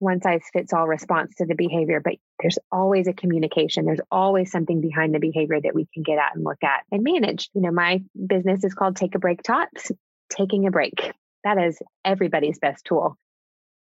one 0.00 0.20
size 0.20 0.42
fits 0.52 0.72
all 0.72 0.88
response 0.88 1.34
to 1.36 1.46
the 1.46 1.54
behavior, 1.54 2.00
but 2.02 2.14
there's 2.40 2.58
always 2.72 3.06
a 3.06 3.12
communication. 3.12 3.84
There's 3.84 4.00
always 4.10 4.50
something 4.50 4.80
behind 4.80 5.14
the 5.14 5.18
behavior 5.18 5.60
that 5.60 5.74
we 5.74 5.86
can 5.92 6.02
get 6.02 6.18
at 6.18 6.34
and 6.34 6.42
look 6.42 6.62
at 6.64 6.80
and 6.90 7.04
manage. 7.04 7.50
You 7.54 7.60
know, 7.60 7.70
my 7.70 8.02
business 8.26 8.64
is 8.64 8.74
called 8.74 8.96
Take 8.96 9.14
a 9.14 9.18
Break 9.18 9.42
Tots, 9.42 9.92
taking 10.30 10.66
a 10.66 10.70
break. 10.70 11.12
That 11.44 11.58
is 11.58 11.78
everybody's 12.04 12.58
best 12.58 12.84
tool. 12.86 13.16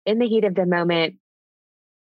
In 0.07 0.19
the 0.19 0.27
heat 0.27 0.45
of 0.45 0.55
the 0.55 0.67
moment, 0.67 1.17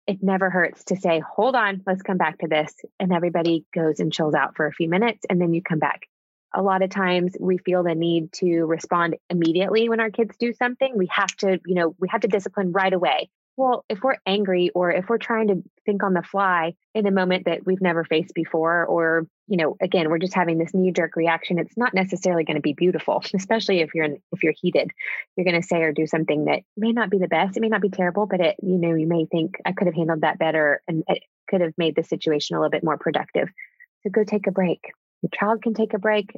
it 0.06 0.22
never 0.22 0.48
hurts 0.48 0.84
to 0.84 0.96
say, 0.96 1.20
hold 1.20 1.54
on, 1.54 1.82
let's 1.86 2.02
come 2.02 2.16
back 2.16 2.38
to 2.38 2.48
this. 2.48 2.74
And 2.98 3.12
everybody 3.12 3.66
goes 3.74 4.00
and 4.00 4.10
chills 4.10 4.34
out 4.34 4.56
for 4.56 4.66
a 4.66 4.72
few 4.72 4.88
minutes 4.88 5.26
and 5.28 5.38
then 5.38 5.52
you 5.52 5.62
come 5.62 5.78
back. 5.78 6.06
A 6.54 6.62
lot 6.62 6.80
of 6.80 6.88
times 6.88 7.36
we 7.38 7.58
feel 7.58 7.82
the 7.82 7.94
need 7.94 8.32
to 8.34 8.64
respond 8.64 9.16
immediately 9.28 9.90
when 9.90 10.00
our 10.00 10.10
kids 10.10 10.34
do 10.38 10.54
something. 10.54 10.96
We 10.96 11.08
have 11.10 11.36
to, 11.38 11.60
you 11.66 11.74
know, 11.74 11.94
we 11.98 12.08
have 12.08 12.22
to 12.22 12.28
discipline 12.28 12.72
right 12.72 12.92
away 12.92 13.28
well, 13.58 13.84
if 13.88 14.04
we're 14.04 14.16
angry 14.24 14.70
or 14.72 14.92
if 14.92 15.08
we're 15.08 15.18
trying 15.18 15.48
to 15.48 15.64
think 15.84 16.04
on 16.04 16.14
the 16.14 16.22
fly 16.22 16.74
in 16.94 17.06
a 17.06 17.10
moment 17.10 17.46
that 17.46 17.66
we've 17.66 17.80
never 17.80 18.04
faced 18.04 18.32
before, 18.32 18.86
or, 18.86 19.26
you 19.48 19.56
know, 19.56 19.76
again, 19.82 20.08
we're 20.08 20.20
just 20.20 20.34
having 20.34 20.58
this 20.58 20.72
knee 20.72 20.92
jerk 20.92 21.16
reaction, 21.16 21.58
it's 21.58 21.76
not 21.76 21.92
necessarily 21.92 22.44
going 22.44 22.54
to 22.54 22.62
be 22.62 22.72
beautiful, 22.72 23.20
especially 23.34 23.80
if 23.80 23.94
you're 23.94 24.04
in, 24.04 24.18
if 24.30 24.44
you're 24.44 24.54
heated. 24.56 24.92
You're 25.36 25.44
going 25.44 25.60
to 25.60 25.66
say 25.66 25.82
or 25.82 25.92
do 25.92 26.06
something 26.06 26.44
that 26.44 26.60
may 26.76 26.92
not 26.92 27.10
be 27.10 27.18
the 27.18 27.26
best. 27.26 27.56
It 27.56 27.60
may 27.60 27.68
not 27.68 27.82
be 27.82 27.90
terrible, 27.90 28.26
but 28.26 28.40
it, 28.40 28.56
you 28.62 28.78
know, 28.78 28.94
you 28.94 29.08
may 29.08 29.26
think 29.26 29.56
I 29.66 29.72
could 29.72 29.88
have 29.88 29.96
handled 29.96 30.20
that 30.20 30.38
better 30.38 30.80
and 30.86 31.02
it 31.08 31.24
could 31.50 31.60
have 31.60 31.72
made 31.76 31.96
the 31.96 32.04
situation 32.04 32.54
a 32.54 32.60
little 32.60 32.70
bit 32.70 32.84
more 32.84 32.96
productive. 32.96 33.48
So 34.04 34.10
go 34.10 34.22
take 34.22 34.46
a 34.46 34.52
break. 34.52 34.84
Your 35.22 35.30
child 35.34 35.62
can 35.62 35.74
take 35.74 35.94
a 35.94 35.98
break. 35.98 36.30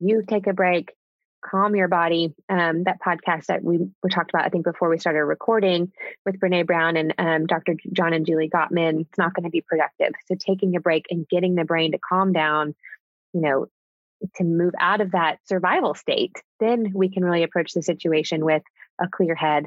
You 0.00 0.24
take 0.26 0.48
a 0.48 0.52
break 0.52 0.92
calm 1.48 1.76
your 1.76 1.88
body. 1.88 2.34
Um, 2.48 2.84
that 2.84 2.98
podcast 3.04 3.46
that 3.46 3.62
we 3.62 3.78
were 4.02 4.08
talked 4.08 4.30
about, 4.30 4.44
I 4.44 4.48
think, 4.48 4.64
before 4.64 4.88
we 4.88 4.98
started 4.98 5.24
recording 5.24 5.92
with 6.24 6.38
Brene 6.40 6.66
Brown 6.66 6.96
and 6.96 7.14
um, 7.18 7.46
Dr. 7.46 7.76
John 7.92 8.12
and 8.12 8.26
Julie 8.26 8.50
Gottman, 8.50 9.02
it's 9.02 9.18
not 9.18 9.34
going 9.34 9.44
to 9.44 9.50
be 9.50 9.60
productive. 9.60 10.12
So 10.26 10.34
taking 10.34 10.76
a 10.76 10.80
break 10.80 11.06
and 11.10 11.28
getting 11.28 11.54
the 11.54 11.64
brain 11.64 11.92
to 11.92 11.98
calm 11.98 12.32
down, 12.32 12.74
you 13.32 13.40
know, 13.40 13.66
to 14.36 14.44
move 14.44 14.72
out 14.80 15.00
of 15.00 15.12
that 15.12 15.38
survival 15.46 15.94
state, 15.94 16.36
then 16.60 16.92
we 16.94 17.10
can 17.10 17.24
really 17.24 17.42
approach 17.42 17.72
the 17.72 17.82
situation 17.82 18.44
with 18.44 18.62
a 19.00 19.08
clear 19.08 19.34
head. 19.34 19.66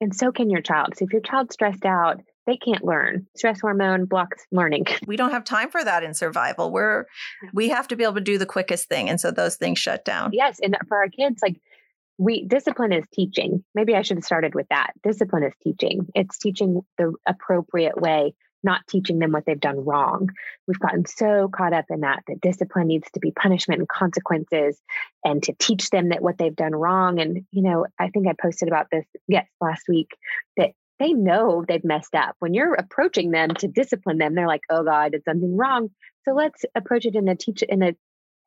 And 0.00 0.14
so 0.14 0.32
can 0.32 0.50
your 0.50 0.62
child. 0.62 0.94
So 0.96 1.04
if 1.04 1.12
your 1.12 1.22
child's 1.22 1.54
stressed 1.54 1.84
out, 1.84 2.20
they 2.46 2.56
can't 2.56 2.84
learn. 2.84 3.26
Stress 3.36 3.60
hormone 3.60 4.04
blocks 4.04 4.46
learning. 4.50 4.86
We 5.06 5.16
don't 5.16 5.32
have 5.32 5.44
time 5.44 5.70
for 5.70 5.84
that 5.84 6.02
in 6.02 6.14
survival. 6.14 6.70
We're 6.70 7.06
we 7.52 7.68
have 7.68 7.88
to 7.88 7.96
be 7.96 8.04
able 8.04 8.14
to 8.14 8.20
do 8.20 8.38
the 8.38 8.46
quickest 8.46 8.88
thing 8.88 9.08
and 9.08 9.20
so 9.20 9.30
those 9.30 9.56
things 9.56 9.78
shut 9.78 10.04
down. 10.04 10.30
Yes, 10.32 10.58
and 10.62 10.76
for 10.88 10.96
our 10.96 11.08
kids 11.08 11.40
like 11.42 11.60
we 12.18 12.44
discipline 12.44 12.92
is 12.92 13.04
teaching. 13.12 13.64
Maybe 13.74 13.94
I 13.94 14.02
should 14.02 14.16
have 14.16 14.24
started 14.24 14.54
with 14.54 14.68
that. 14.70 14.92
Discipline 15.02 15.42
is 15.42 15.52
teaching. 15.62 16.06
It's 16.14 16.38
teaching 16.38 16.80
the 16.96 17.14
appropriate 17.26 18.00
way, 18.00 18.34
not 18.62 18.86
teaching 18.88 19.18
them 19.18 19.32
what 19.32 19.44
they've 19.46 19.60
done 19.60 19.84
wrong. 19.84 20.30
We've 20.66 20.78
gotten 20.78 21.04
so 21.06 21.48
caught 21.54 21.72
up 21.72 21.86
in 21.90 22.00
that 22.00 22.22
that 22.28 22.40
discipline 22.40 22.86
needs 22.86 23.08
to 23.12 23.20
be 23.20 23.30
punishment 23.30 23.80
and 23.80 23.88
consequences 23.88 24.80
and 25.24 25.42
to 25.42 25.54
teach 25.58 25.90
them 25.90 26.10
that 26.10 26.22
what 26.22 26.38
they've 26.38 26.56
done 26.56 26.74
wrong 26.74 27.20
and 27.20 27.44
you 27.50 27.62
know, 27.62 27.86
I 27.98 28.08
think 28.08 28.26
I 28.26 28.32
posted 28.40 28.68
about 28.68 28.86
this 28.90 29.04
yes 29.28 29.46
last 29.60 29.84
week 29.88 30.16
that 30.56 30.70
they 30.98 31.12
know 31.12 31.64
they've 31.66 31.84
messed 31.84 32.14
up. 32.14 32.36
When 32.38 32.54
you're 32.54 32.74
approaching 32.74 33.30
them 33.30 33.50
to 33.56 33.68
discipline 33.68 34.18
them, 34.18 34.34
they're 34.34 34.46
like, 34.46 34.62
oh 34.70 34.84
God, 34.84 34.90
I 34.92 35.08
did 35.08 35.24
something 35.24 35.56
wrong. 35.56 35.90
So 36.24 36.32
let's 36.32 36.64
approach 36.74 37.04
it 37.04 37.16
in 37.16 37.28
a 37.28 37.36
teach 37.36 37.62
in 37.62 37.82
a, 37.82 37.94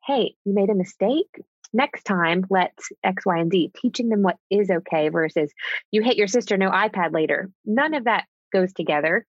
hey, 0.06 0.36
you 0.45 0.54
made 0.54 0.70
a 0.70 0.76
mistake. 0.76 1.28
next 1.74 2.04
time 2.04 2.45
let's 2.50 2.89
X, 3.04 3.26
Y, 3.26 3.38
and 3.38 3.52
Z, 3.52 3.72
teaching 3.76 4.10
them 4.10 4.24
what 4.24 4.38
is 4.50 4.70
okay 4.70 5.10
versus 5.10 5.52
you 5.91 6.02
hit 6.02 6.18
your 6.18 6.28
sister, 6.28 6.58
no 6.58 6.70
iPad 6.70 7.14
later. 7.14 7.50
None 7.66 7.93
of 7.93 8.06
that 8.06 8.26
goes 8.52 8.74
together. 8.74 9.26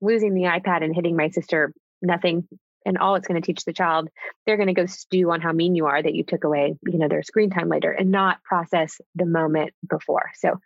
Losing 0.00 0.34
the 0.34 0.42
iPad 0.42 0.82
and 0.82 0.94
hitting 0.94 1.16
my 1.16 1.28
sister, 1.30 1.72
nothing. 2.02 2.48
And 2.84 2.98
all 2.98 3.16
it's 3.16 3.26
going 3.26 3.40
to 3.40 3.46
teach 3.46 3.64
the 3.64 3.72
child, 3.72 4.08
they're 4.46 4.56
going 4.56 4.68
to 4.68 4.72
go 4.72 4.86
stew 4.86 5.30
on 5.32 5.40
how 5.40 5.52
mean 5.52 5.74
you 5.74 5.86
are 5.86 6.02
that 6.02 6.14
you 6.14 6.24
took 6.24 6.44
away, 6.44 6.76
you 6.86 6.98
know, 6.98 7.08
their 7.08 7.22
screen 7.22 7.50
time 7.50 7.68
later 7.68 7.90
and 7.90 8.10
not 8.10 8.42
process 8.42 9.00
the 9.14 9.26
moment 9.26 9.72
before. 9.88 10.30
So, 10.34 10.60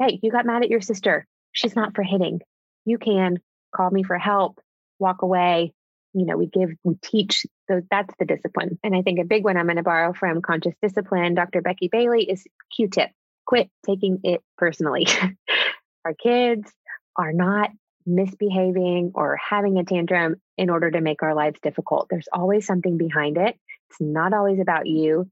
hey, 0.00 0.18
you 0.22 0.30
got 0.30 0.46
mad 0.46 0.62
at 0.62 0.70
your 0.70 0.80
sister. 0.80 1.26
She's 1.52 1.76
not 1.76 1.94
for 1.94 2.02
hitting. 2.02 2.40
You 2.84 2.98
can 2.98 3.38
call 3.74 3.90
me 3.90 4.02
for 4.02 4.18
help, 4.18 4.58
walk 4.98 5.22
away, 5.22 5.72
you 6.12 6.26
know, 6.26 6.36
we 6.36 6.46
give, 6.46 6.70
we 6.82 6.96
teach. 7.02 7.46
So 7.70 7.82
that's 7.90 8.12
the 8.18 8.24
discipline. 8.24 8.78
And 8.82 8.96
I 8.96 9.02
think 9.02 9.20
a 9.20 9.24
big 9.24 9.44
one 9.44 9.56
I'm 9.56 9.66
going 9.66 9.76
to 9.76 9.82
borrow 9.82 10.12
from 10.12 10.42
Conscious 10.42 10.74
Discipline, 10.82 11.34
Dr. 11.34 11.62
Becky 11.62 11.88
Bailey, 11.90 12.28
is 12.28 12.44
Q 12.74 12.88
tip 12.88 13.10
quit 13.46 13.68
taking 13.84 14.20
it 14.22 14.40
personally. 14.56 15.06
Our 16.04 16.14
kids 16.14 16.70
are 17.16 17.32
not 17.32 17.70
misbehaving 18.06 19.12
or 19.14 19.36
having 19.36 19.78
a 19.78 19.84
tantrum 19.84 20.36
in 20.56 20.70
order 20.70 20.90
to 20.90 21.00
make 21.00 21.22
our 21.22 21.34
lives 21.34 21.60
difficult. 21.60 22.06
There's 22.08 22.28
always 22.32 22.66
something 22.66 22.96
behind 22.96 23.36
it. 23.36 23.56
It's 23.90 24.00
not 24.00 24.32
always 24.32 24.60
about 24.60 24.86
you. 24.86 25.30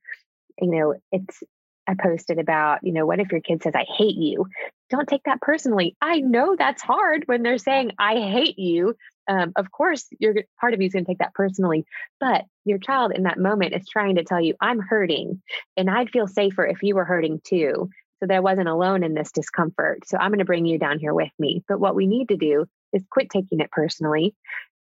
You 0.60 0.70
know, 0.70 0.94
it's 1.12 1.42
I 1.88 1.94
posted 2.00 2.38
about, 2.38 2.80
you 2.82 2.92
know, 2.92 3.06
what 3.06 3.20
if 3.20 3.32
your 3.32 3.40
kid 3.40 3.62
says, 3.62 3.72
I 3.74 3.86
hate 3.96 4.16
you? 4.16 4.46
Don't 4.90 5.08
take 5.08 5.22
that 5.24 5.40
personally. 5.40 5.96
I 6.00 6.20
know 6.20 6.54
that's 6.56 6.82
hard 6.82 7.24
when 7.26 7.42
they're 7.42 7.58
saying, 7.58 7.92
I 7.98 8.20
hate 8.20 8.58
you 8.58 8.94
um, 9.28 9.52
of 9.56 9.70
course, 9.70 10.06
you're 10.18 10.34
part 10.58 10.74
of 10.74 10.80
you 10.80 10.86
is 10.86 10.92
going 10.92 11.04
to 11.04 11.10
take 11.10 11.18
that 11.18 11.34
personally, 11.34 11.84
but 12.18 12.44
your 12.64 12.78
child 12.78 13.12
in 13.14 13.24
that 13.24 13.38
moment 13.38 13.74
is 13.74 13.86
trying 13.86 14.16
to 14.16 14.24
tell 14.24 14.40
you, 14.40 14.54
I'm 14.60 14.80
hurting 14.80 15.42
and 15.76 15.90
I'd 15.90 16.10
feel 16.10 16.26
safer 16.26 16.66
if 16.66 16.82
you 16.82 16.94
were 16.94 17.04
hurting 17.04 17.40
too. 17.44 17.90
So 18.20 18.26
that 18.26 18.36
I 18.36 18.40
wasn't 18.40 18.66
alone 18.66 19.04
in 19.04 19.14
this 19.14 19.30
discomfort. 19.30 20.00
So 20.08 20.18
I'm 20.18 20.30
going 20.30 20.40
to 20.40 20.44
bring 20.44 20.66
you 20.66 20.76
down 20.76 20.98
here 20.98 21.14
with 21.14 21.30
me. 21.38 21.62
But 21.68 21.78
what 21.78 21.94
we 21.94 22.08
need 22.08 22.30
to 22.30 22.36
do 22.36 22.66
is 22.92 23.04
quit 23.08 23.30
taking 23.30 23.60
it 23.60 23.70
personally, 23.70 24.34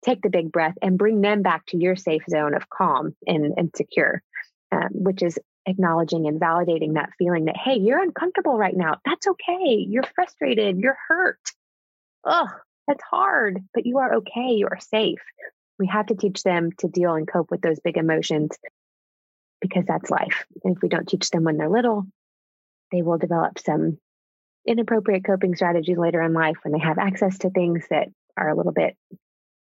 take 0.03 0.23
the 0.23 0.31
big 0.31 0.51
breath 0.51 0.73
and 0.81 0.97
bring 0.97 1.21
them 1.21 1.43
back 1.43 1.67
to 1.67 1.77
your 1.77 1.97
safe 1.97 2.23
zone 2.31 2.55
of 2.55 2.71
calm 2.71 3.15
and, 3.27 3.53
and 3.59 3.71
secure, 3.77 4.23
um, 4.73 4.89
which 4.93 5.23
is 5.23 5.39
acknowledging 5.67 6.27
and 6.27 6.41
validating 6.41 6.95
that 6.95 7.11
feeling 7.19 7.47
that, 7.47 7.57
hey, 7.57 7.77
you're 7.77 8.03
uncomfortable 8.03 8.57
right 8.57 8.77
now. 8.77 8.99
That's 9.05 9.27
okay. 9.27 9.85
You're 9.89 10.05
frustrated. 10.15 10.79
You're 10.79 10.99
hurt. 11.09 11.41
Oh, 12.25 12.49
that's 12.87 13.03
hard, 13.03 13.65
but 13.75 13.85
you 13.87 13.99
are 13.99 14.15
okay. 14.17 14.55
You 14.55 14.69
are 14.71 14.79
safe. 14.81 15.21
We 15.79 15.89
have 15.89 16.07
to 16.07 16.15
teach 16.15 16.43
them 16.43 16.71
to 16.79 16.89
deal 16.89 17.15
and 17.15 17.29
cope 17.29 17.51
with 17.51 17.61
those 17.61 17.81
big 17.81 17.97
emotions 17.97 18.57
because 19.61 19.85
that's 19.87 20.11
life. 20.11 20.47
And 20.65 20.77
if 20.77 20.83
we 20.83 20.89
don't 20.89 21.09
teach 21.09 21.31
them 21.31 21.45
when 21.45 21.57
they're 21.57 21.69
little, 21.69 22.07
they 22.93 23.03
will 23.03 23.19
develop 23.19 23.59
some 23.59 23.99
inappropriate 24.67 25.25
coping 25.25 25.55
strategies 25.55 25.99
later 25.99 26.23
in 26.23 26.33
life 26.33 26.57
when 26.63 26.73
they 26.73 26.79
have 26.79 26.99
access 26.99 27.39
to 27.39 27.51
things 27.51 27.85
that 27.91 28.09
are 28.37 28.49
a 28.49 28.57
little 28.57 28.73
bit 28.73 28.97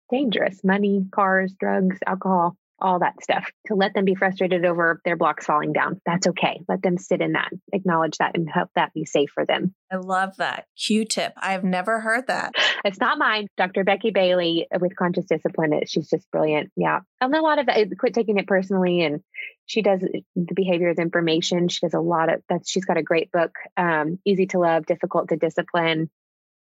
dangerous 0.09 0.63
money, 0.63 1.05
cars, 1.11 1.53
drugs, 1.59 1.97
alcohol 2.05 2.55
all 2.79 2.99
that 2.99 3.21
stuff 3.21 3.49
to 3.67 3.75
let 3.75 3.93
them 3.93 4.05
be 4.05 4.15
frustrated 4.15 4.65
over 4.65 5.01
their 5.05 5.15
blocks 5.15 5.45
falling 5.45 5.73
down. 5.73 5.99
That's 6.05 6.27
okay. 6.27 6.61
Let 6.67 6.81
them 6.81 6.97
sit 6.97 7.21
in 7.21 7.33
that, 7.33 7.51
acknowledge 7.73 8.17
that, 8.17 8.35
and 8.35 8.49
help 8.49 8.69
that 8.75 8.93
be 8.93 9.05
safe 9.05 9.29
for 9.33 9.45
them. 9.45 9.73
I 9.91 9.97
love 9.97 10.37
that. 10.37 10.65
Q 10.77 11.05
tip. 11.05 11.33
I've 11.37 11.63
never 11.63 11.99
heard 11.99 12.27
that. 12.27 12.53
It's 12.85 12.99
not 12.99 13.17
mine. 13.17 13.47
Dr. 13.57 13.83
Becky 13.83 14.11
Bailey 14.11 14.67
with 14.79 14.95
Conscious 14.95 15.25
Discipline. 15.25 15.73
Uh, 15.73 15.79
she's 15.85 16.09
just 16.09 16.29
brilliant. 16.31 16.71
Yeah. 16.77 16.99
And 17.19 17.35
a 17.35 17.41
lot 17.41 17.59
of 17.59 17.65
that, 17.65 17.85
quit 17.97 18.13
taking 18.13 18.37
it 18.37 18.47
personally. 18.47 19.03
And 19.03 19.21
she 19.65 19.81
does 19.81 20.01
uh, 20.03 20.19
the 20.35 20.53
behaviors 20.53 20.97
information. 20.97 21.67
She 21.67 21.79
does 21.81 21.95
a 21.95 21.99
lot 21.99 22.31
of 22.31 22.41
that. 22.49 22.61
She's 22.65 22.85
got 22.85 22.97
a 22.97 23.03
great 23.03 23.31
book, 23.31 23.51
um, 23.75 24.19
Easy 24.25 24.45
to 24.47 24.59
Love, 24.59 24.85
Difficult 24.85 25.29
to 25.29 25.35
Discipline 25.35 26.09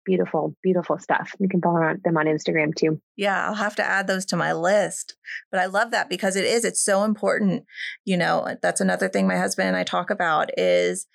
beautiful, 0.06 0.56
beautiful 0.64 0.98
stuff. 1.00 1.32
You 1.40 1.50
can 1.50 1.62
follow 1.62 1.94
them 2.04 2.18
on 2.18 2.26
Instagram 2.26 2.76
too. 2.76 3.00
Yeah, 3.16 3.48
I'll 3.48 3.56
have 3.56 3.76
to 3.78 3.84
add 3.84 4.08
those 4.08 4.26
to 4.28 4.36
my 4.36 4.54
list. 4.54 5.16
But 5.52 5.60
I 5.60 5.66
love 5.66 5.92
that 5.92 6.10
because 6.10 6.36
it 6.36 6.46
is, 6.46 6.66
it's 6.66 6.84
so 6.84 7.04
important. 7.04 7.66
You 8.06 8.18
know, 8.18 8.56
that's 8.62 8.82
another 8.82 9.10
thing 9.10 9.28
my 9.28 9.38
husband 9.38 9.68
and 9.68 9.78
I 9.78 9.84
talk 9.84 10.10
about 10.10 10.50
is 10.58 11.08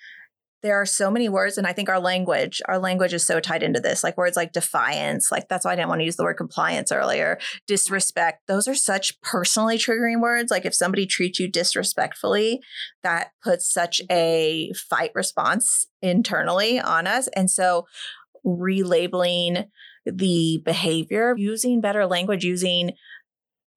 there 0.61 0.79
are 0.79 0.85
so 0.85 1.09
many 1.09 1.29
words 1.29 1.57
and 1.57 1.65
i 1.65 1.73
think 1.73 1.89
our 1.89 1.99
language 1.99 2.61
our 2.67 2.77
language 2.77 3.13
is 3.13 3.25
so 3.25 3.39
tied 3.39 3.63
into 3.63 3.79
this 3.79 4.03
like 4.03 4.17
words 4.17 4.35
like 4.35 4.51
defiance 4.51 5.31
like 5.31 5.47
that's 5.47 5.65
why 5.65 5.71
i 5.71 5.75
didn't 5.75 5.89
want 5.89 5.99
to 6.01 6.05
use 6.05 6.15
the 6.15 6.23
word 6.23 6.35
compliance 6.35 6.91
earlier 6.91 7.37
disrespect 7.67 8.41
those 8.47 8.67
are 8.67 8.75
such 8.75 9.19
personally 9.21 9.77
triggering 9.77 10.21
words 10.21 10.51
like 10.51 10.65
if 10.65 10.75
somebody 10.75 11.05
treats 11.05 11.39
you 11.39 11.49
disrespectfully 11.49 12.59
that 13.03 13.31
puts 13.43 13.71
such 13.71 14.01
a 14.11 14.71
fight 14.89 15.11
response 15.15 15.87
internally 16.01 16.79
on 16.79 17.07
us 17.07 17.27
and 17.29 17.49
so 17.49 17.85
relabeling 18.45 19.67
the 20.05 20.61
behavior, 20.63 21.35
using 21.37 21.81
better 21.81 22.05
language, 22.05 22.43
using 22.43 22.93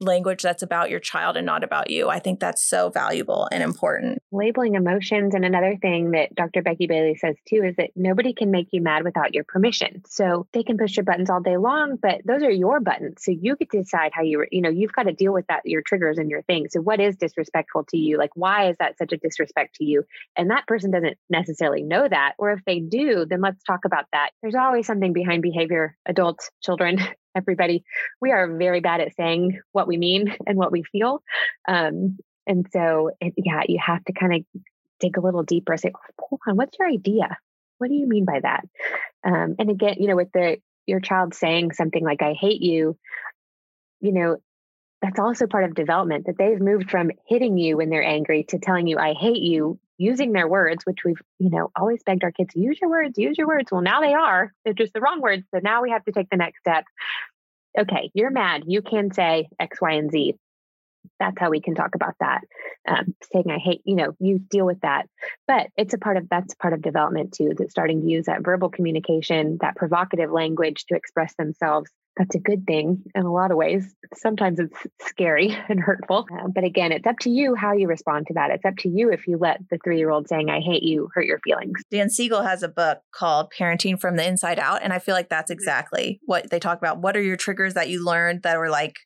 language 0.02 0.42
that's 0.42 0.62
about 0.62 0.90
your 0.90 1.00
child 1.00 1.36
and 1.36 1.46
not 1.46 1.64
about 1.64 1.90
you. 1.90 2.08
I 2.08 2.18
think 2.18 2.40
that's 2.40 2.62
so 2.62 2.90
valuable 2.90 3.48
and 3.50 3.62
important. 3.62 4.22
Labeling 4.30 4.74
emotions. 4.74 5.34
And 5.34 5.44
another 5.44 5.76
thing 5.80 6.12
that 6.12 6.34
Dr. 6.34 6.62
Becky 6.62 6.86
Bailey 6.86 7.14
says 7.16 7.36
too 7.48 7.62
is 7.64 7.76
that 7.76 7.90
nobody 7.96 8.32
can 8.34 8.50
make 8.50 8.68
you 8.72 8.82
mad 8.82 9.04
without 9.04 9.34
your 9.34 9.44
permission. 9.44 10.02
So 10.06 10.46
they 10.52 10.62
can 10.62 10.76
push 10.76 10.96
your 10.96 11.04
buttons 11.04 11.30
all 11.30 11.40
day 11.40 11.56
long, 11.56 11.96
but 12.00 12.20
those 12.24 12.42
are 12.42 12.50
your 12.50 12.80
buttons. 12.80 13.22
So 13.24 13.32
you 13.32 13.56
get 13.56 13.70
to 13.70 13.82
decide 13.82 14.12
how 14.14 14.22
you, 14.22 14.44
you 14.50 14.60
know, 14.60 14.70
you've 14.70 14.92
got 14.92 15.04
to 15.04 15.12
deal 15.12 15.32
with 15.32 15.46
that, 15.46 15.62
your 15.64 15.82
triggers 15.82 16.18
and 16.18 16.30
your 16.30 16.42
things. 16.42 16.72
So 16.72 16.80
what 16.80 17.00
is 17.00 17.16
disrespectful 17.16 17.84
to 17.90 17.96
you? 17.96 18.18
Like, 18.18 18.30
why 18.34 18.70
is 18.70 18.76
that 18.78 18.98
such 18.98 19.12
a 19.12 19.16
disrespect 19.16 19.76
to 19.76 19.84
you? 19.84 20.04
And 20.36 20.50
that 20.50 20.66
person 20.66 20.90
doesn't 20.90 21.18
necessarily 21.30 21.82
know 21.82 22.06
that. 22.08 22.34
Or 22.38 22.50
if 22.50 22.60
they 22.64 22.80
do, 22.80 23.26
then 23.28 23.40
let's 23.40 23.62
talk 23.64 23.84
about 23.84 24.06
that. 24.12 24.30
There's 24.42 24.54
always 24.54 24.86
something 24.86 25.12
behind 25.12 25.42
behavior, 25.42 25.96
adults, 26.06 26.50
children, 26.62 26.98
everybody, 27.34 27.84
we 28.20 28.32
are 28.32 28.56
very 28.56 28.80
bad 28.80 29.00
at 29.00 29.14
saying 29.16 29.60
what 29.72 29.88
we 29.88 29.96
mean 29.96 30.34
and 30.46 30.56
what 30.56 30.72
we 30.72 30.82
feel. 30.82 31.22
Um, 31.66 32.18
and 32.46 32.66
so, 32.72 33.10
it, 33.20 33.34
yeah, 33.36 33.62
you 33.68 33.78
have 33.84 34.04
to 34.04 34.12
kind 34.12 34.34
of 34.34 34.62
dig 35.00 35.16
a 35.16 35.20
little 35.20 35.42
deeper. 35.42 35.76
Say, 35.76 35.92
hold 36.18 36.40
on, 36.46 36.56
what's 36.56 36.78
your 36.78 36.88
idea? 36.88 37.36
What 37.78 37.88
do 37.88 37.94
you 37.94 38.06
mean 38.06 38.24
by 38.24 38.40
that? 38.40 38.64
Um, 39.24 39.56
and 39.58 39.70
again, 39.70 39.96
you 39.98 40.08
know, 40.08 40.16
with 40.16 40.32
the 40.32 40.58
your 40.86 41.00
child 41.00 41.34
saying 41.34 41.72
something 41.72 42.04
like 42.04 42.22
"I 42.22 42.32
hate 42.32 42.60
you," 42.60 42.96
you 44.00 44.12
know, 44.12 44.36
that's 45.00 45.18
also 45.18 45.46
part 45.46 45.64
of 45.64 45.74
development 45.74 46.26
that 46.26 46.38
they've 46.38 46.60
moved 46.60 46.90
from 46.90 47.10
hitting 47.26 47.58
you 47.58 47.76
when 47.76 47.90
they're 47.90 48.04
angry 48.04 48.44
to 48.48 48.58
telling 48.58 48.86
you 48.86 48.98
"I 48.98 49.14
hate 49.14 49.42
you." 49.42 49.78
Using 50.02 50.32
their 50.32 50.48
words, 50.48 50.84
which 50.84 51.04
we've, 51.04 51.20
you 51.38 51.48
know, 51.48 51.70
always 51.76 52.02
begged 52.02 52.24
our 52.24 52.32
kids, 52.32 52.54
use 52.56 52.78
your 52.80 52.90
words, 52.90 53.16
use 53.16 53.38
your 53.38 53.46
words. 53.46 53.70
Well, 53.70 53.82
now 53.82 54.00
they 54.00 54.14
are. 54.14 54.52
They're 54.64 54.74
just 54.74 54.92
the 54.92 55.00
wrong 55.00 55.20
words. 55.20 55.44
So 55.54 55.60
now 55.62 55.82
we 55.82 55.90
have 55.90 56.04
to 56.04 56.12
take 56.12 56.28
the 56.28 56.36
next 56.36 56.58
step. 56.60 56.84
Okay, 57.78 58.10
you're 58.12 58.30
mad. 58.30 58.64
You 58.66 58.82
can 58.82 59.12
say 59.12 59.48
X, 59.60 59.80
Y, 59.80 59.92
and 59.92 60.10
Z. 60.10 60.34
That's 61.18 61.38
how 61.38 61.50
we 61.50 61.60
can 61.60 61.74
talk 61.74 61.94
about 61.94 62.14
that. 62.20 62.40
Um, 62.86 63.14
saying 63.32 63.46
I 63.50 63.58
hate, 63.58 63.82
you 63.84 63.94
know, 63.94 64.14
you 64.18 64.38
deal 64.38 64.66
with 64.66 64.80
that. 64.80 65.06
But 65.46 65.68
it's 65.76 65.94
a 65.94 65.98
part 65.98 66.16
of 66.16 66.28
that's 66.28 66.54
part 66.54 66.74
of 66.74 66.82
development 66.82 67.32
too, 67.32 67.52
that 67.56 67.70
starting 67.70 68.02
to 68.02 68.08
use 68.08 68.26
that 68.26 68.44
verbal 68.44 68.70
communication, 68.70 69.58
that 69.60 69.76
provocative 69.76 70.30
language 70.30 70.84
to 70.86 70.96
express 70.96 71.34
themselves 71.36 71.90
that's 72.16 72.34
a 72.34 72.38
good 72.38 72.66
thing 72.66 73.02
in 73.14 73.24
a 73.24 73.32
lot 73.32 73.50
of 73.50 73.56
ways. 73.56 73.94
Sometimes 74.14 74.58
it's 74.58 74.76
scary 75.00 75.56
and 75.68 75.80
hurtful. 75.80 76.26
Uh, 76.32 76.48
but 76.48 76.64
again, 76.64 76.92
it's 76.92 77.06
up 77.06 77.18
to 77.20 77.30
you 77.30 77.54
how 77.54 77.72
you 77.72 77.88
respond 77.88 78.26
to 78.26 78.34
that. 78.34 78.50
It's 78.50 78.64
up 78.64 78.76
to 78.78 78.88
you 78.88 79.10
if 79.10 79.26
you 79.26 79.38
let 79.38 79.60
the 79.70 79.78
three 79.82 79.98
year 79.98 80.10
old 80.10 80.28
saying, 80.28 80.50
I 80.50 80.60
hate 80.60 80.82
you, 80.82 81.08
hurt 81.14 81.26
your 81.26 81.40
feelings. 81.40 81.82
Dan 81.90 82.10
Siegel 82.10 82.42
has 82.42 82.62
a 82.62 82.68
book 82.68 82.98
called 83.12 83.52
Parenting 83.56 83.98
from 83.98 84.16
the 84.16 84.26
Inside 84.26 84.58
Out. 84.58 84.82
And 84.82 84.92
I 84.92 84.98
feel 84.98 85.14
like 85.14 85.28
that's 85.28 85.50
mm-hmm. 85.50 85.58
exactly 85.58 86.20
what 86.24 86.50
they 86.50 86.58
talk 86.58 86.78
about. 86.78 87.00
What 87.00 87.16
are 87.16 87.22
your 87.22 87.36
triggers 87.36 87.74
that 87.74 87.88
you 87.88 88.04
learned 88.04 88.42
that 88.42 88.58
were 88.58 88.70
like, 88.70 88.96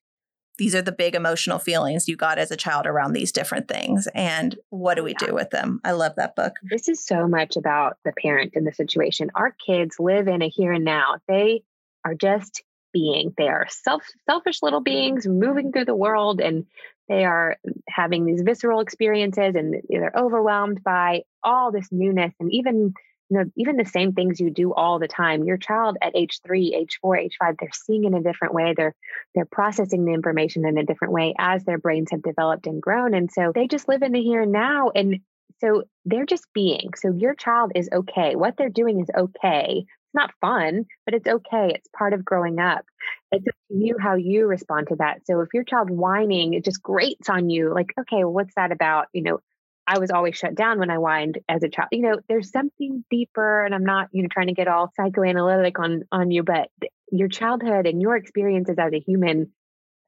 these 0.58 0.74
are 0.74 0.82
the 0.82 0.92
big 0.92 1.14
emotional 1.14 1.58
feelings 1.58 2.08
you 2.08 2.16
got 2.16 2.38
as 2.38 2.50
a 2.50 2.56
child 2.56 2.86
around 2.86 3.12
these 3.12 3.30
different 3.30 3.68
things. 3.68 4.08
And 4.14 4.56
what 4.70 4.94
do 4.94 5.04
we 5.04 5.14
yeah. 5.20 5.26
do 5.26 5.34
with 5.34 5.50
them? 5.50 5.80
I 5.84 5.92
love 5.92 6.14
that 6.16 6.34
book. 6.34 6.54
This 6.62 6.88
is 6.88 7.04
so 7.04 7.28
much 7.28 7.56
about 7.56 7.98
the 8.04 8.12
parent 8.12 8.52
in 8.54 8.64
the 8.64 8.72
situation. 8.72 9.30
Our 9.34 9.54
kids 9.64 9.96
live 10.00 10.28
in 10.28 10.40
a 10.40 10.48
here 10.48 10.72
and 10.72 10.84
now. 10.84 11.16
They 11.28 11.62
are 12.06 12.14
just 12.14 12.62
being. 12.96 13.34
They 13.36 13.48
are 13.48 13.66
self 13.68 14.02
selfish 14.28 14.62
little 14.62 14.80
beings 14.80 15.26
moving 15.26 15.70
through 15.70 15.84
the 15.84 15.94
world 15.94 16.40
and 16.40 16.64
they 17.08 17.24
are 17.26 17.56
having 17.88 18.24
these 18.24 18.40
visceral 18.42 18.80
experiences 18.80 19.54
and 19.54 19.82
they're 19.88 20.12
overwhelmed 20.16 20.82
by 20.82 21.22
all 21.42 21.70
this 21.70 21.88
newness 21.92 22.32
and 22.40 22.50
even 22.52 22.94
you 23.28 23.38
know 23.38 23.44
even 23.54 23.76
the 23.76 23.84
same 23.84 24.12
things 24.12 24.40
you 24.40 24.48
do 24.48 24.72
all 24.72 24.98
the 24.98 25.08
time. 25.08 25.44
Your 25.44 25.58
child 25.58 25.98
at 26.00 26.16
age 26.16 26.40
3 26.46 26.74
age 26.74 26.98
4 27.02 27.18
age 27.18 27.36
5 27.38 27.56
they're 27.60 27.68
seeing 27.74 28.04
in 28.04 28.14
a 28.14 28.22
different 28.22 28.54
way. 28.54 28.72
They're 28.74 28.94
they're 29.34 29.44
processing 29.44 30.06
the 30.06 30.14
information 30.14 30.66
in 30.66 30.78
a 30.78 30.84
different 30.84 31.12
way 31.12 31.34
as 31.38 31.64
their 31.64 31.78
brains 31.78 32.10
have 32.12 32.22
developed 32.22 32.66
and 32.66 32.80
grown 32.80 33.12
and 33.12 33.30
so 33.30 33.52
they 33.54 33.66
just 33.66 33.88
live 33.88 34.02
in 34.02 34.12
the 34.12 34.22
here 34.22 34.42
and 34.42 34.52
now 34.52 34.90
and 34.94 35.20
so 35.60 35.84
they're 36.06 36.26
just 36.26 36.46
being 36.54 36.90
so 36.96 37.12
your 37.12 37.34
child 37.34 37.72
is 37.74 37.90
okay. 37.92 38.36
What 38.36 38.54
they're 38.56 38.70
doing 38.70 39.00
is 39.00 39.10
okay 39.14 39.84
not 40.16 40.32
fun, 40.40 40.86
but 41.04 41.14
it's 41.14 41.28
okay. 41.28 41.72
It's 41.74 41.88
part 41.96 42.12
of 42.12 42.24
growing 42.24 42.58
up. 42.58 42.84
It's 43.30 43.46
up 43.46 43.54
to 43.70 43.76
you 43.76 43.96
how 44.00 44.14
you 44.14 44.46
respond 44.46 44.88
to 44.88 44.96
that. 44.96 45.26
So 45.26 45.40
if 45.40 45.48
your 45.54 45.64
child 45.64 45.90
whining, 45.90 46.54
it 46.54 46.64
just 46.64 46.82
grates 46.82 47.28
on 47.28 47.50
you, 47.50 47.72
like, 47.72 47.92
okay, 48.00 48.24
well, 48.24 48.32
what's 48.32 48.54
that 48.56 48.72
about? 48.72 49.06
You 49.12 49.22
know, 49.22 49.40
I 49.86 49.98
was 49.98 50.10
always 50.10 50.36
shut 50.36 50.54
down 50.54 50.80
when 50.80 50.90
I 50.90 50.96
whined 50.96 51.38
as 51.48 51.62
a 51.62 51.68
child. 51.68 51.88
You 51.92 52.02
know, 52.02 52.18
there's 52.28 52.50
something 52.50 53.04
deeper, 53.10 53.64
and 53.64 53.74
I'm 53.74 53.84
not, 53.84 54.08
you 54.10 54.22
know, 54.22 54.28
trying 54.28 54.48
to 54.48 54.54
get 54.54 54.66
all 54.66 54.92
psychoanalytic 54.96 55.78
on 55.78 56.02
on 56.10 56.30
you, 56.30 56.42
but 56.42 56.70
your 57.12 57.28
childhood 57.28 57.86
and 57.86 58.02
your 58.02 58.16
experiences 58.16 58.76
as 58.78 58.92
a 58.92 59.00
human 59.00 59.52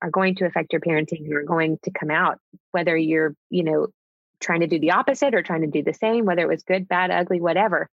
are 0.02 0.10
going 0.10 0.34
to 0.36 0.46
affect 0.46 0.72
your 0.72 0.80
parenting. 0.80 1.28
You're 1.28 1.44
going 1.44 1.78
to 1.84 1.90
come 1.90 2.10
out, 2.10 2.38
whether 2.72 2.96
you're, 2.96 3.34
you 3.50 3.62
know, 3.62 3.88
trying 4.40 4.60
to 4.60 4.66
do 4.66 4.78
the 4.78 4.92
opposite 4.92 5.34
or 5.34 5.42
trying 5.42 5.62
to 5.62 5.66
do 5.66 5.82
the 5.82 5.94
same, 5.94 6.24
whether 6.24 6.42
it 6.42 6.48
was 6.48 6.62
good, 6.62 6.88
bad, 6.88 7.10
ugly, 7.10 7.40
whatever. 7.40 7.88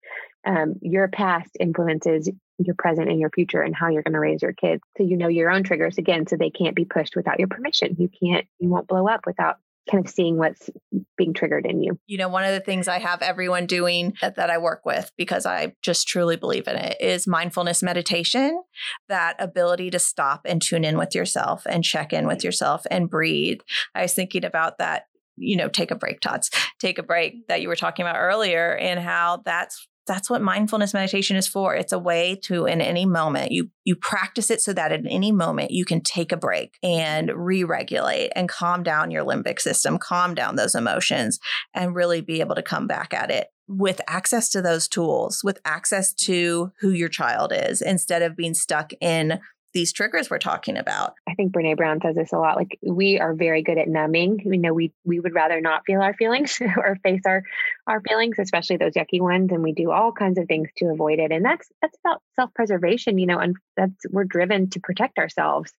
Um, 0.44 0.74
your 0.80 1.08
past 1.08 1.50
influences 1.60 2.28
your 2.58 2.74
present 2.74 3.08
and 3.08 3.18
your 3.18 3.30
future 3.30 3.60
and 3.60 3.74
how 3.74 3.88
you're 3.88 4.02
going 4.02 4.14
to 4.14 4.20
raise 4.20 4.42
your 4.42 4.52
kids. 4.52 4.82
So 4.96 5.04
you 5.04 5.16
know 5.16 5.28
your 5.28 5.50
own 5.50 5.62
triggers 5.62 5.98
again, 5.98 6.26
so 6.26 6.36
they 6.36 6.50
can't 6.50 6.76
be 6.76 6.84
pushed 6.84 7.16
without 7.16 7.38
your 7.38 7.48
permission. 7.48 7.96
You 7.98 8.08
can't, 8.08 8.46
you 8.58 8.68
won't 8.68 8.86
blow 8.86 9.08
up 9.08 9.26
without 9.26 9.56
kind 9.90 10.04
of 10.04 10.10
seeing 10.10 10.36
what's 10.36 10.70
being 11.16 11.34
triggered 11.34 11.66
in 11.66 11.82
you. 11.82 11.98
You 12.06 12.18
know, 12.18 12.28
one 12.28 12.44
of 12.44 12.52
the 12.52 12.60
things 12.60 12.86
I 12.86 13.00
have 13.00 13.20
everyone 13.20 13.66
doing 13.66 14.14
that, 14.20 14.36
that, 14.36 14.48
I 14.48 14.58
work 14.58 14.86
with 14.86 15.10
because 15.16 15.44
I 15.44 15.74
just 15.82 16.06
truly 16.06 16.36
believe 16.36 16.68
in 16.68 16.76
it 16.76 16.96
is 17.00 17.26
mindfulness 17.26 17.82
meditation, 17.82 18.62
that 19.08 19.34
ability 19.40 19.90
to 19.90 19.98
stop 19.98 20.42
and 20.44 20.62
tune 20.62 20.84
in 20.84 20.98
with 20.98 21.16
yourself 21.16 21.66
and 21.66 21.82
check 21.82 22.12
in 22.12 22.28
with 22.28 22.44
yourself 22.44 22.86
and 22.92 23.10
breathe. 23.10 23.58
I 23.94 24.02
was 24.02 24.14
thinking 24.14 24.44
about 24.44 24.78
that 24.78 25.06
you 25.38 25.56
know, 25.56 25.66
take 25.66 25.90
a 25.90 25.96
break, 25.96 26.20
Tots, 26.20 26.50
take 26.78 26.98
a 26.98 27.02
break 27.02 27.48
that 27.48 27.62
you 27.62 27.68
were 27.68 27.74
talking 27.74 28.04
about 28.04 28.18
earlier, 28.18 28.76
and 28.76 29.00
how 29.00 29.42
that's 29.46 29.88
that's 30.06 30.28
what 30.28 30.42
mindfulness 30.42 30.94
meditation 30.94 31.36
is 31.36 31.46
for. 31.46 31.74
It's 31.74 31.92
a 31.92 31.98
way 31.98 32.36
to 32.44 32.66
in 32.66 32.80
any 32.80 33.06
moment 33.06 33.52
you 33.52 33.70
you 33.84 33.96
practice 33.96 34.50
it 34.50 34.60
so 34.60 34.72
that 34.72 34.92
in 34.92 35.06
any 35.06 35.32
moment 35.32 35.70
you 35.70 35.84
can 35.84 36.00
take 36.00 36.32
a 36.32 36.36
break 36.36 36.76
and 36.82 37.30
re-regulate 37.34 38.30
and 38.34 38.48
calm 38.48 38.82
down 38.82 39.10
your 39.10 39.24
limbic 39.24 39.60
system 39.60 39.98
calm 39.98 40.34
down 40.34 40.56
those 40.56 40.74
emotions 40.74 41.38
and 41.74 41.94
really 41.94 42.20
be 42.20 42.40
able 42.40 42.54
to 42.54 42.62
come 42.62 42.86
back 42.86 43.12
at 43.14 43.30
it 43.30 43.48
with 43.68 44.00
access 44.06 44.48
to 44.50 44.62
those 44.62 44.88
tools 44.88 45.42
with 45.42 45.60
access 45.64 46.12
to 46.12 46.72
who 46.80 46.90
your 46.90 47.08
child 47.08 47.52
is 47.54 47.80
instead 47.80 48.22
of 48.22 48.36
being 48.36 48.54
stuck 48.54 48.92
in 49.00 49.38
these 49.72 49.92
triggers 49.92 50.30
we're 50.30 50.38
talking 50.38 50.76
about. 50.76 51.14
I 51.28 51.34
think 51.34 51.52
Brene 51.52 51.76
Brown 51.76 52.00
says 52.02 52.14
this 52.14 52.32
a 52.32 52.38
lot. 52.38 52.56
Like 52.56 52.78
we 52.82 53.18
are 53.18 53.34
very 53.34 53.62
good 53.62 53.78
at 53.78 53.88
numbing. 53.88 54.40
You 54.44 54.58
know, 54.58 54.74
we 54.74 54.92
we 55.04 55.20
would 55.20 55.34
rather 55.34 55.60
not 55.60 55.82
feel 55.86 56.00
our 56.00 56.14
feelings 56.14 56.60
or 56.76 56.98
face 57.02 57.22
our 57.26 57.42
our 57.86 58.00
feelings, 58.00 58.38
especially 58.38 58.76
those 58.76 58.94
yucky 58.94 59.20
ones, 59.20 59.50
and 59.50 59.62
we 59.62 59.72
do 59.72 59.90
all 59.90 60.12
kinds 60.12 60.38
of 60.38 60.46
things 60.46 60.68
to 60.76 60.86
avoid 60.86 61.18
it. 61.18 61.32
And 61.32 61.44
that's 61.44 61.68
that's 61.80 61.98
about 62.04 62.22
self 62.36 62.52
preservation. 62.54 63.18
You 63.18 63.26
know, 63.26 63.38
and 63.38 63.56
that's 63.76 64.04
we're 64.10 64.24
driven 64.24 64.70
to 64.70 64.80
protect 64.80 65.18
ourselves, 65.18 65.72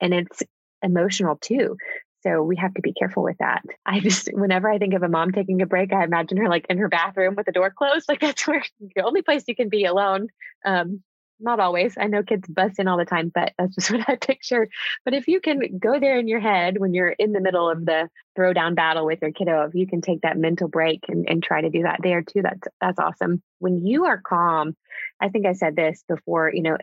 and 0.00 0.12
it's 0.12 0.42
emotional 0.82 1.36
too. 1.40 1.76
So 2.22 2.42
we 2.42 2.56
have 2.56 2.74
to 2.74 2.82
be 2.82 2.92
careful 2.92 3.22
with 3.22 3.38
that. 3.38 3.62
I 3.86 4.00
just, 4.00 4.28
whenever 4.32 4.70
I 4.70 4.76
think 4.76 4.92
of 4.92 5.02
a 5.02 5.08
mom 5.08 5.32
taking 5.32 5.62
a 5.62 5.66
break, 5.66 5.90
I 5.90 6.04
imagine 6.04 6.36
her 6.36 6.50
like 6.50 6.66
in 6.68 6.76
her 6.76 6.88
bathroom 6.88 7.34
with 7.34 7.46
the 7.46 7.52
door 7.52 7.70
closed. 7.70 8.08
Like 8.08 8.20
that's 8.20 8.46
where 8.46 8.62
the 8.94 9.04
only 9.04 9.22
place 9.22 9.44
you 9.46 9.56
can 9.56 9.70
be 9.70 9.86
alone. 9.86 10.28
Um, 10.66 11.02
not 11.40 11.60
always. 11.60 11.96
I 11.98 12.06
know 12.06 12.22
kids 12.22 12.48
bust 12.48 12.78
in 12.78 12.88
all 12.88 12.98
the 12.98 13.04
time, 13.04 13.30
but 13.34 13.52
that's 13.58 13.74
just 13.74 13.90
what 13.92 14.08
I 14.08 14.16
picture. 14.16 14.68
But 15.04 15.14
if 15.14 15.28
you 15.28 15.40
can 15.40 15.78
go 15.78 15.98
there 15.98 16.18
in 16.18 16.28
your 16.28 16.40
head 16.40 16.78
when 16.78 16.94
you're 16.94 17.08
in 17.10 17.32
the 17.32 17.40
middle 17.40 17.68
of 17.68 17.84
the 17.84 18.08
throwdown 18.38 18.74
battle 18.74 19.06
with 19.06 19.20
your 19.22 19.32
kiddo, 19.32 19.64
if 19.64 19.74
you 19.74 19.86
can 19.86 20.00
take 20.00 20.22
that 20.22 20.38
mental 20.38 20.68
break 20.68 21.04
and, 21.08 21.28
and 21.28 21.42
try 21.42 21.60
to 21.60 21.70
do 21.70 21.82
that 21.82 22.00
there 22.02 22.22
too, 22.22 22.42
that's 22.42 22.68
that's 22.80 22.98
awesome. 22.98 23.42
When 23.58 23.84
you 23.84 24.06
are 24.06 24.20
calm, 24.20 24.76
I 25.20 25.28
think 25.28 25.46
I 25.46 25.52
said 25.52 25.76
this 25.76 26.04
before, 26.08 26.50
you 26.52 26.62
know, 26.62 26.76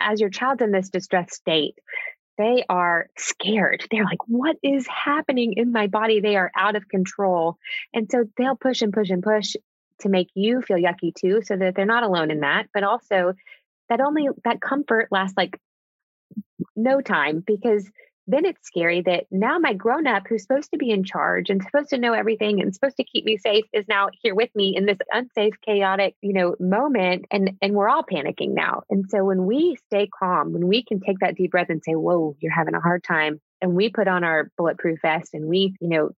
as 0.00 0.20
your 0.20 0.30
child's 0.30 0.62
in 0.62 0.72
this 0.72 0.90
distressed 0.90 1.34
state, 1.34 1.78
they 2.36 2.64
are 2.68 3.08
scared. 3.16 3.86
They're 3.90 4.04
like, 4.04 4.26
what 4.26 4.56
is 4.62 4.86
happening 4.86 5.54
in 5.56 5.72
my 5.72 5.86
body? 5.86 6.20
They 6.20 6.36
are 6.36 6.50
out 6.56 6.76
of 6.76 6.88
control. 6.88 7.58
And 7.92 8.10
so 8.10 8.24
they'll 8.36 8.56
push 8.56 8.82
and 8.82 8.92
push 8.92 9.10
and 9.10 9.22
push 9.22 9.54
to 10.00 10.08
make 10.08 10.28
you 10.34 10.60
feel 10.60 10.76
yucky 10.76 11.14
too, 11.14 11.42
so 11.44 11.56
that 11.56 11.76
they're 11.76 11.86
not 11.86 12.02
alone 12.02 12.30
in 12.30 12.40
that. 12.40 12.66
But 12.74 12.82
also, 12.82 13.34
that 13.88 14.00
only 14.00 14.28
that 14.44 14.60
comfort 14.60 15.08
lasts 15.10 15.36
like 15.36 15.58
no 16.76 17.00
time 17.00 17.42
because 17.46 17.88
then 18.26 18.46
it's 18.46 18.66
scary 18.66 19.02
that 19.02 19.26
now 19.30 19.58
my 19.58 19.74
grown 19.74 20.06
up 20.06 20.22
who's 20.26 20.42
supposed 20.42 20.70
to 20.70 20.78
be 20.78 20.90
in 20.90 21.04
charge 21.04 21.50
and 21.50 21.62
supposed 21.62 21.90
to 21.90 21.98
know 21.98 22.14
everything 22.14 22.60
and 22.60 22.74
supposed 22.74 22.96
to 22.96 23.04
keep 23.04 23.24
me 23.24 23.36
safe 23.36 23.64
is 23.72 23.84
now 23.86 24.08
here 24.22 24.34
with 24.34 24.48
me 24.54 24.74
in 24.76 24.86
this 24.86 24.96
unsafe 25.12 25.54
chaotic 25.64 26.14
you 26.22 26.32
know 26.32 26.54
moment 26.58 27.26
and 27.30 27.52
and 27.60 27.74
we're 27.74 27.88
all 27.88 28.02
panicking 28.04 28.54
now. 28.54 28.82
And 28.88 29.04
so 29.08 29.24
when 29.24 29.46
we 29.46 29.76
stay 29.86 30.08
calm 30.18 30.52
when 30.52 30.68
we 30.68 30.82
can 30.82 31.00
take 31.00 31.18
that 31.20 31.36
deep 31.36 31.50
breath 31.50 31.70
and 31.70 31.82
say 31.84 31.92
whoa 31.92 32.36
you're 32.40 32.52
having 32.52 32.74
a 32.74 32.80
hard 32.80 33.04
time 33.04 33.40
and 33.60 33.74
we 33.74 33.90
put 33.90 34.08
on 34.08 34.24
our 34.24 34.50
bulletproof 34.56 35.00
vest 35.02 35.34
and 35.34 35.46
we 35.46 35.74
you 35.80 35.88
know 35.88 36.10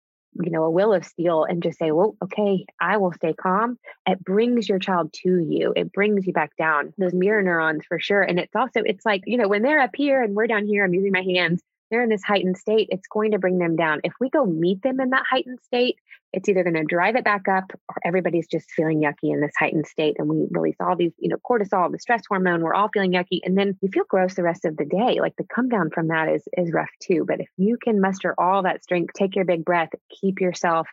you 0.42 0.50
know, 0.50 0.64
a 0.64 0.70
will 0.70 0.92
of 0.92 1.04
steel 1.04 1.44
and 1.44 1.62
just 1.62 1.78
say, 1.78 1.90
well, 1.90 2.16
okay, 2.22 2.66
I 2.80 2.96
will 2.96 3.12
stay 3.12 3.32
calm. 3.34 3.78
It 4.06 4.22
brings 4.22 4.68
your 4.68 4.78
child 4.78 5.12
to 5.24 5.38
you. 5.38 5.72
It 5.76 5.92
brings 5.92 6.26
you 6.26 6.32
back 6.32 6.56
down. 6.56 6.92
Those 6.98 7.14
mirror 7.14 7.42
neurons 7.42 7.84
for 7.86 7.98
sure. 7.98 8.22
And 8.22 8.38
it's 8.38 8.54
also, 8.54 8.82
it's 8.84 9.04
like, 9.04 9.22
you 9.26 9.36
know, 9.36 9.48
when 9.48 9.62
they're 9.62 9.80
up 9.80 9.94
here 9.94 10.22
and 10.22 10.34
we're 10.34 10.46
down 10.46 10.66
here, 10.66 10.84
I'm 10.84 10.94
using 10.94 11.12
my 11.12 11.22
hands, 11.22 11.62
they're 11.90 12.02
in 12.02 12.08
this 12.08 12.24
heightened 12.24 12.56
state, 12.56 12.88
it's 12.90 13.06
going 13.08 13.32
to 13.32 13.38
bring 13.38 13.58
them 13.58 13.76
down. 13.76 14.00
If 14.04 14.12
we 14.20 14.30
go 14.30 14.44
meet 14.44 14.82
them 14.82 15.00
in 15.00 15.10
that 15.10 15.24
heightened 15.28 15.60
state, 15.62 15.96
it's 16.32 16.48
either 16.48 16.64
going 16.64 16.74
to 16.74 16.84
drive 16.84 17.16
it 17.16 17.24
back 17.24 17.48
up 17.48 17.64
or 17.72 17.96
everybody's 18.04 18.48
just 18.48 18.70
feeling 18.70 19.00
yucky 19.00 19.32
in 19.32 19.40
this 19.40 19.54
heightened 19.58 19.86
state. 19.86 20.16
And 20.18 20.28
we 20.28 20.46
release 20.50 20.76
all 20.80 20.96
these, 20.96 21.12
you 21.18 21.28
know, 21.28 21.36
cortisol, 21.48 21.90
the 21.90 21.98
stress 21.98 22.22
hormone, 22.28 22.62
we're 22.62 22.74
all 22.74 22.90
feeling 22.92 23.12
yucky. 23.12 23.40
And 23.44 23.56
then 23.56 23.78
you 23.80 23.88
feel 23.92 24.04
gross 24.08 24.34
the 24.34 24.42
rest 24.42 24.64
of 24.64 24.76
the 24.76 24.84
day. 24.84 25.18
Like 25.20 25.34
the 25.38 25.44
come 25.44 25.68
down 25.68 25.90
from 25.94 26.08
that 26.08 26.28
is 26.28 26.42
is 26.56 26.72
rough 26.72 26.90
too. 27.00 27.24
But 27.26 27.40
if 27.40 27.48
you 27.56 27.78
can 27.82 28.00
muster 28.00 28.34
all 28.38 28.64
that 28.64 28.82
strength, 28.82 29.14
take 29.14 29.36
your 29.36 29.44
big 29.44 29.64
breath, 29.64 29.90
keep 30.20 30.40
yourself 30.40 30.88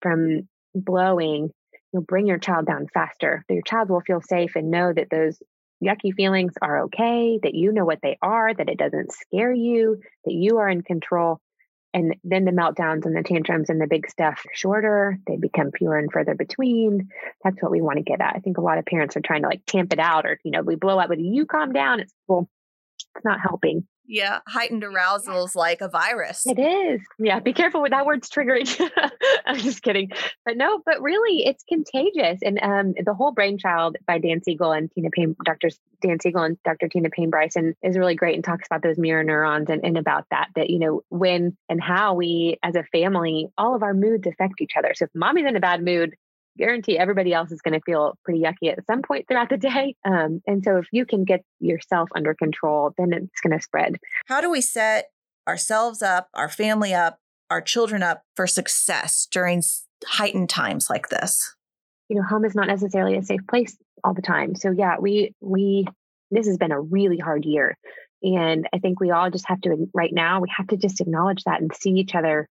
from 0.00 0.48
blowing, 0.74 1.50
you'll 1.92 2.02
bring 2.02 2.26
your 2.26 2.38
child 2.38 2.66
down 2.66 2.86
faster. 2.92 3.44
Your 3.48 3.62
child 3.62 3.90
will 3.90 4.00
feel 4.00 4.20
safe 4.20 4.56
and 4.56 4.70
know 4.70 4.92
that 4.92 5.10
those 5.10 5.38
yucky 5.82 6.14
feelings 6.14 6.52
are 6.60 6.84
okay, 6.84 7.38
that 7.42 7.54
you 7.54 7.72
know 7.72 7.84
what 7.84 8.00
they 8.02 8.18
are, 8.22 8.52
that 8.52 8.68
it 8.68 8.78
doesn't 8.78 9.12
scare 9.12 9.52
you, 9.52 10.00
that 10.24 10.34
you 10.34 10.58
are 10.58 10.68
in 10.68 10.82
control. 10.82 11.40
And 11.94 12.16
then 12.22 12.44
the 12.44 12.50
meltdowns 12.50 13.06
and 13.06 13.16
the 13.16 13.22
tantrums 13.22 13.70
and 13.70 13.80
the 13.80 13.86
big 13.86 14.08
stuff 14.10 14.42
shorter, 14.52 15.18
they 15.26 15.36
become 15.36 15.70
fewer 15.72 15.98
and 15.98 16.12
further 16.12 16.34
between. 16.34 17.08
That's 17.42 17.60
what 17.62 17.72
we 17.72 17.80
want 17.80 17.96
to 17.96 18.02
get 18.02 18.20
at. 18.20 18.36
I 18.36 18.40
think 18.40 18.58
a 18.58 18.62
lot 18.62 18.78
of 18.78 18.84
parents 18.84 19.16
are 19.16 19.22
trying 19.22 19.42
to 19.42 19.48
like 19.48 19.64
tamp 19.66 19.92
it 19.92 19.98
out 19.98 20.26
or, 20.26 20.38
you 20.44 20.50
know, 20.50 20.62
we 20.62 20.74
blow 20.74 20.98
up 20.98 21.08
with 21.08 21.18
you 21.18 21.46
calm 21.46 21.72
down. 21.72 22.00
It's 22.00 22.12
well, 22.26 22.48
it's 23.16 23.24
not 23.24 23.40
helping. 23.40 23.86
Yeah, 24.10 24.38
heightened 24.48 24.84
arousal 24.84 25.44
is 25.44 25.54
like 25.54 25.82
a 25.82 25.88
virus. 25.88 26.46
It 26.46 26.58
is. 26.58 27.02
Yeah, 27.18 27.40
be 27.40 27.52
careful 27.52 27.82
with 27.82 27.90
that 27.90 28.06
word's 28.06 28.30
triggering. 28.30 28.66
I'm 29.46 29.58
just 29.58 29.82
kidding. 29.82 30.10
But 30.46 30.56
no, 30.56 30.80
but 30.84 31.02
really 31.02 31.44
it's 31.44 31.62
contagious. 31.68 32.40
And 32.42 32.58
um, 32.62 32.94
the 33.04 33.12
Whole-Brain 33.12 33.58
Child 33.58 33.98
by 34.06 34.18
Dan 34.18 34.42
Siegel 34.42 34.72
and 34.72 34.90
Tina 34.90 35.10
Payne, 35.10 35.36
Dr. 35.44 35.68
Dan 36.00 36.18
Siegel 36.20 36.42
and 36.42 36.56
Dr. 36.64 36.88
Tina 36.88 37.10
Payne 37.10 37.28
Bryson 37.28 37.74
is 37.82 37.98
really 37.98 38.14
great 38.14 38.34
and 38.34 38.42
talks 38.42 38.66
about 38.66 38.82
those 38.82 38.96
mirror 38.96 39.22
neurons 39.22 39.68
and, 39.68 39.84
and 39.84 39.98
about 39.98 40.24
that, 40.30 40.48
that, 40.56 40.70
you 40.70 40.78
know, 40.78 41.02
when 41.10 41.54
and 41.68 41.82
how 41.82 42.14
we 42.14 42.58
as 42.62 42.76
a 42.76 42.84
family, 42.84 43.48
all 43.58 43.76
of 43.76 43.82
our 43.82 43.92
moods 43.92 44.26
affect 44.26 44.62
each 44.62 44.72
other. 44.78 44.94
So 44.94 45.04
if 45.04 45.10
mommy's 45.14 45.46
in 45.46 45.54
a 45.54 45.60
bad 45.60 45.84
mood, 45.84 46.14
guarantee 46.58 46.98
everybody 46.98 47.32
else 47.32 47.50
is 47.52 47.60
going 47.62 47.74
to 47.74 47.80
feel 47.84 48.14
pretty 48.24 48.40
yucky 48.40 48.70
at 48.70 48.84
some 48.86 49.02
point 49.02 49.26
throughout 49.28 49.48
the 49.48 49.56
day. 49.56 49.94
Um, 50.04 50.42
and 50.46 50.62
so 50.62 50.76
if 50.78 50.86
you 50.92 51.06
can 51.06 51.24
get 51.24 51.42
yourself 51.60 52.08
under 52.14 52.34
control, 52.34 52.92
then 52.98 53.12
it's 53.12 53.40
going 53.40 53.56
to 53.56 53.62
spread. 53.62 53.96
How 54.26 54.40
do 54.40 54.50
we 54.50 54.60
set 54.60 55.06
ourselves 55.48 56.02
up, 56.02 56.28
our 56.34 56.48
family 56.48 56.92
up, 56.92 57.18
our 57.50 57.60
children 57.60 58.02
up 58.02 58.22
for 58.36 58.46
success 58.46 59.26
during 59.30 59.62
heightened 60.06 60.50
times 60.50 60.88
like 60.90 61.08
this? 61.08 61.54
You 62.08 62.16
know, 62.16 62.22
home 62.22 62.44
is 62.44 62.54
not 62.54 62.68
necessarily 62.68 63.16
a 63.16 63.22
safe 63.22 63.46
place 63.48 63.76
all 64.04 64.14
the 64.14 64.22
time. 64.22 64.54
So 64.54 64.70
yeah, 64.70 64.96
we 65.00 65.34
we 65.40 65.86
this 66.30 66.46
has 66.46 66.58
been 66.58 66.72
a 66.72 66.80
really 66.80 67.18
hard 67.18 67.44
year. 67.44 67.76
And 68.22 68.68
I 68.72 68.78
think 68.78 69.00
we 69.00 69.10
all 69.10 69.30
just 69.30 69.48
have 69.48 69.60
to 69.62 69.88
right 69.94 70.12
now 70.12 70.40
we 70.40 70.48
have 70.56 70.68
to 70.68 70.76
just 70.76 71.00
acknowledge 71.00 71.44
that 71.44 71.60
and 71.60 71.70
see 71.74 71.90
each 71.90 72.14
other 72.14 72.48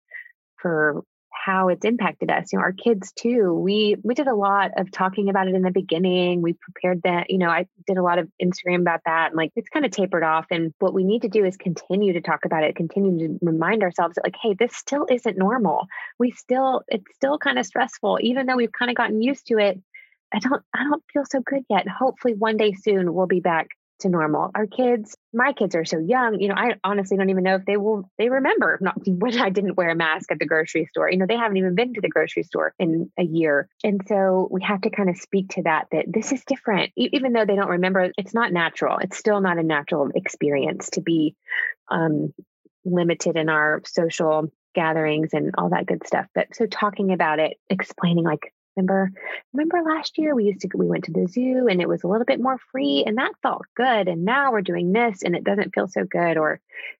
for 0.58 1.02
how 1.44 1.70
it's 1.70 1.86
impacted 1.86 2.30
us. 2.30 2.52
You 2.52 2.60
know, 2.60 2.64
our 2.64 2.72
kids 2.72 3.12
too. 3.14 3.54
We 3.54 3.96
we 4.04 4.14
did 4.14 4.28
a 4.28 4.36
lot 4.36 4.72
of 4.78 4.92
talking 4.92 5.30
about 5.30 5.48
it 5.48 5.56
in 5.56 5.62
the 5.62 5.72
beginning. 5.72 6.42
We 6.42 6.54
prepared 6.54 7.02
that, 7.04 7.30
you 7.30 7.38
know, 7.38 7.50
I 7.50 7.68
did 7.88 7.98
a 7.98 8.04
lot 8.04 8.20
of 8.20 8.30
Instagram 8.42 8.82
about 8.82 9.02
that 9.06 9.28
and 9.28 9.38
like 9.38 9.52
it's 9.56 9.70
kind 9.70 9.86
of 9.86 9.92
tapered 9.92 10.24
off. 10.24 10.46
And 10.52 10.74
what 10.80 10.94
we 10.94 11.04
need 11.04 11.24
to 11.24 11.30
do 11.30 11.44
is 11.46 11.58
continue 11.58 12.14
to 12.14 12.22
talk 12.22 12.46
about 12.46 12.64
it, 12.64 12.76
continue 12.76 13.28
to 13.28 13.40
remind 13.42 13.84
ourselves 13.84 14.16
that 14.16 14.24
like, 14.24 14.36
hey, 14.42 14.54
this 14.54 14.76
still 14.76 15.08
isn't 15.10 15.38
normal. 15.38 15.88
We 16.20 16.32
still 16.32 16.84
it's 16.88 17.16
still 17.16 17.38
kind 17.38 17.58
of 17.58 17.66
stressful, 17.66 18.20
even 18.22 18.46
though 18.46 18.58
we've 18.58 18.72
kind 18.72 18.92
of 18.92 18.98
gotten 18.98 19.22
used 19.22 19.48
to 19.48 19.58
it. 19.58 19.80
I 20.34 20.40
don't 20.40 20.62
I 20.74 20.84
don't 20.84 21.04
feel 21.12 21.24
so 21.30 21.42
good 21.42 21.64
yet. 21.70 21.88
Hopefully 21.88 22.36
one 22.36 22.58
day 22.58 22.74
soon 22.74 23.14
we'll 23.14 23.28
be 23.28 23.40
back 23.40 23.70
to 24.02 24.10
normal. 24.10 24.52
Our 24.54 24.68
kids, 24.68 25.16
my 25.34 25.54
kids 25.54 25.76
are 25.76 25.86
so 25.86 26.00
young, 26.00 26.40
you 26.40 26.48
know, 26.48 26.56
I 26.56 26.76
honestly 26.84 27.18
don't 27.18 27.30
even 27.30 27.44
know 27.44 27.56
if 27.56 27.66
they 27.66 27.78
will 27.78 28.10
they 28.18 28.30
remember 28.30 28.78
not 28.82 28.96
when 29.08 29.40
I 29.40 29.50
didn't 29.50 29.78
wear 29.78 29.90
a 29.90 29.96
mask 29.96 30.32
at 30.32 30.40
the 30.40 30.46
grocery 30.46 30.86
store. 30.88 31.10
You 31.10 31.18
know, 31.18 31.26
they 31.28 31.38
haven't 31.38 31.58
even 31.58 31.76
been 31.76 31.94
to 31.94 32.02
the 32.02 32.10
grocery 32.10 32.44
store 32.44 32.74
in 32.80 33.12
a 33.18 33.24
year. 33.24 33.70
And 33.84 34.02
so 34.08 34.48
we 34.52 34.62
have 34.64 34.82
to 34.82 34.90
kind 34.90 35.10
of 35.10 35.18
speak 35.18 35.50
to 35.52 35.64
that 35.64 35.88
that 35.92 36.06
this 36.08 36.32
is 36.32 36.44
different. 36.46 36.92
Even 36.96 37.34
though 37.34 37.46
they 37.46 37.56
don't 37.56 37.70
remember, 37.70 38.12
it's 38.18 38.34
not 38.34 38.54
natural. 38.54 38.98
It's 39.00 39.18
still 39.18 39.42
not 39.42 39.58
a 39.58 39.64
natural 39.64 40.10
experience 40.16 40.90
to 40.92 41.02
be 41.02 41.36
um 41.90 42.34
limited 42.84 43.38
in 43.38 43.50
our 43.50 43.82
social 43.86 44.52
gatherings 44.74 45.30
and 45.34 45.52
all 45.58 45.70
that 45.70 45.86
good 45.86 46.06
stuff. 46.06 46.28
But 46.34 46.48
so 46.54 46.66
talking 46.66 47.12
about 47.14 47.40
it, 47.40 47.58
explaining 47.70 48.24
like, 48.24 48.54
remember, 48.76 49.12
remember 49.54 49.82
last 49.84 50.18
year 50.18 50.34
we 50.36 50.46
used 50.46 50.62
to 50.62 50.70
we 50.76 50.88
went 50.88 51.06
to 51.06 51.12
the 51.12 51.28
zoo 51.28 51.68
and 51.70 51.82
it 51.82 51.90
was 51.90 52.04
a 52.04 52.08
little 52.08 52.26
bit 52.26 52.42
more 52.42 52.58
free 52.72 53.04
and 53.06 53.18
that 53.18 53.34
felt 53.42 53.66
good. 53.76 54.08
And 54.08 54.26
now 54.26 54.52
we're 54.52 54.62
doing 54.62 54.92
this 54.92 55.24
and 55.24 55.36
it 55.36 55.44
doesn't 55.44 55.74
feel 55.74 55.88
so 55.88 56.04
good. 56.04 56.38
Or 56.38 56.60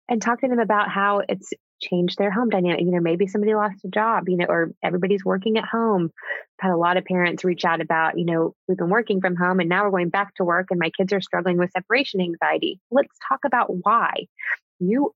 and 0.10 0.22
talk 0.22 0.42
to 0.42 0.48
them 0.48 0.60
about 0.60 0.90
how 0.90 1.22
it's 1.28 1.52
changed 1.82 2.18
their 2.18 2.32
home 2.32 2.50
dynamic. 2.50 2.82
You 2.82 2.92
know, 2.92 3.00
maybe 3.00 3.28
somebody 3.28 3.56
lost 3.56 3.84
a 3.86 3.90
job, 3.90 4.30
you 4.30 4.38
know, 4.38 4.46
or 4.48 4.72
everybody's 4.84 5.26
working 5.26 5.58
at 5.58 5.66
home. 5.66 6.12
I've 6.60 6.70
had 6.70 6.74
a 6.74 6.78
lot 6.78 6.98
of 6.98 7.06
parents 7.06 7.44
reach 7.44 7.66
out 7.66 7.82
about, 7.82 8.18
you 8.18 8.26
know, 8.26 8.54
we've 8.68 8.78
been 8.78 8.90
working 8.90 9.20
from 9.22 9.36
home 9.36 9.60
and 9.60 9.70
now 9.70 9.84
we're 9.84 9.92
going 9.92 10.10
back 10.10 10.36
to 10.36 10.44
work 10.44 10.68
and 10.70 10.80
my 10.80 10.92
kids 10.96 11.12
are 11.14 11.22
struggling 11.22 11.58
with 11.58 11.72
separation 11.72 12.22
anxiety. 12.22 12.80
Let's 12.92 13.18
talk 13.28 13.40
about 13.46 13.68
why. 13.84 14.28
You 14.80 15.14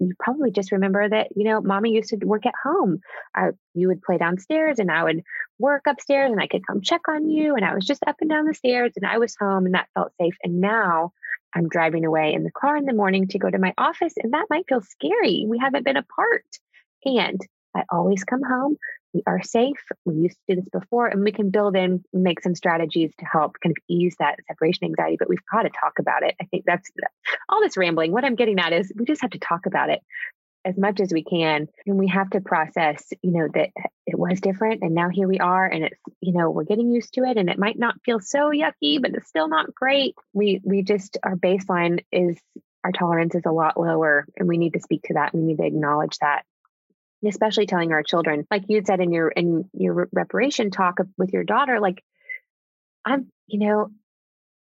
you 0.00 0.14
probably 0.18 0.50
just 0.50 0.72
remember 0.72 1.08
that 1.08 1.28
you 1.36 1.44
know 1.44 1.60
mommy 1.60 1.92
used 1.92 2.10
to 2.10 2.16
work 2.24 2.46
at 2.46 2.54
home. 2.62 3.00
I, 3.34 3.50
you 3.74 3.88
would 3.88 4.02
play 4.02 4.18
downstairs 4.18 4.78
and 4.78 4.90
i 4.90 5.02
would 5.02 5.22
work 5.58 5.82
upstairs 5.88 6.30
and 6.30 6.40
i 6.40 6.46
could 6.46 6.66
come 6.66 6.80
check 6.80 7.02
on 7.08 7.28
you 7.28 7.54
and 7.54 7.64
i 7.64 7.74
was 7.74 7.84
just 7.84 8.02
up 8.06 8.16
and 8.20 8.30
down 8.30 8.46
the 8.46 8.54
stairs 8.54 8.92
and 8.96 9.06
i 9.06 9.18
was 9.18 9.36
home 9.38 9.66
and 9.66 9.74
that 9.74 9.88
felt 9.94 10.12
safe. 10.20 10.34
And 10.42 10.60
now 10.60 11.12
i'm 11.54 11.68
driving 11.68 12.04
away 12.04 12.32
in 12.34 12.44
the 12.44 12.50
car 12.50 12.76
in 12.76 12.86
the 12.86 12.94
morning 12.94 13.28
to 13.28 13.38
go 13.38 13.50
to 13.50 13.58
my 13.58 13.74
office 13.78 14.14
and 14.22 14.32
that 14.32 14.46
might 14.50 14.66
feel 14.68 14.82
scary. 14.82 15.46
We 15.48 15.58
haven't 15.58 15.84
been 15.84 15.96
apart. 15.96 16.44
And 17.04 17.40
i 17.74 17.82
always 17.90 18.24
come 18.24 18.42
home 18.42 18.76
we 19.14 19.22
are 19.28 19.42
safe. 19.42 19.80
We 20.04 20.16
used 20.16 20.36
to 20.50 20.56
do 20.56 20.60
this 20.60 20.68
before, 20.70 21.06
and 21.06 21.22
we 21.22 21.30
can 21.30 21.50
build 21.50 21.76
in, 21.76 22.04
make 22.12 22.42
some 22.42 22.56
strategies 22.56 23.12
to 23.20 23.24
help 23.24 23.56
kind 23.62 23.72
of 23.72 23.82
ease 23.88 24.16
that 24.18 24.40
separation 24.48 24.84
anxiety. 24.84 25.16
But 25.18 25.28
we've 25.28 25.38
got 25.50 25.62
to 25.62 25.70
talk 25.70 26.00
about 26.00 26.24
it. 26.24 26.34
I 26.42 26.44
think 26.46 26.64
that's 26.66 26.90
all 27.48 27.60
this 27.62 27.76
rambling. 27.76 28.10
What 28.10 28.24
I'm 28.24 28.34
getting 28.34 28.58
at 28.58 28.72
is 28.72 28.92
we 28.94 29.04
just 29.04 29.22
have 29.22 29.30
to 29.30 29.38
talk 29.38 29.66
about 29.66 29.88
it 29.88 30.00
as 30.66 30.76
much 30.76 30.98
as 30.98 31.12
we 31.12 31.22
can 31.22 31.68
and 31.84 31.98
we 31.98 32.08
have 32.08 32.30
to 32.30 32.40
process 32.40 33.12
you 33.20 33.32
know 33.32 33.46
that 33.52 33.68
it 34.06 34.18
was 34.18 34.40
different 34.40 34.82
and 34.82 34.94
now 34.94 35.10
here 35.10 35.28
we 35.28 35.38
are 35.38 35.66
and 35.66 35.84
it's 35.84 36.00
you 36.22 36.32
know 36.32 36.50
we're 36.50 36.64
getting 36.64 36.90
used 36.90 37.12
to 37.12 37.22
it 37.22 37.36
and 37.36 37.50
it 37.50 37.58
might 37.58 37.78
not 37.78 37.96
feel 38.02 38.18
so 38.18 38.50
yucky 38.50 38.98
but 38.98 39.10
it's 39.14 39.28
still 39.28 39.46
not 39.46 39.74
great 39.74 40.14
we 40.32 40.62
we 40.64 40.82
just 40.82 41.18
our 41.22 41.36
baseline 41.36 42.02
is 42.10 42.38
our 42.82 42.92
tolerance 42.92 43.34
is 43.34 43.42
a 43.44 43.52
lot 43.52 43.78
lower 43.78 44.26
and 44.38 44.48
we 44.48 44.56
need 44.56 44.72
to 44.72 44.80
speak 44.80 45.02
to 45.02 45.12
that 45.12 45.34
we 45.34 45.42
need 45.42 45.58
to 45.58 45.66
acknowledge 45.66 46.16
that 46.22 46.44
especially 47.26 47.66
telling 47.66 47.92
our 47.92 48.02
children 48.02 48.46
like 48.50 48.64
you 48.68 48.82
said 48.84 49.00
in 49.00 49.12
your 49.12 49.28
in 49.28 49.68
your 49.72 50.08
reparation 50.12 50.70
talk 50.70 50.98
with 51.16 51.32
your 51.32 51.44
daughter 51.44 51.80
like 51.80 52.02
i'm 53.04 53.30
you 53.46 53.58
know 53.58 53.90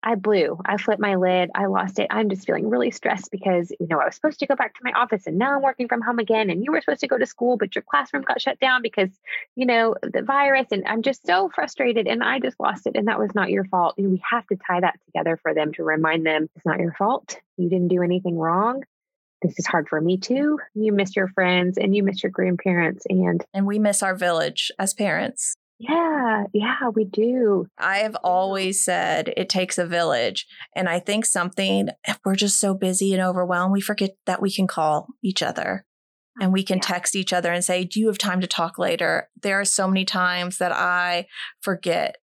i 0.01 0.15
blew 0.15 0.59
i 0.65 0.77
flipped 0.77 1.01
my 1.01 1.15
lid 1.15 1.49
i 1.55 1.65
lost 1.65 1.99
it 1.99 2.07
i'm 2.09 2.29
just 2.29 2.45
feeling 2.45 2.69
really 2.69 2.91
stressed 2.91 3.31
because 3.31 3.71
you 3.79 3.87
know 3.87 3.99
i 3.99 4.05
was 4.05 4.15
supposed 4.15 4.39
to 4.39 4.47
go 4.47 4.55
back 4.55 4.73
to 4.73 4.81
my 4.83 4.91
office 4.91 5.27
and 5.27 5.37
now 5.37 5.55
i'm 5.55 5.61
working 5.61 5.87
from 5.87 6.01
home 6.01 6.19
again 6.19 6.49
and 6.49 6.63
you 6.63 6.71
were 6.71 6.81
supposed 6.81 7.01
to 7.01 7.07
go 7.07 7.17
to 7.17 7.25
school 7.25 7.57
but 7.57 7.75
your 7.75 7.83
classroom 7.89 8.23
got 8.23 8.41
shut 8.41 8.59
down 8.59 8.81
because 8.81 9.09
you 9.55 9.65
know 9.65 9.95
the 10.01 10.21
virus 10.21 10.67
and 10.71 10.83
i'm 10.87 11.01
just 11.01 11.25
so 11.25 11.49
frustrated 11.53 12.07
and 12.07 12.23
i 12.23 12.39
just 12.39 12.59
lost 12.59 12.85
it 12.85 12.95
and 12.95 13.07
that 13.07 13.19
was 13.19 13.33
not 13.35 13.49
your 13.49 13.65
fault. 13.65 13.95
And 13.97 14.11
we 14.11 14.21
have 14.29 14.45
to 14.47 14.55
tie 14.55 14.79
that 14.79 14.99
together 15.05 15.37
for 15.41 15.53
them 15.53 15.73
to 15.73 15.83
remind 15.83 16.25
them 16.25 16.49
it's 16.55 16.65
not 16.65 16.79
your 16.79 16.93
fault. 16.93 17.39
You 17.57 17.69
didn't 17.69 17.89
do 17.89 18.01
anything 18.01 18.37
wrong 18.37 18.83
this 19.43 19.59
is 19.59 19.67
hard 19.67 19.87
for 19.87 20.01
me 20.01 20.17
too. 20.17 20.57
You 20.73 20.93
miss 20.93 21.15
your 21.15 21.27
friends 21.27 21.77
and 21.77 21.95
you 21.95 22.01
miss 22.01 22.23
your 22.23 22.31
grandparents 22.31 23.05
and 23.09 23.45
and 23.53 23.67
we 23.67 23.77
miss 23.77 24.01
our 24.01 24.15
village 24.15 24.71
as 24.79 24.93
parents. 24.93 25.55
Yeah, 25.79 26.45
yeah, 26.53 26.89
we 26.93 27.03
do. 27.03 27.67
I 27.77 27.97
have 27.97 28.15
always 28.23 28.83
said 28.83 29.33
it 29.35 29.49
takes 29.49 29.77
a 29.77 29.85
village. 29.85 30.47
And 30.75 30.87
I 30.87 30.99
think 30.99 31.25
something, 31.25 31.89
if 32.07 32.19
we're 32.23 32.35
just 32.35 32.59
so 32.59 32.73
busy 32.73 33.13
and 33.13 33.21
overwhelmed, 33.21 33.73
we 33.73 33.81
forget 33.81 34.11
that 34.25 34.41
we 34.41 34.51
can 34.51 34.65
call 34.65 35.07
each 35.21 35.43
other 35.43 35.85
and 36.39 36.53
we 36.53 36.63
can 36.63 36.77
yeah. 36.77 36.83
text 36.83 37.15
each 37.15 37.33
other 37.33 37.51
and 37.51 37.65
say, 37.65 37.83
Do 37.83 37.99
you 37.99 38.07
have 38.07 38.17
time 38.17 38.39
to 38.41 38.47
talk 38.47 38.77
later? 38.77 39.29
There 39.41 39.59
are 39.59 39.65
so 39.65 39.87
many 39.87 40.05
times 40.05 40.57
that 40.59 40.71
I 40.71 41.27
forget. 41.59 42.17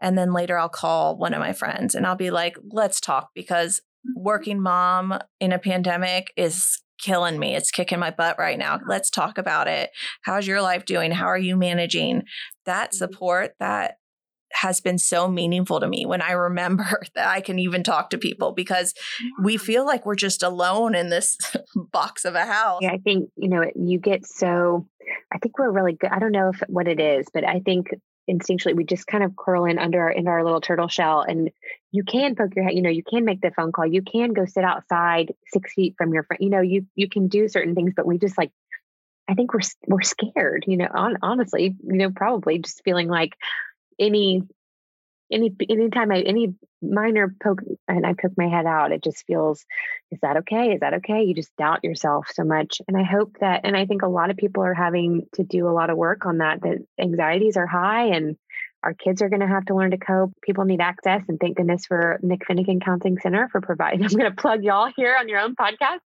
And 0.00 0.18
then 0.18 0.32
later 0.32 0.58
I'll 0.58 0.68
call 0.68 1.16
one 1.16 1.34
of 1.34 1.40
my 1.40 1.52
friends 1.52 1.94
and 1.94 2.06
I'll 2.06 2.16
be 2.16 2.30
like, 2.30 2.56
Let's 2.70 3.00
talk 3.00 3.30
because 3.34 3.80
working 4.14 4.60
mom 4.60 5.18
in 5.40 5.52
a 5.52 5.58
pandemic 5.58 6.32
is 6.36 6.82
killing 6.98 7.38
me. 7.38 7.54
It's 7.54 7.70
kicking 7.70 7.98
my 7.98 8.10
butt 8.10 8.38
right 8.38 8.58
now. 8.58 8.80
Let's 8.86 9.10
talk 9.10 9.38
about 9.38 9.68
it. 9.68 9.90
How's 10.22 10.46
your 10.46 10.62
life 10.62 10.84
doing? 10.84 11.10
How 11.10 11.26
are 11.26 11.38
you 11.38 11.56
managing 11.56 12.24
that 12.66 12.90
mm-hmm. 12.90 12.96
support 12.96 13.54
that 13.58 13.98
has 14.52 14.80
been 14.80 14.98
so 14.98 15.28
meaningful 15.28 15.80
to 15.80 15.88
me 15.88 16.06
when 16.06 16.22
I 16.22 16.32
remember 16.32 17.02
that 17.14 17.28
I 17.28 17.40
can 17.40 17.58
even 17.58 17.82
talk 17.82 18.10
to 18.10 18.18
people 18.18 18.52
because 18.52 18.94
we 19.42 19.56
feel 19.56 19.84
like 19.84 20.06
we're 20.06 20.14
just 20.14 20.42
alone 20.42 20.94
in 20.94 21.10
this 21.10 21.36
box 21.92 22.24
of 22.24 22.34
a 22.34 22.46
house. 22.46 22.80
Yeah, 22.82 22.92
I 22.92 22.98
think, 22.98 23.30
you 23.36 23.48
know, 23.48 23.64
you 23.74 23.98
get 23.98 24.24
so, 24.24 24.86
I 25.32 25.38
think 25.38 25.58
we're 25.58 25.70
really 25.70 25.94
good. 25.94 26.10
I 26.10 26.18
don't 26.18 26.32
know 26.32 26.50
if 26.50 26.62
what 26.68 26.88
it 26.88 27.00
is, 27.00 27.26
but 27.34 27.44
I 27.44 27.60
think 27.60 27.88
instinctually 28.30 28.74
we 28.74 28.84
just 28.84 29.06
kind 29.06 29.22
of 29.22 29.36
curl 29.36 29.66
in 29.66 29.78
under 29.78 30.00
our 30.00 30.10
in 30.10 30.28
our 30.28 30.42
little 30.42 30.60
turtle 30.60 30.88
shell 30.88 31.20
and 31.20 31.50
you 31.94 32.02
can 32.02 32.34
poke 32.34 32.54
your 32.56 32.64
head 32.64 32.74
you 32.74 32.82
know 32.82 32.90
you 32.90 33.04
can 33.04 33.24
make 33.24 33.40
the 33.40 33.52
phone 33.56 33.70
call 33.70 33.86
you 33.86 34.02
can 34.02 34.32
go 34.32 34.44
sit 34.44 34.64
outside 34.64 35.32
six 35.46 35.72
feet 35.74 35.94
from 35.96 36.12
your 36.12 36.24
friend 36.24 36.42
you 36.42 36.50
know 36.50 36.60
you 36.60 36.86
you 36.96 37.08
can 37.08 37.28
do 37.28 37.48
certain 37.48 37.74
things 37.74 37.92
but 37.96 38.06
we 38.06 38.18
just 38.18 38.36
like 38.36 38.50
i 39.28 39.34
think 39.34 39.54
we're 39.54 39.60
we're 39.86 40.02
scared 40.02 40.64
you 40.66 40.76
know 40.76 40.88
on, 40.92 41.16
honestly 41.22 41.76
you 41.84 41.96
know 41.96 42.10
probably 42.10 42.58
just 42.58 42.82
feeling 42.84 43.08
like 43.08 43.34
any 43.98 44.42
any 45.32 45.54
anytime 45.68 46.12
I 46.12 46.20
any 46.20 46.54
minor 46.82 47.34
poke 47.42 47.62
and 47.88 48.06
I 48.06 48.12
poke 48.12 48.32
my 48.36 48.48
head 48.48 48.66
out, 48.66 48.92
it 48.92 49.02
just 49.02 49.24
feels, 49.26 49.64
is 50.10 50.18
that 50.20 50.36
okay? 50.38 50.72
Is 50.72 50.80
that 50.80 50.94
okay? 50.94 51.24
You 51.24 51.34
just 51.34 51.56
doubt 51.56 51.82
yourself 51.82 52.28
so 52.32 52.44
much. 52.44 52.80
And 52.86 52.96
I 52.96 53.04
hope 53.04 53.36
that, 53.40 53.62
and 53.64 53.76
I 53.76 53.86
think 53.86 54.02
a 54.02 54.08
lot 54.08 54.30
of 54.30 54.36
people 54.36 54.62
are 54.62 54.74
having 54.74 55.26
to 55.34 55.42
do 55.42 55.66
a 55.66 55.72
lot 55.72 55.90
of 55.90 55.96
work 55.96 56.26
on 56.26 56.38
that, 56.38 56.60
that 56.62 56.78
anxieties 57.00 57.56
are 57.56 57.66
high 57.66 58.08
and 58.08 58.36
our 58.84 58.94
kids 58.94 59.22
are 59.22 59.28
going 59.28 59.40
to 59.40 59.48
have 59.48 59.64
to 59.66 59.74
learn 59.74 59.90
to 59.92 59.96
cope. 59.96 60.32
People 60.42 60.64
need 60.64 60.80
access. 60.80 61.22
And 61.28 61.40
thank 61.40 61.56
goodness 61.56 61.86
for 61.86 62.18
Nick 62.22 62.46
Finnegan 62.46 62.80
Counseling 62.80 63.18
Center 63.18 63.48
for 63.50 63.60
providing, 63.60 64.04
I'm 64.04 64.10
going 64.10 64.30
to 64.30 64.36
plug 64.36 64.62
y'all 64.62 64.90
here 64.94 65.16
on 65.18 65.28
your 65.28 65.40
own 65.40 65.56
podcast, 65.56 66.00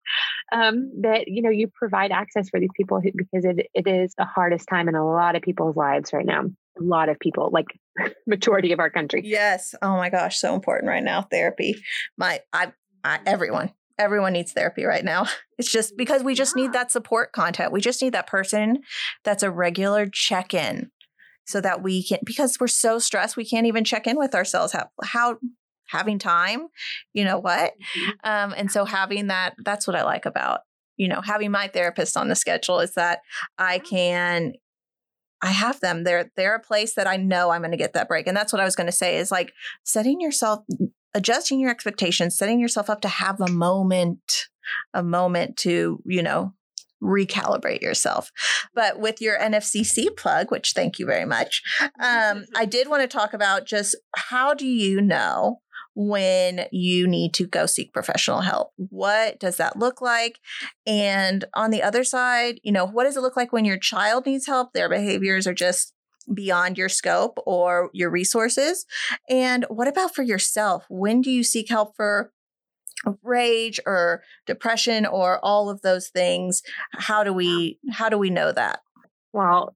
um, 0.53 0.93
that, 1.03 1.27
you 1.27 1.43
know, 1.43 1.51
you 1.51 1.69
provide 1.69 2.13
access 2.13 2.51
for 2.51 2.61
these 2.61 2.71
people 2.77 3.01
who, 3.01 3.11
because 3.15 3.45
it, 3.45 3.69
it 3.75 3.87
is 3.89 4.15
the 4.17 4.27
hardest 4.27 4.69
time 4.69 4.89
in 4.89 4.95
a 4.95 5.05
lot 5.05 5.35
of 5.35 5.43
people's 5.43 5.77
lives 5.77 6.13
right 6.13 6.27
now 6.27 6.45
a 6.79 6.83
lot 6.83 7.09
of 7.09 7.19
people, 7.19 7.49
like 7.53 7.67
majority 8.27 8.73
of 8.73 8.81
our 8.81 8.91
country. 8.91 9.23
Yes. 9.25 9.75
Oh 9.81 9.97
my 9.97 10.11
gosh, 10.11 10.39
so 10.39 10.55
important 10.55 10.89
right 10.89 11.03
now. 11.03 11.23
Therapy. 11.23 11.75
My 12.19 12.41
I, 12.53 12.73
I 13.03 13.21
everyone 13.25 13.73
everyone 13.99 14.35
needs 14.35 14.53
therapy 14.53 14.85
right 14.85 15.05
now. 15.05 15.27
It's 15.59 15.73
just 15.73 15.97
because 15.97 16.23
we 16.23 16.35
just 16.35 16.55
need 16.55 16.75
that 16.75 16.91
support 16.91 17.33
content. 17.33 17.73
We 17.73 17.81
just 17.81 18.03
need 18.03 18.13
that 18.13 18.27
person 18.27 18.81
that's 19.25 19.43
a 19.43 19.51
regular 19.51 20.05
check-in 20.05 20.91
so 21.47 21.61
that 21.61 21.83
we 21.83 22.03
can 22.03 22.19
because 22.25 22.59
we're 22.61 22.67
so 22.67 22.99
stressed 22.99 23.37
we 23.37 23.45
can't 23.45 23.67
even 23.67 23.85
check 23.85 24.07
in 24.07 24.17
with 24.17 24.35
ourselves 24.35 24.73
how 24.73 24.89
how 25.03 25.39
having 25.89 26.19
time, 26.19 26.67
you 27.13 27.25
know 27.25 27.39
what? 27.39 27.75
Mm-hmm. 27.99 28.11
Um 28.25 28.55
and 28.57 28.71
so 28.71 28.85
having 28.85 29.29
that 29.29 29.55
that's 29.65 29.87
what 29.87 29.97
I 29.97 30.03
like 30.03 30.27
about 30.27 30.61
you 30.97 31.09
know 31.09 31.21
having 31.21 31.51
my 31.51 31.69
therapist 31.69 32.17
on 32.17 32.29
the 32.29 32.35
schedule 32.35 32.81
is 32.81 32.95
that 32.95 33.21
I 33.59 33.79
can 33.79 34.55
I 35.43 35.51
have 35.51 35.81
them. 35.81 36.05
They're 36.05 36.31
they're 36.37 36.55
a 36.55 36.61
place 36.61 36.95
that 36.95 37.07
I 37.07 37.17
know 37.17 37.51
I'm 37.51 37.61
going 37.61 37.71
to 37.71 37.77
get 37.77 37.93
that 37.93 38.09
break. 38.09 38.27
And 38.27 38.37
that's 38.37 38.53
what 38.53 38.61
I 38.61 38.65
was 38.65 38.75
going 38.75 38.87
to 38.87 38.93
say 38.93 39.19
is 39.19 39.31
like 39.31 39.53
setting 39.85 40.21
yourself 40.21 40.65
adjusting 41.15 41.61
your 41.61 41.71
expectations, 41.71 42.37
setting 42.37 42.59
yourself 42.61 42.91
up 42.91 43.01
to 43.03 43.09
have 43.09 43.41
a 43.41 43.51
moment, 43.51 44.49
a 44.93 45.03
moment 45.03 45.57
to, 45.59 46.03
you 46.05 46.23
know, 46.23 46.53
recalibrate 47.03 47.83
yourself. 47.83 48.31
But 48.75 48.99
with 48.99 49.21
your 49.21 49.39
NFCC 49.39 50.17
plug, 50.17 50.51
which 50.51 50.73
thank 50.73 50.99
you 50.99 51.07
very 51.07 51.25
much, 51.25 51.63
um, 52.01 52.45
I 52.57 52.65
did 52.65 52.89
want 52.89 53.03
to 53.03 53.09
talk 53.09 53.35
about 53.35 53.67
just 53.67 53.97
how 54.17 54.55
do 54.55 54.67
you 54.67 55.01
know 55.01 55.61
when 55.97 56.67
you 56.71 57.09
need 57.09 57.33
to 57.33 57.47
go 57.47 57.65
seek 57.65 57.93
professional 57.93 58.43
help. 58.43 58.73
What 58.77 59.41
does 59.41 59.57
that 59.57 59.79
look 59.79 60.03
like? 60.03 60.39
And 60.87 61.47
on 61.55 61.71
the 61.71 61.83
other 61.83 62.05
side, 62.05 62.61
you 62.63 62.71
know, 62.71 62.87
what 62.87 63.05
does 63.05 63.17
it 63.17 63.23
look 63.23 63.37
like 63.37 63.51
when 63.51 63.65
your 63.65 63.79
child 63.79 64.27
needs 64.27 64.47
help? 64.47 64.75
Their 64.75 64.91
behaviors 64.91 65.47
are 65.47 65.55
just 65.55 65.95
beyond 66.33 66.77
your 66.77 66.91
scope 66.91 67.39
or 67.47 67.91
your 67.95 68.11
resources. 68.11 68.85
And 69.31 69.65
what 69.69 69.89
about 69.89 70.15
for 70.15 70.23
yourself? 70.23 70.85
When 70.91 71.23
do 71.23 71.31
you 71.31 71.43
seek 71.43 71.71
help 71.71 71.97
for 71.97 72.33
rage 73.23 73.81
or 73.87 74.23
depression 74.47 75.07
or 75.07 75.39
all 75.45 75.69
of 75.69 75.83
those 75.83 76.09
things? 76.09 76.63
How 76.93 77.25
do 77.25 77.33
we 77.33 77.79
how 77.91 78.09
do 78.09 78.19
we 78.19 78.31
know 78.31 78.53
that? 78.53 78.81
Well, 79.33 79.75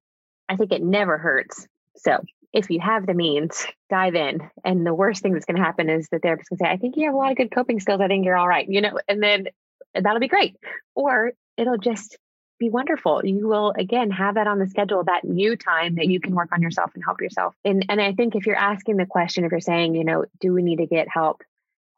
I 0.48 0.56
think 0.56 0.72
it 0.72 0.82
never 0.82 1.18
hurts. 1.18 1.66
So 1.96 2.20
if 2.52 2.70
you 2.70 2.80
have 2.80 3.06
the 3.06 3.14
means, 3.14 3.66
dive 3.90 4.14
in. 4.14 4.40
And 4.64 4.84
the 4.84 4.94
worst 4.94 5.22
thing 5.22 5.32
that's 5.32 5.44
going 5.44 5.56
to 5.56 5.62
happen 5.62 5.88
is 5.88 6.08
the 6.08 6.18
therapist 6.18 6.48
can 6.48 6.58
say, 6.58 6.66
I 6.66 6.76
think 6.76 6.96
you 6.96 7.06
have 7.06 7.14
a 7.14 7.16
lot 7.16 7.30
of 7.30 7.36
good 7.36 7.52
coping 7.52 7.78
skills. 7.78 8.00
I 8.00 8.08
think 8.08 8.24
you're 8.24 8.36
all 8.36 8.48
right, 8.48 8.66
you 8.68 8.80
know, 8.80 8.98
and 9.06 9.22
then 9.22 9.46
that'll 9.94 10.20
be 10.20 10.28
great. 10.28 10.56
Or 10.94 11.32
it'll 11.56 11.78
just 11.78 12.18
be 12.58 12.70
wonderful. 12.70 13.24
You 13.24 13.48
will 13.48 13.72
again 13.76 14.10
have 14.10 14.34
that 14.34 14.46
on 14.46 14.58
the 14.58 14.68
schedule, 14.68 15.04
that 15.04 15.24
new 15.24 15.56
time 15.56 15.94
that 15.96 16.06
you 16.06 16.20
can 16.20 16.34
work 16.34 16.50
on 16.52 16.60
yourself 16.60 16.90
and 16.94 17.02
help 17.04 17.20
yourself. 17.20 17.54
And 17.64 17.86
and 17.88 18.00
I 18.00 18.12
think 18.12 18.34
if 18.34 18.46
you're 18.46 18.56
asking 18.56 18.98
the 18.98 19.06
question, 19.06 19.44
if 19.44 19.50
you're 19.50 19.60
saying, 19.60 19.94
you 19.94 20.04
know, 20.04 20.26
do 20.40 20.52
we 20.52 20.62
need 20.62 20.76
to 20.76 20.86
get 20.86 21.08
help? 21.08 21.42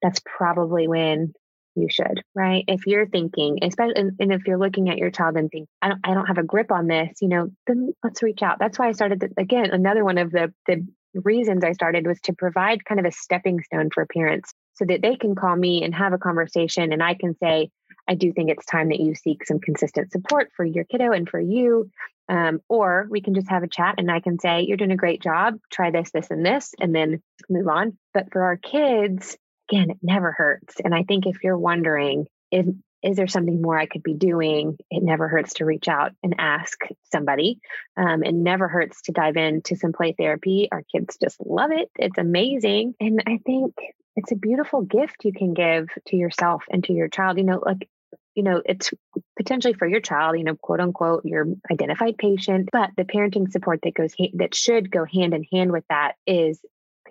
That's 0.02 0.20
probably 0.24 0.88
when 0.88 1.32
you 1.74 1.88
should, 1.90 2.22
right? 2.34 2.64
If 2.68 2.86
you're 2.86 3.06
thinking, 3.06 3.58
especially, 3.62 3.96
and, 3.96 4.12
and 4.18 4.32
if 4.32 4.46
you're 4.46 4.58
looking 4.58 4.90
at 4.90 4.98
your 4.98 5.10
child 5.10 5.36
and 5.36 5.50
think, 5.50 5.68
I 5.80 5.88
don't, 5.88 6.00
I 6.04 6.14
don't 6.14 6.26
have 6.26 6.38
a 6.38 6.42
grip 6.42 6.70
on 6.70 6.86
this, 6.86 7.18
you 7.20 7.28
know, 7.28 7.48
then 7.66 7.92
let's 8.04 8.22
reach 8.22 8.42
out. 8.42 8.58
That's 8.58 8.78
why 8.78 8.88
I 8.88 8.92
started. 8.92 9.32
Again, 9.36 9.70
another 9.70 10.04
one 10.04 10.18
of 10.18 10.30
the 10.30 10.52
the 10.66 10.86
reasons 11.14 11.62
I 11.62 11.72
started 11.72 12.06
was 12.06 12.20
to 12.22 12.32
provide 12.32 12.84
kind 12.84 12.98
of 12.98 13.06
a 13.06 13.12
stepping 13.12 13.62
stone 13.62 13.90
for 13.92 14.06
parents 14.06 14.52
so 14.74 14.86
that 14.86 15.02
they 15.02 15.16
can 15.16 15.34
call 15.34 15.54
me 15.54 15.84
and 15.84 15.94
have 15.94 16.12
a 16.12 16.18
conversation, 16.18 16.92
and 16.92 17.02
I 17.02 17.14
can 17.14 17.36
say, 17.38 17.70
I 18.08 18.14
do 18.14 18.32
think 18.32 18.50
it's 18.50 18.66
time 18.66 18.88
that 18.88 19.00
you 19.00 19.14
seek 19.14 19.46
some 19.46 19.60
consistent 19.60 20.10
support 20.12 20.50
for 20.56 20.64
your 20.64 20.84
kiddo 20.84 21.12
and 21.12 21.28
for 21.28 21.40
you. 21.40 21.90
Um, 22.28 22.60
or 22.68 23.06
we 23.10 23.20
can 23.20 23.34
just 23.34 23.50
have 23.50 23.62
a 23.62 23.68
chat 23.68 23.96
and 23.98 24.10
I 24.10 24.20
can 24.20 24.38
say, 24.38 24.62
You're 24.62 24.76
doing 24.76 24.92
a 24.92 24.96
great 24.96 25.20
job. 25.20 25.58
Try 25.70 25.90
this, 25.90 26.10
this, 26.12 26.30
and 26.30 26.46
this, 26.46 26.72
and 26.80 26.94
then 26.94 27.20
move 27.50 27.68
on. 27.68 27.98
But 28.14 28.32
for 28.32 28.42
our 28.42 28.56
kids, 28.56 29.36
again, 29.68 29.90
it 29.90 29.98
never 30.02 30.32
hurts. 30.32 30.76
And 30.82 30.94
I 30.94 31.02
think 31.02 31.26
if 31.26 31.42
you're 31.42 31.58
wondering, 31.58 32.26
if, 32.50 32.66
is 33.02 33.16
there 33.16 33.26
something 33.26 33.60
more 33.60 33.78
I 33.78 33.86
could 33.86 34.02
be 34.02 34.14
doing? 34.14 34.78
It 34.90 35.02
never 35.02 35.28
hurts 35.28 35.54
to 35.54 35.64
reach 35.64 35.88
out 35.88 36.12
and 36.22 36.36
ask 36.38 36.78
somebody. 37.12 37.58
Um, 37.96 38.22
it 38.22 38.34
never 38.34 38.68
hurts 38.68 39.02
to 39.02 39.12
dive 39.12 39.36
into 39.36 39.76
some 39.76 39.92
play 39.92 40.14
therapy. 40.16 40.68
Our 40.70 40.84
kids 40.92 41.18
just 41.20 41.38
love 41.44 41.72
it. 41.72 41.90
It's 41.98 42.18
amazing. 42.18 42.94
And 43.00 43.22
I 43.26 43.38
think 43.44 43.74
it's 44.14 44.30
a 44.30 44.36
beautiful 44.36 44.82
gift 44.82 45.24
you 45.24 45.32
can 45.32 45.54
give 45.54 45.88
to 46.08 46.16
yourself 46.16 46.64
and 46.70 46.84
to 46.84 46.92
your 46.92 47.08
child. 47.08 47.38
You 47.38 47.44
know, 47.44 47.62
like, 47.64 47.88
you 48.34 48.42
know, 48.42 48.62
it's 48.64 48.92
potentially 49.36 49.74
for 49.74 49.88
your 49.88 50.00
child, 50.00 50.38
you 50.38 50.44
know, 50.44 50.54
quote 50.54 50.80
unquote, 50.80 51.24
your 51.24 51.46
identified 51.70 52.16
patient, 52.18 52.68
but 52.72 52.90
the 52.96 53.04
parenting 53.04 53.50
support 53.50 53.80
that 53.82 53.94
goes, 53.94 54.14
that 54.34 54.54
should 54.54 54.90
go 54.90 55.04
hand 55.04 55.34
in 55.34 55.44
hand 55.52 55.72
with 55.72 55.84
that 55.88 56.12
is 56.26 56.60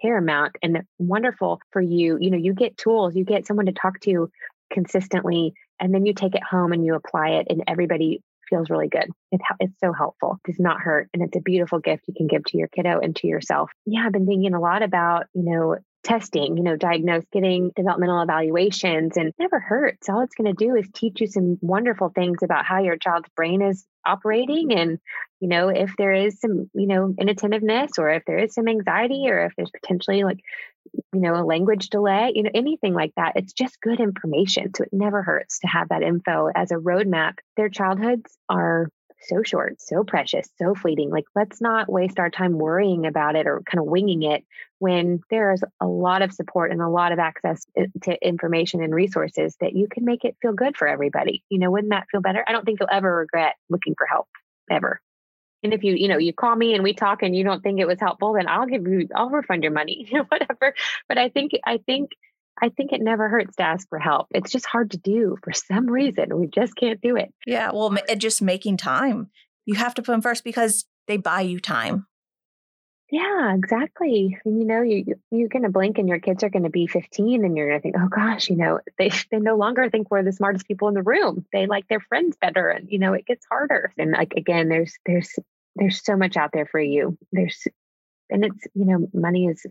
paramount 0.01 0.55
and 0.61 0.83
wonderful 0.97 1.59
for 1.71 1.81
you. 1.81 2.17
You 2.19 2.31
know, 2.31 2.37
you 2.37 2.53
get 2.53 2.77
tools, 2.77 3.15
you 3.15 3.23
get 3.23 3.45
someone 3.45 3.67
to 3.67 3.71
talk 3.73 3.99
to 4.01 4.29
consistently, 4.71 5.53
and 5.79 5.93
then 5.93 6.05
you 6.05 6.13
take 6.13 6.35
it 6.35 6.43
home 6.43 6.71
and 6.71 6.85
you 6.85 6.95
apply 6.95 7.29
it, 7.31 7.47
and 7.49 7.63
everybody 7.67 8.21
feels 8.49 8.69
really 8.69 8.89
good. 8.89 9.09
It, 9.31 9.41
it's 9.59 9.79
so 9.79 9.93
helpful. 9.93 10.39
It 10.43 10.51
does 10.51 10.59
not 10.59 10.81
hurt. 10.81 11.09
And 11.13 11.23
it's 11.23 11.37
a 11.37 11.41
beautiful 11.41 11.79
gift 11.79 12.03
you 12.07 12.13
can 12.13 12.27
give 12.27 12.43
to 12.45 12.57
your 12.57 12.67
kiddo 12.67 12.99
and 12.99 13.15
to 13.17 13.27
yourself. 13.27 13.71
Yeah, 13.85 14.03
I've 14.05 14.11
been 14.11 14.27
thinking 14.27 14.53
a 14.53 14.59
lot 14.59 14.83
about, 14.83 15.27
you 15.33 15.43
know, 15.43 15.77
testing, 16.03 16.57
you 16.57 16.63
know, 16.63 16.75
diagnose, 16.75 17.23
getting 17.31 17.71
developmental 17.75 18.21
evaluations, 18.21 19.17
and 19.17 19.33
never 19.39 19.59
hurts. 19.59 20.09
All 20.09 20.21
it's 20.21 20.35
going 20.35 20.53
to 20.53 20.65
do 20.65 20.75
is 20.75 20.89
teach 20.93 21.21
you 21.21 21.27
some 21.27 21.59
wonderful 21.61 22.09
things 22.09 22.39
about 22.43 22.65
how 22.65 22.81
your 22.81 22.97
child's 22.97 23.29
brain 23.35 23.61
is 23.61 23.85
operating 24.05 24.69
mm-hmm. 24.69 24.79
and 24.79 24.99
you 25.39 25.47
know 25.47 25.69
if 25.69 25.93
there 25.97 26.13
is 26.13 26.39
some 26.39 26.69
you 26.73 26.87
know 26.87 27.13
inattentiveness 27.19 27.91
or 27.97 28.09
if 28.09 28.23
there 28.25 28.37
is 28.37 28.53
some 28.53 28.67
anxiety 28.67 29.25
or 29.27 29.45
if 29.45 29.53
there's 29.55 29.71
potentially 29.71 30.23
like 30.23 30.39
you 31.13 31.21
know 31.21 31.35
a 31.35 31.45
language 31.45 31.89
delay 31.89 32.31
you 32.33 32.43
know 32.43 32.51
anything 32.53 32.93
like 32.93 33.13
that 33.15 33.33
it's 33.35 33.53
just 33.53 33.81
good 33.81 33.99
information 33.99 34.71
so 34.75 34.83
it 34.83 34.89
never 34.91 35.21
hurts 35.21 35.59
to 35.59 35.67
have 35.67 35.89
that 35.89 36.03
info 36.03 36.49
as 36.55 36.71
a 36.71 36.75
roadmap. 36.75 37.35
Their 37.57 37.69
childhoods 37.69 38.37
are 38.49 38.89
so 39.21 39.43
short, 39.43 39.81
so 39.81 40.03
precious, 40.03 40.49
so 40.57 40.73
fleeting. 40.73 41.09
Like, 41.09 41.25
let's 41.35 41.61
not 41.61 41.91
waste 41.91 42.19
our 42.19 42.29
time 42.29 42.57
worrying 42.57 43.05
about 43.05 43.35
it 43.35 43.47
or 43.47 43.61
kind 43.65 43.79
of 43.79 43.85
winging 43.85 44.23
it 44.23 44.43
when 44.79 45.21
there 45.29 45.51
is 45.51 45.63
a 45.79 45.87
lot 45.87 46.21
of 46.21 46.33
support 46.33 46.71
and 46.71 46.81
a 46.81 46.89
lot 46.89 47.11
of 47.11 47.19
access 47.19 47.65
eh, 47.77 47.85
to 48.03 48.27
information 48.27 48.83
and 48.83 48.93
resources 48.93 49.55
that 49.59 49.73
you 49.73 49.87
can 49.87 50.05
make 50.05 50.25
it 50.25 50.35
feel 50.41 50.53
good 50.53 50.75
for 50.75 50.87
everybody. 50.87 51.43
You 51.49 51.59
know, 51.59 51.71
wouldn't 51.71 51.91
that 51.91 52.07
feel 52.11 52.21
better? 52.21 52.43
I 52.47 52.51
don't 52.51 52.65
think 52.65 52.79
you'll 52.79 52.89
ever 52.91 53.17
regret 53.17 53.55
looking 53.69 53.95
for 53.95 54.07
help, 54.07 54.27
ever. 54.69 54.99
And 55.63 55.73
if 55.73 55.83
you, 55.83 55.93
you 55.93 56.07
know, 56.07 56.17
you 56.17 56.33
call 56.33 56.55
me 56.55 56.73
and 56.73 56.83
we 56.83 56.93
talk 56.93 57.21
and 57.21 57.35
you 57.35 57.43
don't 57.43 57.61
think 57.61 57.79
it 57.79 57.87
was 57.87 57.99
helpful, 57.99 58.33
then 58.33 58.47
I'll 58.47 58.65
give 58.65 58.87
you, 58.87 59.07
I'll 59.15 59.29
refund 59.29 59.63
your 59.63 59.71
money, 59.71 60.07
you 60.11 60.17
know, 60.17 60.25
whatever. 60.27 60.73
But 61.07 61.17
I 61.17 61.29
think, 61.29 61.51
I 61.65 61.77
think 61.77 62.11
I 62.61 62.69
think 62.69 62.91
it 62.91 63.01
never 63.01 63.27
hurts 63.27 63.55
to 63.55 63.63
ask 63.63 63.87
for 63.89 63.99
help. 63.99 64.27
It's 64.31 64.51
just 64.51 64.65
hard 64.65 64.91
to 64.91 64.97
do 64.97 65.37
for 65.43 65.51
some 65.51 65.87
reason. 65.87 66.37
We 66.37 66.47
just 66.47 66.75
can't 66.75 67.01
do 67.01 67.15
it. 67.15 67.33
Yeah. 67.45 67.71
Well, 67.73 67.95
just 68.17 68.41
making 68.41 68.77
time. 68.77 69.29
You 69.65 69.75
have 69.75 69.95
to 69.95 70.01
put 70.01 70.11
them 70.11 70.21
first 70.21 70.43
because 70.43 70.85
they 71.07 71.17
buy 71.17 71.41
you 71.41 71.59
time. 71.59 72.05
Yeah, 73.09 73.53
exactly. 73.53 74.37
And 74.45 74.61
you 74.61 74.65
know, 74.65 74.81
you 74.81 75.03
you're 75.31 75.49
gonna 75.49 75.69
blink 75.69 75.97
and 75.97 76.07
your 76.07 76.19
kids 76.19 76.43
are 76.43 76.49
gonna 76.49 76.69
be 76.69 76.87
15 76.87 77.43
and 77.43 77.57
you're 77.57 77.67
gonna 77.67 77.81
think, 77.81 77.95
oh 77.99 78.07
gosh, 78.07 78.49
you 78.49 78.55
know, 78.55 78.79
they 78.97 79.09
they 79.31 79.39
no 79.39 79.57
longer 79.57 79.89
think 79.89 80.09
we're 80.09 80.23
the 80.23 80.31
smartest 80.31 80.65
people 80.65 80.87
in 80.87 80.93
the 80.93 81.03
room. 81.03 81.45
They 81.51 81.65
like 81.67 81.87
their 81.89 81.99
friends 81.99 82.37
better. 82.39 82.69
And 82.69 82.89
you 82.89 82.99
know, 82.99 83.13
it 83.13 83.25
gets 83.25 83.45
harder. 83.51 83.91
And 83.97 84.11
like 84.11 84.33
again, 84.37 84.69
there's 84.69 84.93
there's 85.05 85.29
there's 85.75 86.03
so 86.03 86.15
much 86.15 86.37
out 86.37 86.51
there 86.53 86.65
for 86.65 86.79
you. 86.79 87.17
There's 87.33 87.67
and 88.29 88.45
it's, 88.45 88.65
you 88.73 88.85
know, 88.85 89.07
money 89.13 89.47
is 89.47 89.65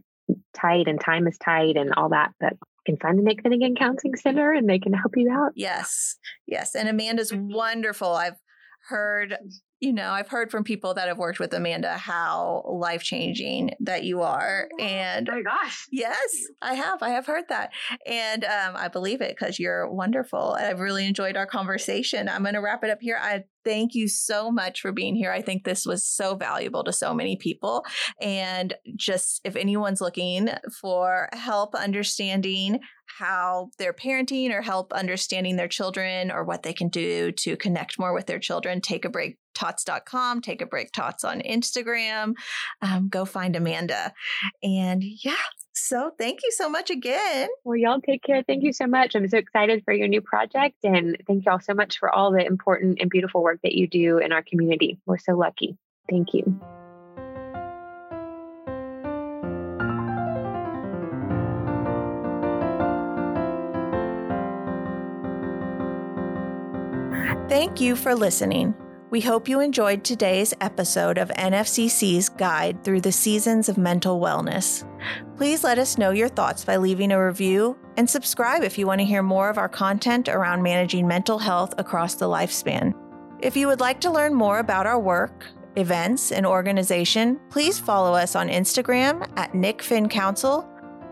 tight 0.55 0.87
and 0.87 1.01
time 1.01 1.27
is 1.27 1.39
tight 1.39 1.77
and 1.77 1.95
all 1.95 2.11
that. 2.11 2.33
But 2.39 2.55
can 2.87 2.97
find 2.97 3.19
the 3.19 3.23
Nick 3.23 3.43
Finnegan 3.43 3.75
Counseling 3.77 4.17
Center 4.17 4.53
and 4.53 4.69
they 4.69 4.79
can 4.79 4.93
help 4.93 5.17
you 5.17 5.31
out. 5.31 5.53
Yes. 5.55 6.17
Yes. 6.47 6.75
And 6.75 6.89
Amanda's 6.89 7.33
wonderful. 7.33 8.13
I've 8.13 8.39
heard 8.89 9.37
you 9.81 9.95
know, 9.95 10.11
I've 10.11 10.29
heard 10.29 10.51
from 10.51 10.63
people 10.63 10.93
that 10.95 11.09
have 11.09 11.17
worked 11.17 11.41
with 11.41 11.55
Amanda 11.55 11.97
how 11.97 12.65
life 12.69 13.03
changing 13.03 13.71
that 13.81 14.05
you 14.05 14.21
are. 14.21 14.69
And 14.79 15.29
oh 15.29 15.37
my 15.37 15.43
gosh. 15.43 15.87
Yes, 15.91 16.37
I 16.61 16.75
have. 16.75 17.03
I 17.03 17.11
have 17.11 17.25
heard 17.25 17.45
that. 17.49 17.73
And 18.07 18.45
um, 18.45 18.77
I 18.77 18.89
believe 18.89 19.23
it 19.23 19.35
because 19.37 19.59
you're 19.59 19.91
wonderful. 19.91 20.55
And 20.55 20.67
I've 20.67 20.81
really 20.81 21.07
enjoyed 21.07 21.37
our 21.37 21.47
conversation. 21.47 22.29
I'm 22.29 22.43
going 22.43 22.55
to 22.55 22.61
wrap 22.61 22.85
it 22.85 22.91
up 22.91 22.99
here. 23.01 23.19
I 23.21 23.45
thank 23.65 23.95
you 23.95 24.09
so 24.09 24.51
much 24.51 24.81
for 24.81 24.93
being 24.93 25.15
here. 25.15 25.33
I 25.33 25.43
think 25.43 25.65
this 25.65 25.87
was 25.87 26.05
so 26.05 26.35
valuable 26.35 26.85
to 26.85 26.93
so 26.93 27.15
many 27.15 27.37
people. 27.37 27.85
And 28.21 28.75
just 28.97 29.41
if 29.45 29.57
anyone's 29.57 30.01
looking 30.01 30.49
for 30.81 31.29
help 31.33 31.75
understanding 31.75 32.81
how 33.19 33.71
they're 33.79 33.93
parenting 33.93 34.51
or 34.51 34.63
help 34.63 34.93
understanding 34.93 35.57
their 35.57 35.69
children 35.69 36.31
or 36.31 36.45
what 36.45 36.63
they 36.63 36.73
can 36.73 36.89
do 36.89 37.33
to 37.33 37.57
connect 37.57 37.99
more 37.99 38.13
with 38.13 38.27
their 38.27 38.39
children, 38.39 38.81
take 38.81 39.05
a 39.05 39.09
break 39.09 39.39
tots.com, 39.55 40.41
take 40.41 40.63
a 40.63 40.67
break 40.67 40.93
tots 40.93 41.25
on 41.25 41.41
Instagram. 41.41 42.35
Um, 42.83 43.09
go 43.09 43.25
find 43.25 43.57
Amanda. 43.57 44.13
And 44.63 45.03
yeah, 45.03 45.35
so 45.73 46.13
thank 46.19 46.41
you 46.43 46.51
so 46.53 46.69
much 46.69 46.91
again. 46.91 47.49
Well, 47.65 47.77
y'all 47.77 48.01
take 48.01 48.23
care. 48.23 48.43
Thank 48.43 48.65
you 48.65 48.73
so 48.73 48.87
much. 48.87 49.15
I'm 49.15 49.29
so 49.29 49.39
excited 49.39 49.83
for 49.85 49.93
your 49.93 50.09
new 50.09 50.21
project. 50.21 50.77
And 50.85 51.17
thank 51.27 51.45
y'all 51.47 51.61
so 51.61 51.75
much 51.75 51.99
for 51.99 52.11
all 52.11 52.33
the 52.33 52.45
important 52.45 52.99
and 53.01 53.11
beautiful 53.11 53.43
work 53.43 53.61
that 53.63 53.75
you 53.75 53.89
do 53.89 54.19
in 54.19 54.33
our 54.33 54.43
community. 54.43 54.99
We're 55.07 55.19
so 55.19 55.37
lucky. 55.37 55.77
Thank 56.09 56.35
you. 56.35 56.61
Thank 67.51 67.81
you 67.81 67.97
for 67.97 68.15
listening. 68.15 68.77
We 69.11 69.21
hope 69.21 69.49
you 69.49 69.59
enjoyed 69.59 70.05
today's 70.05 70.55
episode 70.61 71.19
of 71.19 71.31
NFCC's 71.31 72.29
Guide 72.29 72.85
Through 72.85 73.01
the 73.01 73.11
Seasons 73.11 73.69
of 73.69 73.77
Mental 73.77 74.21
Wellness. 74.21 74.87
Please 75.37 75.65
let 75.65 75.77
us 75.77 75.99
know 75.99 76.13
your 76.13 76.29
thoughts 76.29 76.65
by 76.65 76.77
leaving 76.77 77.11
a 77.11 77.27
review 77.27 77.77
and 77.97 78.09
subscribe 78.09 78.63
if 78.63 78.79
you 78.79 78.87
want 78.87 79.01
to 79.01 79.05
hear 79.05 79.25
more 79.25 79.51
of 79.51 79.59
our 79.59 79.69
content 79.69 80.29
around 80.29 80.63
managing 80.63 81.09
mental 81.09 81.41
health 81.41 81.75
across 81.77 82.15
the 82.15 82.27
lifespan. 82.27 82.95
If 83.41 83.57
you 83.57 83.67
would 83.67 83.81
like 83.81 84.01
to 84.03 84.13
learn 84.13 84.33
more 84.33 84.61
about 84.61 84.87
our 84.87 85.01
work, 85.01 85.45
events, 85.75 86.31
and 86.31 86.47
organization, 86.47 87.41
please 87.51 87.81
follow 87.81 88.15
us 88.15 88.37
on 88.37 88.49
Instagram 88.49 89.29
at 89.37 89.57
Nick 89.57 89.83
Finn 89.83 90.09
Counsel 90.09 90.71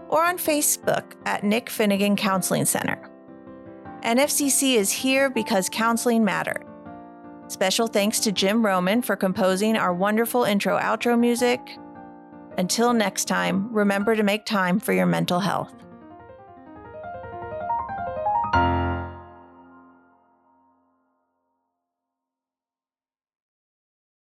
or 0.08 0.22
on 0.22 0.38
Facebook 0.38 1.14
at 1.26 1.42
Nick 1.42 1.68
Finnegan 1.68 2.14
Counseling 2.14 2.64
Center. 2.64 3.10
NFCC 4.02 4.76
is 4.76 4.92
here 4.92 5.28
because 5.28 5.68
counseling 5.68 6.24
matters. 6.24 6.64
Special 7.48 7.86
thanks 7.86 8.20
to 8.20 8.30
Jim 8.30 8.64
Roman 8.64 9.02
for 9.02 9.16
composing 9.16 9.76
our 9.76 9.92
wonderful 9.92 10.44
intro 10.44 10.78
outro 10.78 11.18
music. 11.18 11.78
Until 12.58 12.92
next 12.92 13.24
time, 13.24 13.72
remember 13.72 14.14
to 14.14 14.22
make 14.22 14.44
time 14.44 14.78
for 14.78 14.92
your 14.92 15.06
mental 15.06 15.40
health. 15.40 15.74